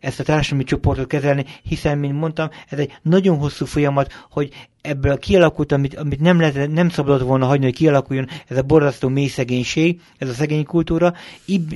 ezt 0.00 0.20
a 0.20 0.24
társadalmi 0.24 0.64
csoportot 0.64 1.06
kezelni, 1.06 1.44
hiszen, 1.62 1.98
mint 1.98 2.18
mondtam, 2.20 2.48
ez 2.68 2.78
egy 2.78 2.98
nagyon 3.02 3.38
hosszú 3.38 3.64
folyamat, 3.66 4.12
hogy 4.30 4.68
ebből 4.82 5.12
a 5.12 5.16
kialakult, 5.16 5.72
amit, 5.72 5.96
amit 5.96 6.20
nem, 6.20 6.40
lehet, 6.40 6.70
nem 6.70 6.88
szabadott 6.88 7.26
volna 7.26 7.46
hagyni, 7.46 7.64
hogy 7.64 7.74
kialakuljon, 7.74 8.28
ez 8.48 8.56
a 8.56 8.62
borzasztó 8.62 9.08
mély 9.08 9.26
szegénység, 9.26 10.00
ez 10.18 10.28
a 10.28 10.32
szegény 10.32 10.64
kultúra, 10.64 11.14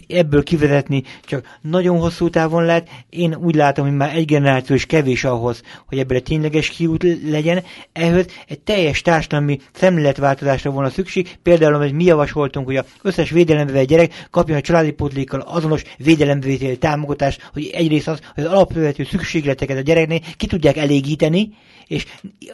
ebből 0.08 0.42
kivezetni 0.42 1.02
csak 1.24 1.58
nagyon 1.60 1.98
hosszú 1.98 2.30
távon 2.30 2.64
lehet. 2.64 2.88
Én 3.10 3.34
úgy 3.34 3.54
látom, 3.54 3.86
hogy 3.86 3.96
már 3.96 4.16
egy 4.16 4.24
generáció 4.24 4.74
is 4.74 4.86
kevés 4.86 5.24
ahhoz, 5.24 5.62
hogy 5.86 5.98
ebből 5.98 6.16
egy 6.16 6.22
tényleges 6.22 6.68
kiút 6.68 7.06
legyen. 7.30 7.62
Ehhez 7.92 8.26
egy 8.48 8.60
teljes 8.60 9.02
társadalmi 9.02 9.58
szemléletváltozásra 9.72 10.70
volna 10.70 10.90
szükség. 10.90 11.38
Például, 11.42 11.74
amit 11.74 11.92
mi 11.92 12.04
javasoltunk, 12.04 12.66
hogy 12.66 12.76
az 12.76 12.84
összes 13.02 13.30
védelembe 13.30 13.84
gyerek 13.84 14.26
kapjon 14.30 14.56
a 14.58 14.60
családi 14.60 14.90
pótlékkal 14.90 15.40
azonos 15.40 15.82
védelembevételi 15.98 16.78
támogatást, 16.78 17.50
hogy 17.52 17.70
egyrészt 17.74 18.08
az, 18.08 18.20
hogy 18.34 18.44
az 18.44 18.50
alapvető 18.50 19.04
szükségleteket 19.04 19.76
a 19.76 19.80
gyereknél 19.80 20.20
ki 20.36 20.46
tudják 20.46 20.76
elégíteni, 20.76 21.50
és 21.86 22.06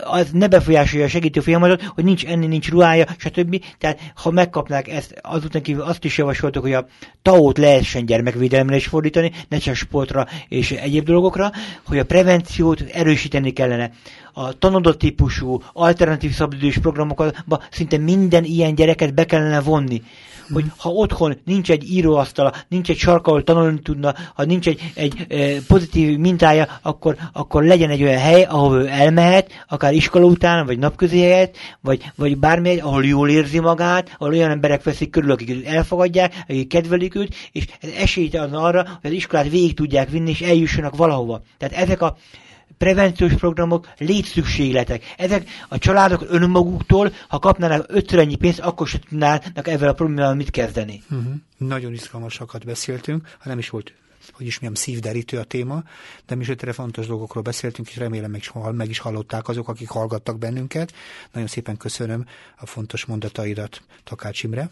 az 0.04 0.30
ne 0.32 0.48
befolyásolja 0.48 1.04
a 1.04 1.08
segítő 1.08 1.40
folyamatot, 1.40 1.82
hogy 1.82 2.04
nincs 2.04 2.26
enni, 2.26 2.46
nincs 2.46 2.70
ruhája, 2.70 3.06
stb. 3.16 3.64
Tehát 3.78 4.12
ha 4.14 4.30
megkapnák 4.30 4.88
ezt, 4.88 5.20
azután 5.22 5.62
kívül 5.62 5.82
azt 5.82 6.04
is 6.04 6.18
javasoltuk, 6.18 6.62
hogy 6.62 6.72
a 6.72 6.86
tao 7.22 7.52
lehessen 7.56 8.06
gyermekvédelemre 8.06 8.76
is 8.76 8.86
fordítani, 8.86 9.32
ne 9.48 9.58
csak 9.58 9.74
sportra 9.74 10.26
és 10.48 10.70
egyéb 10.70 11.04
dolgokra, 11.04 11.52
hogy 11.86 11.98
a 11.98 12.04
prevenciót 12.04 12.80
erősíteni 12.80 13.52
kellene. 13.52 13.90
A 14.40 14.52
tanodott 14.58 14.98
típusú 14.98 15.62
alternatív 15.72 16.32
szabadidős 16.32 16.78
programokba 16.78 17.62
szinte 17.70 17.98
minden 17.98 18.44
ilyen 18.44 18.74
gyereket 18.74 19.14
be 19.14 19.24
kellene 19.24 19.60
vonni 19.60 20.02
hogy 20.52 20.64
ha 20.76 20.90
otthon 20.90 21.40
nincs 21.44 21.70
egy 21.70 21.90
íróasztala, 21.90 22.52
nincs 22.68 22.90
egy 22.90 22.96
sarka, 22.96 23.30
ahol 23.30 23.42
tanulni 23.42 23.80
tudna, 23.80 24.14
ha 24.34 24.44
nincs 24.44 24.66
egy, 24.66 24.92
egy 24.94 25.26
e, 25.28 25.36
pozitív 25.68 26.18
mintája, 26.18 26.66
akkor, 26.82 27.16
akkor 27.32 27.64
legyen 27.64 27.90
egy 27.90 28.02
olyan 28.02 28.18
hely, 28.18 28.42
ahol 28.42 28.80
ő 28.80 28.86
elmehet, 28.86 29.64
akár 29.68 29.92
iskola 29.92 30.24
után, 30.24 30.66
vagy 30.66 30.78
napközi 30.78 31.20
helyet, 31.20 31.56
vagy, 31.80 32.12
vagy 32.16 32.38
bármi, 32.38 32.78
ahol 32.78 33.04
jól 33.04 33.28
érzi 33.28 33.58
magát, 33.58 34.14
ahol 34.18 34.32
olyan 34.32 34.50
emberek 34.50 34.82
veszik 34.82 35.10
körül, 35.10 35.30
akik 35.30 35.50
őt 35.50 35.66
elfogadják, 35.66 36.34
akik 36.48 36.68
kedvelik 36.68 37.14
őt, 37.14 37.34
és 37.52 37.66
ez 37.80 37.90
esélyt 37.98 38.34
ad 38.34 38.54
arra, 38.54 38.82
hogy 38.82 39.10
az 39.10 39.16
iskolát 39.16 39.50
végig 39.50 39.74
tudják 39.74 40.10
vinni, 40.10 40.30
és 40.30 40.40
eljussanak 40.40 40.96
valahova. 40.96 41.42
Tehát 41.58 41.74
ezek 41.74 42.02
a 42.02 42.16
prevenciós 42.80 43.32
programok, 43.32 43.88
létszükségletek. 43.98 45.14
Ezek 45.16 45.48
a 45.68 45.78
családok 45.78 46.24
önmaguktól, 46.28 47.12
ha 47.28 47.38
kapnának 47.38 47.84
ötször 47.88 48.18
ennyi 48.18 48.36
pénzt, 48.36 48.58
akkor 48.58 48.88
se 48.88 48.98
tudnának 48.98 49.68
ezzel 49.68 49.88
a 49.88 49.92
problémával 49.92 50.34
mit 50.34 50.50
kezdeni. 50.50 51.02
Uh-huh. 51.10 51.34
Nagyon 51.56 51.92
izgalmasakat 51.92 52.64
beszéltünk, 52.64 53.36
ha 53.38 53.48
nem 53.48 53.58
is 53.58 53.70
volt 53.70 53.92
hogy 54.32 54.46
is 54.46 54.58
mondjam, 54.58 54.82
szívderítő 54.82 55.38
a 55.38 55.44
téma, 55.44 55.82
de 56.26 56.34
mi 56.34 56.44
is 56.48 56.52
fontos 56.72 57.06
dolgokról 57.06 57.42
beszéltünk, 57.42 57.88
és 57.88 57.96
remélem 57.96 58.30
meg 58.30 58.40
is, 58.40 58.52
meg 58.72 58.88
is 58.88 58.98
hallották 58.98 59.48
azok, 59.48 59.68
akik 59.68 59.88
hallgattak 59.88 60.38
bennünket. 60.38 60.92
Nagyon 61.32 61.48
szépen 61.48 61.76
köszönöm 61.76 62.26
a 62.56 62.66
fontos 62.66 63.04
mondataidat 63.04 63.82
Takács 64.04 64.42
Imre 64.42 64.70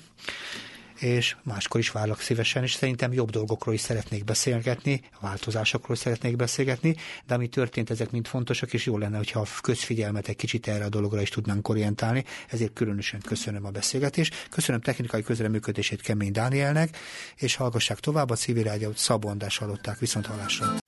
és 1.00 1.36
máskor 1.42 1.80
is 1.80 1.90
várlak 1.90 2.20
szívesen, 2.20 2.62
és 2.62 2.72
szerintem 2.72 3.12
jobb 3.12 3.30
dolgokról 3.30 3.74
is 3.74 3.80
szeretnék 3.80 4.24
beszélgetni, 4.24 5.00
változásokról 5.20 5.96
szeretnék 5.96 6.36
beszélgetni, 6.36 6.96
de 7.26 7.34
ami 7.34 7.48
történt, 7.48 7.90
ezek 7.90 8.10
mind 8.10 8.26
fontosak, 8.26 8.72
és 8.72 8.86
jó 8.86 8.98
lenne, 8.98 9.16
hogyha 9.16 9.40
a 9.40 9.46
közfigyelmet 9.60 10.28
egy 10.28 10.36
kicsit 10.36 10.68
erre 10.68 10.84
a 10.84 10.88
dologra 10.88 11.20
is 11.20 11.28
tudnánk 11.28 11.68
orientálni, 11.68 12.24
ezért 12.48 12.72
különösen 12.72 13.20
köszönöm 13.20 13.64
a 13.64 13.70
beszélgetést, 13.70 14.48
köszönöm 14.50 14.80
technikai 14.80 15.22
közreműködését 15.22 16.00
Kemény 16.00 16.32
Dánielnek, 16.32 16.96
és 17.36 17.54
hallgassák 17.54 18.00
tovább 18.00 18.30
a 18.30 18.36
civil 18.36 18.62
rádiót 18.62 18.96
Szabondás 18.96 19.58
hallották. 19.58 19.98
Viszont 19.98 20.26
hallásra. 20.26 20.87